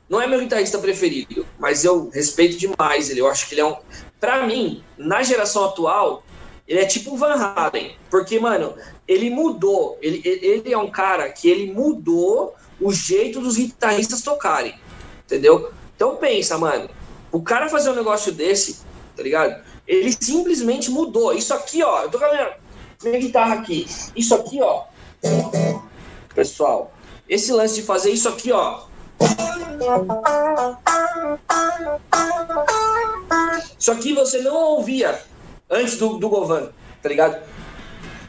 [0.08, 3.20] não é meu guitarrista preferido, mas eu respeito demais ele.
[3.20, 3.76] Eu acho que ele é um.
[4.18, 6.22] Pra mim, na geração atual,
[6.68, 7.96] ele é tipo um Van Halen.
[8.10, 8.74] Porque, mano,
[9.06, 9.98] ele mudou.
[10.02, 14.78] Ele, ele é um cara que ele mudou o jeito dos guitarristas tocarem.
[15.24, 15.72] Entendeu?
[15.96, 16.90] Então pensa, mano.
[17.32, 18.80] O cara fazer um negócio desse,
[19.16, 19.64] tá ligado?
[19.86, 21.32] Ele simplesmente mudou.
[21.32, 22.02] Isso aqui, ó.
[22.02, 22.56] Eu tô com a minha,
[23.02, 23.86] minha guitarra aqui.
[24.14, 24.84] Isso aqui, ó.
[26.34, 26.92] Pessoal,
[27.26, 28.82] esse lance de fazer isso aqui, ó.
[33.78, 35.18] Isso aqui você não ouvia
[35.70, 36.70] antes do, do Govan,
[37.02, 37.42] tá ligado?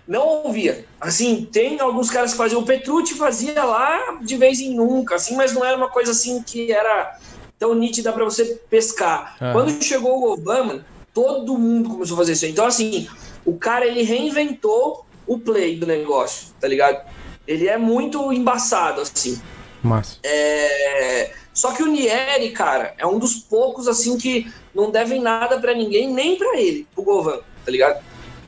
[0.07, 0.85] Não ouvia.
[0.99, 2.61] Assim, tem alguns caras que faziam.
[2.61, 6.41] O Petrucci fazia lá de vez em nunca, assim, mas não era uma coisa assim
[6.41, 7.17] que era
[7.59, 9.35] tão nítida pra você pescar.
[9.51, 12.45] Quando chegou o Govan, mano, todo mundo começou a fazer isso.
[12.47, 13.07] Então, assim,
[13.45, 17.05] o cara ele reinventou o play do negócio, tá ligado?
[17.47, 19.39] Ele é muito embaçado, assim.
[19.83, 20.17] Massa.
[20.23, 25.59] É, Só que o Nieri, cara, é um dos poucos assim que não devem nada
[25.59, 28.03] pra ninguém, nem pra ele, pro Govan, tá ligado?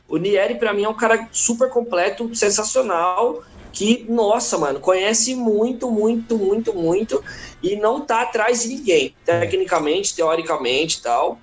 [0.08, 3.42] O Nieri, pra mim, é um cara super completo, sensacional,
[3.72, 7.24] que, nossa, mano, conhece muito, muito, muito, muito,
[7.62, 11.38] e não tá atrás de ninguém, tecnicamente, teoricamente e tal.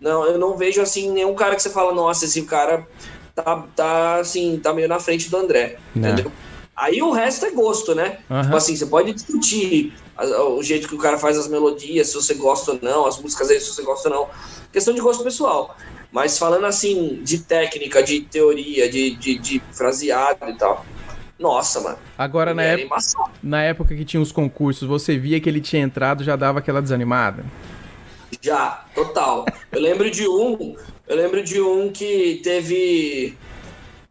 [0.00, 2.86] Não, eu não vejo, assim, nenhum cara que você fala, nossa, esse cara
[3.34, 6.10] tá, tá assim, tá meio na frente do André, Não.
[6.10, 6.32] entendeu?
[6.76, 8.18] Aí o resto é gosto, né?
[8.30, 8.42] Aham.
[8.42, 9.92] Tipo assim, você pode discutir
[10.56, 13.48] o jeito que o cara faz as melodias, se você gosta ou não, as músicas
[13.48, 14.28] dele, se você gosta ou não.
[14.72, 15.76] Questão de gosto pessoal.
[16.10, 20.84] Mas falando assim, de técnica, de teoria, de, de, de fraseado e tal.
[21.38, 21.98] Nossa, mano.
[22.16, 23.30] Agora, na, Era ép- embaçado.
[23.42, 26.80] na época que tinha os concursos, você via que ele tinha entrado já dava aquela
[26.80, 27.44] desanimada?
[28.40, 29.44] Já, total.
[29.72, 30.76] Eu lembro de um,
[31.08, 33.36] eu lembro de um que teve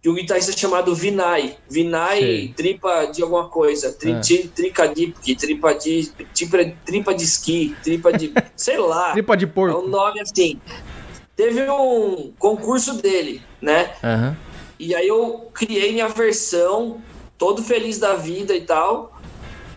[0.04, 1.56] de um guitarrista chamado Vinay.
[1.70, 2.48] Vinay Sei.
[2.54, 3.94] tripa de alguma coisa.
[3.94, 4.20] Tri, Ah.
[4.20, 6.12] tri- Tricadipki, tripa de.
[6.36, 8.34] Tripa, tripa de esqui, tripa de.
[8.56, 9.14] sei lá.
[9.14, 9.80] Tripa de É porco.
[9.80, 10.60] um nome assim.
[11.38, 13.94] Teve um concurso dele, né?
[14.04, 14.38] Aham.
[14.78, 17.02] E aí eu criei minha versão,
[17.38, 19.18] todo feliz da vida e tal.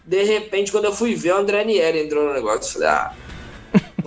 [0.05, 2.73] De repente, quando eu fui ver, o André Nieri entrou no negócio.
[2.75, 3.13] Falei, ah,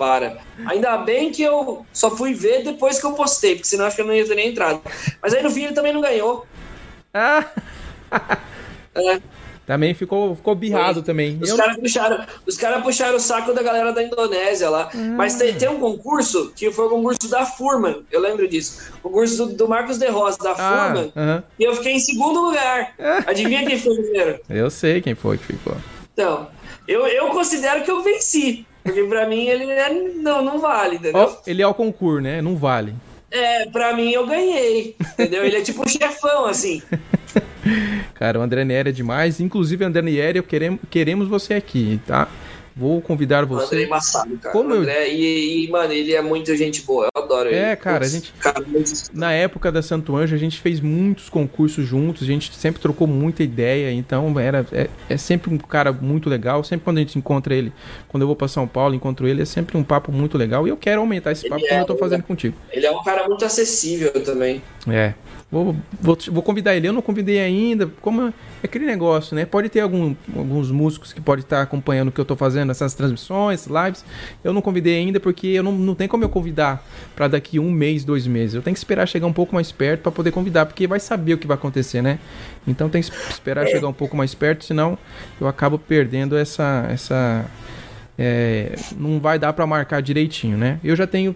[0.00, 0.38] para.
[0.64, 4.00] Ainda bem que eu só fui ver depois que eu postei, porque senão acho que
[4.00, 4.80] eu não ia ter nem entrado.
[5.22, 6.46] Mas aí no fim ele também não ganhou.
[7.12, 7.44] Ah,
[8.96, 9.20] né?
[9.66, 11.38] também ficou, ficou birrado também.
[11.42, 14.88] Os caras puxaram, os cara puxaram o saco da galera da Indonésia lá.
[14.94, 18.90] Mas tem, tem um concurso que foi o concurso da Furman, eu lembro disso.
[19.02, 20.54] O concurso do, do Marcos de Rosa, da Ah,
[20.94, 21.12] Furman.
[21.14, 21.44] aham.
[21.58, 22.94] E eu fiquei em segundo lugar.
[23.26, 24.40] Adivinha quem foi o primeiro?
[24.48, 25.76] Eu sei quem foi que ficou.
[26.14, 26.48] Então,
[26.88, 28.66] eu, eu considero que eu venci.
[28.82, 31.20] Porque pra mim ele é, não, não vale, entendeu?
[31.20, 32.40] Ó, ele é o concurso, né?
[32.40, 32.94] Não vale.
[33.30, 35.44] É, pra mim eu ganhei, entendeu?
[35.44, 36.82] Ele é tipo um chefão, assim.
[38.14, 39.40] Cara, o André Nieri é demais.
[39.40, 42.26] Inclusive, André Nieri, queremos, queremos você aqui, tá?
[42.80, 43.84] Vou convidar O André é você.
[43.84, 44.52] embaçado, cara.
[44.54, 47.08] Como o eu- André, e, e, mano, ele é muito gente boa.
[47.14, 47.56] Eu adoro ele.
[47.58, 50.80] É, cara, Putz, a gente- cara, muito- Na época da Santo Anjo, a gente fez
[50.80, 55.58] muitos concursos juntos, a gente sempre trocou muita ideia, então era é, é sempre um
[55.58, 56.64] cara muito legal.
[56.64, 57.70] Sempre quando a gente encontra ele,
[58.08, 60.66] quando eu vou pra São Paulo, encontro ele, é sempre um papo muito legal.
[60.66, 62.22] E eu quero aumentar esse Ele papo é, como eu tô fazendo é.
[62.22, 62.56] contigo.
[62.72, 64.62] Ele é um cara muito acessível também.
[64.88, 65.12] É.
[65.50, 66.86] Vou, vou, vou convidar ele.
[66.86, 67.88] Eu não convidei ainda.
[68.00, 68.32] Como é
[68.62, 69.44] aquele negócio, né?
[69.44, 72.94] Pode ter algum, alguns músicos que podem estar acompanhando o que eu tô fazendo, essas
[72.94, 74.04] transmissões, lives.
[74.44, 76.86] Eu não convidei ainda porque eu não, não tem como eu convidar
[77.16, 78.54] para daqui um mês, dois meses.
[78.54, 81.34] Eu tenho que esperar chegar um pouco mais perto para poder convidar, porque vai saber
[81.34, 82.20] o que vai acontecer, né?
[82.66, 84.96] Então tem que esperar chegar um pouco mais perto, senão
[85.40, 86.86] eu acabo perdendo essa.
[86.88, 87.44] essa
[88.16, 90.78] é, não vai dar para marcar direitinho, né?
[90.84, 91.34] Eu já tenho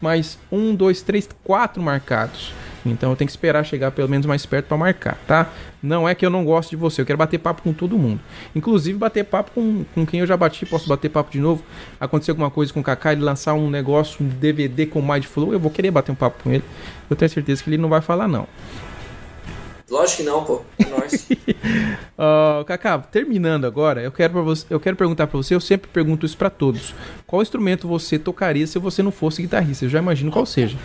[0.00, 2.54] mais um, dois, três, quatro marcados.
[2.84, 5.50] Então eu tenho que esperar chegar pelo menos mais perto pra marcar, tá?
[5.82, 8.20] Não é que eu não gosto de você, eu quero bater papo com todo mundo.
[8.54, 11.62] Inclusive bater papo com, com quem eu já bati, posso bater papo de novo.
[11.98, 15.24] Acontecer alguma coisa com o Kaká, ele lançar um negócio, um DVD com o Mind
[15.24, 16.64] Flow, eu vou querer bater um papo com ele.
[17.08, 18.46] Eu tenho certeza que ele não vai falar não.
[19.90, 20.62] Lógico que não, pô.
[20.78, 21.28] É nóis.
[22.66, 26.36] Kaká, terminando agora, eu quero, você, eu quero perguntar pra você, eu sempre pergunto isso
[26.36, 26.94] pra todos.
[27.26, 29.84] Qual instrumento você tocaria se você não fosse guitarrista?
[29.84, 30.78] Eu já imagino qual seja.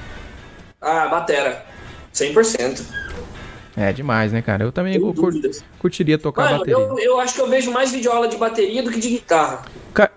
[0.81, 1.74] ah, batera.
[2.15, 2.81] 100%.
[3.77, 4.63] É demais, né, cara?
[4.63, 5.61] Eu também cur- dúvidas.
[5.79, 6.75] curtiria tocar Mano, bateria.
[6.79, 9.65] eu, eu acho que eu vejo mais videoaula de bateria do que de guitarra.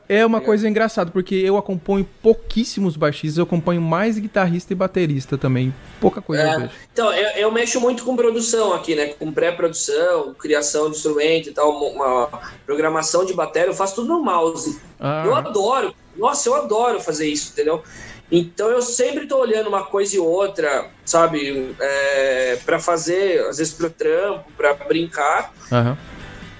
[0.08, 5.36] É uma coisa engraçada, porque eu acompanho pouquíssimos baixistas, eu acompanho mais guitarrista e baterista
[5.36, 5.74] também.
[6.00, 6.58] Pouca coisa eu É.
[6.60, 6.70] vejo.
[6.92, 9.08] Então, eu, eu mexo muito com produção aqui, né?
[9.08, 14.08] Com pré-produção, criação de instrumento e tal, uma, uma programação de bateria, eu faço tudo
[14.08, 14.80] no mouse.
[15.00, 17.82] Ah, Eu adoro, nossa, eu adoro fazer isso, entendeu?
[18.30, 21.74] Então eu sempre tô olhando uma coisa e outra, sabe?
[21.80, 25.52] É, para fazer, às vezes pro trampo, para brincar.
[25.72, 25.96] aham.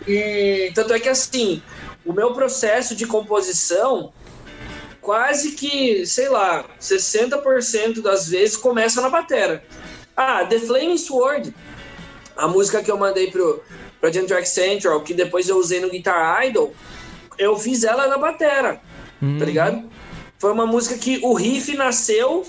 [0.07, 1.63] E tanto é que assim,
[2.05, 4.11] o meu processo de composição,
[5.03, 9.63] quase que, sei lá, 60% das vezes começa na batera.
[10.17, 11.55] Ah, The Flaming Sword,
[12.35, 13.63] a música que eu mandei pro,
[14.01, 16.75] pra Gen Track Central, que depois eu usei no Guitar Idol,
[17.39, 18.81] eu fiz ela na batera,
[19.23, 19.91] Hum, tá ligado?
[20.39, 22.47] Foi uma música que o riff nasceu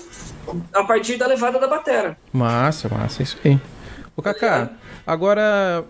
[0.72, 2.16] a partir da levada da batera.
[2.32, 3.58] Massa, massa, isso aí.
[4.16, 4.70] Ô, Kaká,
[5.06, 5.84] agora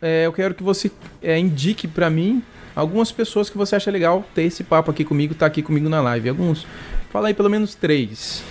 [0.00, 0.90] é, eu quero que você
[1.20, 2.42] é, indique pra mim
[2.74, 6.00] algumas pessoas que você acha legal ter esse papo aqui comigo, tá aqui comigo na
[6.00, 6.28] live.
[6.28, 6.66] Alguns.
[7.10, 8.42] Fala aí pelo menos três.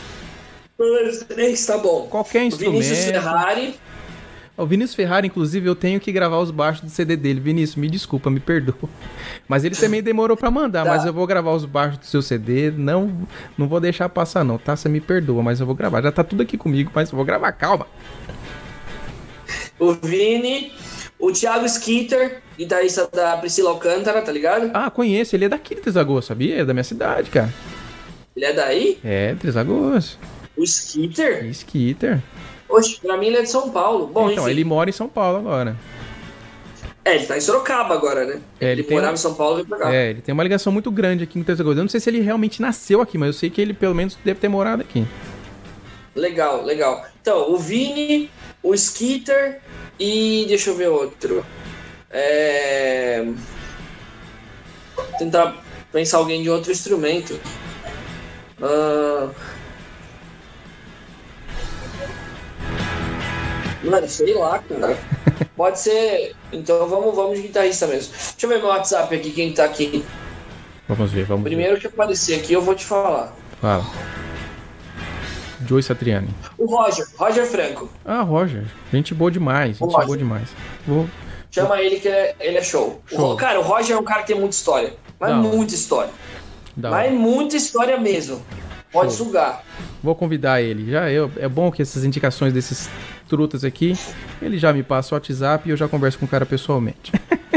[1.27, 2.07] Três, tá bom.
[2.07, 3.23] Qualquer O Vinícius instrumento.
[3.23, 3.75] Ferrari,
[4.57, 7.39] O Vinícius Ferrari, inclusive, eu tenho que gravar os baixos do CD dele.
[7.39, 8.75] Vinícius, me desculpa, me perdoa.
[9.47, 10.89] Mas ele também demorou pra mandar, Tá.
[10.91, 12.69] mas eu vou gravar os baixos do seu CD.
[12.69, 14.75] Não, não vou deixar passar, não, tá?
[14.75, 16.01] Você me perdoa, mas eu vou gravar.
[16.03, 17.87] Já tá tudo aqui comigo, mas eu vou gravar, calma.
[19.79, 20.71] o Vini,
[21.17, 24.69] o Thiago Skitter, guitarrista da Priscila Alcântara, tá ligado?
[24.73, 26.57] Ah, conheço, ele é daqui de Trisagosto, sabia?
[26.61, 27.51] É da minha cidade, cara.
[28.35, 28.99] Ele é daí?
[29.03, 30.19] É, Trisagosto.
[30.55, 31.45] O Skitter?
[31.47, 32.21] Skitter.
[32.71, 34.07] Oxe, pra mim ele é de São Paulo.
[34.07, 34.51] Bom, então, enfim.
[34.51, 35.77] ele mora em São Paulo agora.
[37.03, 38.39] É, ele tá em Sorocaba agora, né?
[38.59, 39.93] É, ele ele morava em São Paulo e veio pra cá.
[39.93, 41.79] É, ele tem uma ligação muito grande aqui em Trisagosto.
[41.79, 44.17] Eu não sei se ele realmente nasceu aqui, mas eu sei que ele pelo menos
[44.23, 45.05] deve ter morado aqui.
[46.15, 47.03] Legal, legal.
[47.19, 48.29] Então, o Vini,
[48.61, 49.61] o Skitter
[49.99, 51.43] e deixa eu ver outro.
[52.11, 53.25] É...
[55.17, 55.55] Tentar
[55.91, 57.39] pensar alguém de outro instrumento.
[58.61, 59.29] Ah...
[63.83, 64.97] Mano, sei lá, cara.
[65.55, 66.35] Pode ser.
[66.51, 68.13] Então vamos, vamos de guitarrista mesmo.
[68.13, 70.03] Deixa eu ver meu WhatsApp aqui, quem tá aqui.
[70.87, 73.25] Vamos ver, vamos Primeiro que aparecer aqui, eu vou te falar.
[73.25, 73.57] ver.
[73.61, 73.85] Fala.
[75.67, 76.29] Joey Satriani.
[76.57, 77.89] O Roger, Roger Franco.
[78.03, 78.65] Ah, Roger.
[78.91, 79.77] Gente boa demais.
[79.77, 80.49] Gente boa demais.
[80.85, 81.07] Vou...
[81.51, 83.01] Chama ele que ele é, ele é show.
[83.11, 83.35] O Show.
[83.35, 84.93] Cara, o Roger é um cara que tem muita história.
[85.19, 85.43] Mas Não.
[85.43, 86.09] muita história.
[86.75, 88.41] dar Mas muita história mesmo.
[88.91, 89.27] Pode Show.
[89.27, 89.63] sugar.
[90.01, 90.91] Vou convidar ele.
[90.91, 92.89] Já eu, é bom que essas indicações desses
[93.31, 93.97] trutas aqui,
[94.41, 97.13] ele já me passa o WhatsApp e eu já converso com o cara pessoalmente.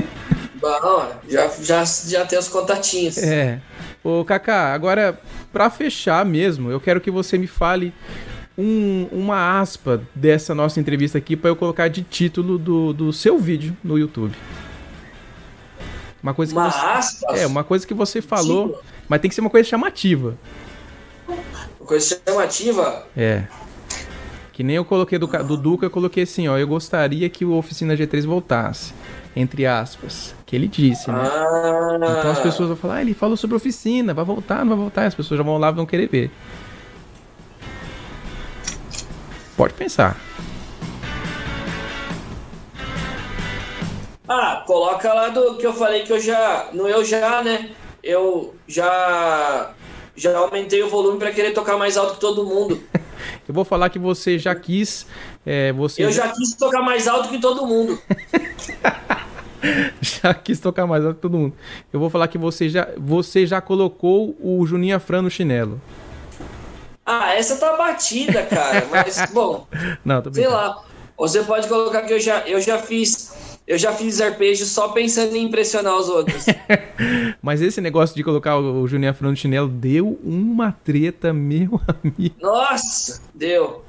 [0.60, 3.18] Bom, já, já, já tem os contatinhos.
[3.18, 3.60] É.
[4.02, 5.20] Ô, Kaká, agora,
[5.52, 7.92] pra fechar mesmo, eu quero que você me fale
[8.56, 13.36] um- uma aspa dessa nossa entrevista aqui pra eu colocar de título do, do seu
[13.38, 14.34] vídeo no YouTube.
[16.22, 16.78] Uma coisa que Uma você.
[16.86, 17.40] aspas.
[17.40, 18.84] É, uma coisa que você falou, Título.
[19.08, 20.38] mas tem que ser uma coisa chamativa.
[21.28, 23.06] Uma coisa chamativa.
[23.16, 23.44] É.
[24.54, 26.56] Que nem eu coloquei do, do Duca, eu coloquei assim, ó.
[26.56, 28.94] Eu gostaria que o Oficina G3 voltasse.
[29.34, 30.32] Entre aspas.
[30.46, 31.18] que ele disse, né?
[31.20, 34.76] Ah, Então as pessoas vão falar, ah, ele falou sobre oficina, vai voltar, não vai
[34.78, 35.06] voltar.
[35.06, 36.30] As pessoas já vão lá e vão querer ver.
[39.56, 40.16] Pode pensar.
[44.28, 46.68] Ah, coloca lá do que eu falei que eu já.
[46.72, 47.70] No eu já, né?
[48.04, 49.72] Eu já.
[50.16, 52.80] Já aumentei o volume pra querer tocar mais alto que todo mundo.
[53.48, 55.06] Eu vou falar que você já quis.
[55.44, 57.98] é, você Eu já quis tocar mais alto que todo mundo.
[60.00, 61.54] já quis tocar mais alto que todo mundo.
[61.92, 65.80] Eu vou falar que você já, você já colocou o Juninho Afran no chinelo.
[67.06, 68.86] Ah, essa tá batida, cara.
[68.90, 69.66] Mas, bom,
[70.04, 70.93] Não, tô sei brincando.
[71.18, 71.28] Lá.
[71.28, 73.32] Você pode colocar que eu já, eu já fiz.
[73.66, 76.44] Eu já fiz arpejo só pensando em impressionar os outros.
[77.40, 82.34] Mas esse negócio de colocar o Juninho Afran no chinelo deu uma treta, meu amigo.
[82.42, 83.82] Nossa, deu.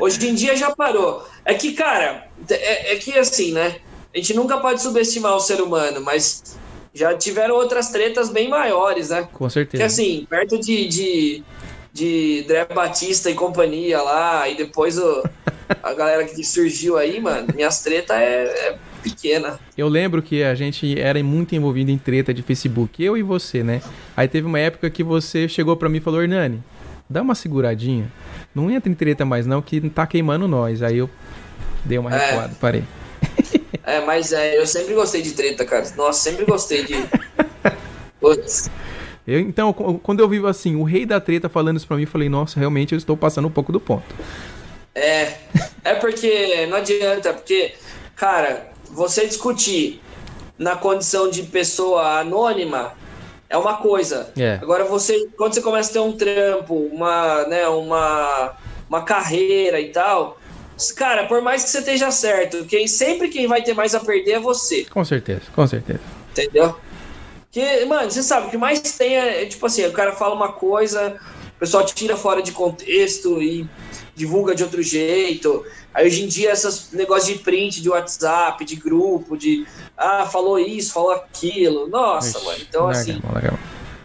[0.00, 1.26] Hoje em dia já parou.
[1.44, 3.78] É que, cara, é, é que assim, né?
[4.14, 6.56] A gente nunca pode subestimar o ser humano, mas
[6.94, 9.28] já tiveram outras tretas bem maiores, né?
[9.32, 9.82] Com certeza.
[9.82, 11.44] Que assim, perto de, de,
[11.92, 15.22] de André Batista e companhia lá, e depois o,
[15.82, 19.58] a galera que surgiu aí, mano, minhas tretas é, é pequena.
[19.76, 23.62] Eu lembro que a gente era muito envolvido em treta de Facebook, eu e você,
[23.62, 23.80] né?
[24.16, 26.62] Aí teve uma época que você chegou pra mim e falou: Hernani,
[27.08, 28.10] dá uma seguradinha.
[28.54, 30.82] Não entra em treta mais, não, que tá queimando nós.
[30.82, 31.08] Aí eu
[31.84, 32.26] dei uma É.
[32.30, 32.84] recuada, parei.
[33.84, 35.86] É, mas é, eu sempre gostei de treta, cara.
[35.96, 36.94] Nossa, sempre gostei de.
[38.20, 38.70] Putz.
[39.28, 42.04] Eu, então, qu- quando eu vi assim, o rei da treta falando isso pra mim,
[42.04, 44.14] eu falei: Nossa, realmente eu estou passando um pouco do ponto.
[44.94, 45.34] É,
[45.84, 47.74] é porque não adianta, porque,
[48.16, 50.00] cara, você discutir
[50.58, 52.94] na condição de pessoa anônima
[53.50, 54.32] é uma coisa.
[54.36, 54.58] É.
[54.62, 58.56] Agora você, quando você começa a ter um trampo, uma, né, uma,
[58.88, 60.38] uma carreira e tal,
[60.96, 64.32] cara, por mais que você esteja certo, quem sempre quem vai ter mais a perder
[64.32, 64.84] é você.
[64.86, 66.00] Com certeza, com certeza.
[66.32, 66.74] Entendeu?
[67.50, 70.34] Que, mano, você sabe, o que mais tem é, é, tipo assim, o cara fala
[70.34, 71.16] uma coisa,
[71.56, 73.66] o pessoal tira fora de contexto e
[74.14, 75.64] divulga de outro jeito.
[75.94, 79.66] Aí hoje em dia, esses negócios de print, de WhatsApp, de grupo, de
[79.96, 81.88] ah, falou isso, falou aquilo.
[81.88, 82.58] Nossa, Ixi, mano.
[82.68, 83.58] Então, larga, assim, larga.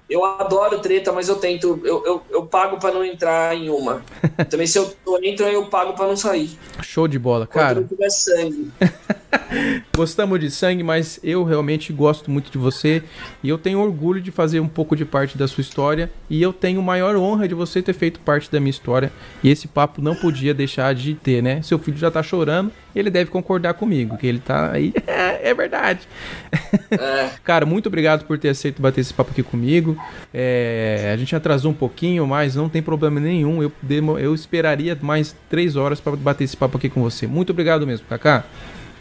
[0.09, 4.03] eu adoro treta, mas eu tento, eu, eu, eu pago pra não entrar em uma.
[4.49, 6.57] Também se eu entro, eu pago pra não sair.
[6.81, 7.81] Show de bola, Quando cara.
[7.81, 8.71] não tiver sangue.
[9.95, 13.03] Gostamos de sangue, mas eu realmente gosto muito de você
[13.43, 16.51] e eu tenho orgulho de fazer um pouco de parte da sua história e eu
[16.51, 19.11] tenho maior honra de você ter feito parte da minha história
[19.43, 21.61] e esse papo não podia deixar de ter, né?
[21.61, 24.93] Seu filho já tá chorando, ele deve concordar comigo, que ele tá aí.
[25.43, 26.07] é verdade.
[26.91, 27.29] É.
[27.43, 29.97] Cara, muito obrigado por ter aceito bater esse papo aqui comigo.
[30.33, 33.61] É, a gente atrasou um pouquinho, mas não tem problema nenhum.
[33.61, 37.27] Eu, demo- eu esperaria mais três horas para bater esse papo aqui com você.
[37.27, 38.43] Muito obrigado mesmo, Kaká.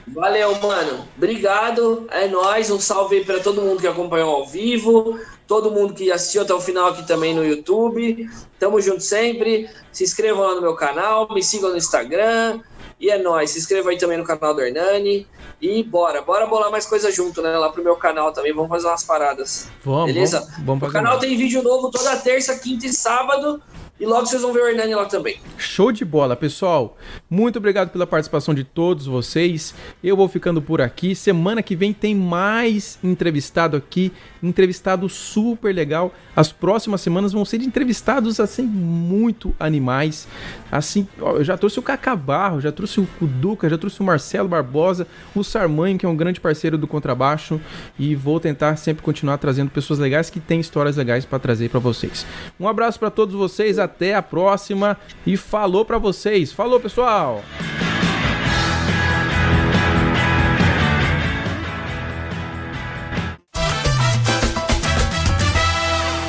[0.06, 1.06] Valeu, mano.
[1.16, 2.06] Obrigado.
[2.10, 2.70] É nóis.
[2.70, 6.52] Um salve aí pra todo mundo que acompanhou ao vivo, todo mundo que assistiu até
[6.52, 8.28] o final aqui também no YouTube.
[8.58, 9.68] Tamo junto sempre.
[9.92, 12.60] Se inscrevam lá no meu canal, me sigam no Instagram.
[12.98, 13.50] E é nóis.
[13.50, 15.26] Se inscreva aí também no canal do Hernani.
[15.60, 17.56] E bora, bora bolar mais coisa junto, né?
[17.56, 18.52] Lá pro meu canal também.
[18.52, 19.68] Vamos fazer umas paradas.
[19.84, 20.40] Vamos, Beleza?
[20.40, 23.62] vamos, vamos O canal tem vídeo novo toda terça, quinta e sábado.
[24.02, 25.36] E logo vocês vão ver o Hernani lá também.
[25.56, 26.98] Show de bola, pessoal.
[27.30, 29.72] Muito obrigado pela participação de todos vocês.
[30.02, 31.14] Eu vou ficando por aqui.
[31.14, 34.10] Semana que vem tem mais entrevistado aqui,
[34.42, 36.12] entrevistado super legal.
[36.34, 40.26] As próximas semanas vão ser de entrevistados assim muito animais.
[40.72, 44.04] Assim, ó, eu já trouxe o Cacá Barro, já trouxe o Duca, já trouxe o
[44.04, 47.60] Marcelo Barbosa, o Sarmanho, que é um grande parceiro do contrabaixo,
[47.96, 51.78] e vou tentar sempre continuar trazendo pessoas legais que têm histórias legais para trazer para
[51.78, 52.26] vocês.
[52.58, 54.96] Um abraço para todos vocês, até a próxima
[55.26, 56.52] e falou para vocês.
[56.52, 57.42] Falou, pessoal.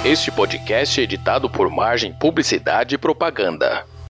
[0.06, 3.86] Este podcast é editado por Margem Publicidade e Propaganda.